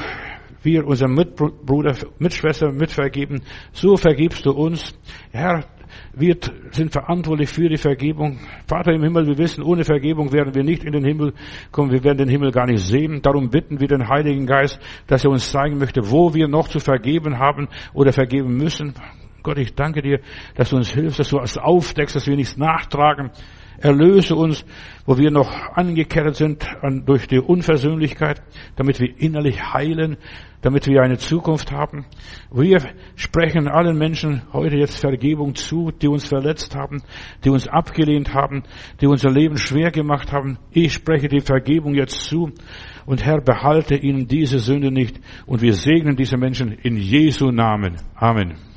wir 0.63 0.85
unserem 0.85 1.15
Mitbruder, 1.15 1.95
Mitschwester 2.19 2.71
mitvergeben. 2.71 3.41
So 3.71 3.97
vergibst 3.97 4.45
du 4.45 4.51
uns. 4.51 4.93
Herr, 5.31 5.65
wir 6.13 6.37
sind 6.71 6.91
verantwortlich 6.91 7.49
für 7.49 7.69
die 7.69 7.77
Vergebung. 7.77 8.39
Vater 8.67 8.93
im 8.93 9.03
Himmel, 9.03 9.27
wir 9.27 9.37
wissen, 9.37 9.63
ohne 9.63 9.83
Vergebung 9.83 10.31
werden 10.31 10.53
wir 10.55 10.63
nicht 10.63 10.83
in 10.83 10.93
den 10.93 11.05
Himmel 11.05 11.33
kommen. 11.71 11.91
Wir 11.91 12.03
werden 12.03 12.19
den 12.19 12.29
Himmel 12.29 12.51
gar 12.51 12.65
nicht 12.65 12.83
sehen. 12.83 13.21
Darum 13.21 13.49
bitten 13.49 13.79
wir 13.79 13.87
den 13.87 14.07
Heiligen 14.07 14.45
Geist, 14.45 14.79
dass 15.07 15.23
er 15.23 15.31
uns 15.31 15.51
zeigen 15.51 15.77
möchte, 15.77 16.11
wo 16.11 16.33
wir 16.33 16.47
noch 16.47 16.67
zu 16.67 16.79
vergeben 16.79 17.39
haben 17.39 17.67
oder 17.93 18.13
vergeben 18.13 18.57
müssen. 18.57 18.93
Gott, 19.43 19.57
ich 19.57 19.73
danke 19.73 20.01
dir, 20.01 20.19
dass 20.55 20.69
du 20.69 20.77
uns 20.77 20.91
hilfst, 20.91 21.19
dass 21.19 21.29
du 21.29 21.39
uns 21.39 21.57
aufdeckst, 21.57 22.15
dass 22.15 22.27
wir 22.27 22.35
nichts 22.35 22.57
nachtragen. 22.57 23.31
Erlöse 23.81 24.35
uns, 24.35 24.63
wo 25.05 25.17
wir 25.17 25.31
noch 25.31 25.51
angekehrt 25.73 26.35
sind 26.35 26.65
durch 27.05 27.27
die 27.27 27.39
Unversöhnlichkeit, 27.39 28.41
damit 28.75 28.99
wir 28.99 29.19
innerlich 29.19 29.73
heilen, 29.73 30.17
damit 30.61 30.87
wir 30.87 31.01
eine 31.01 31.17
Zukunft 31.17 31.71
haben. 31.71 32.05
Wir 32.51 32.79
sprechen 33.15 33.67
allen 33.67 33.97
Menschen 33.97 34.43
heute 34.53 34.77
jetzt 34.77 34.99
Vergebung 34.99 35.55
zu, 35.55 35.91
die 35.91 36.07
uns 36.07 36.27
verletzt 36.27 36.75
haben, 36.75 37.01
die 37.43 37.49
uns 37.49 37.67
abgelehnt 37.67 38.33
haben, 38.33 38.63
die 39.01 39.07
unser 39.07 39.31
Leben 39.31 39.57
schwer 39.57 39.91
gemacht 39.91 40.31
haben. 40.31 40.59
Ich 40.71 40.93
spreche 40.93 41.27
die 41.27 41.41
Vergebung 41.41 41.95
jetzt 41.95 42.21
zu 42.21 42.51
und 43.05 43.25
Herr, 43.25 43.41
behalte 43.41 43.95
ihnen 43.95 44.27
diese 44.27 44.59
Sünde 44.59 44.91
nicht 44.91 45.19
und 45.47 45.61
wir 45.61 45.73
segnen 45.73 46.15
diese 46.15 46.37
Menschen 46.37 46.71
in 46.71 46.97
Jesu 46.97 47.49
Namen. 47.51 47.95
Amen. 48.15 48.70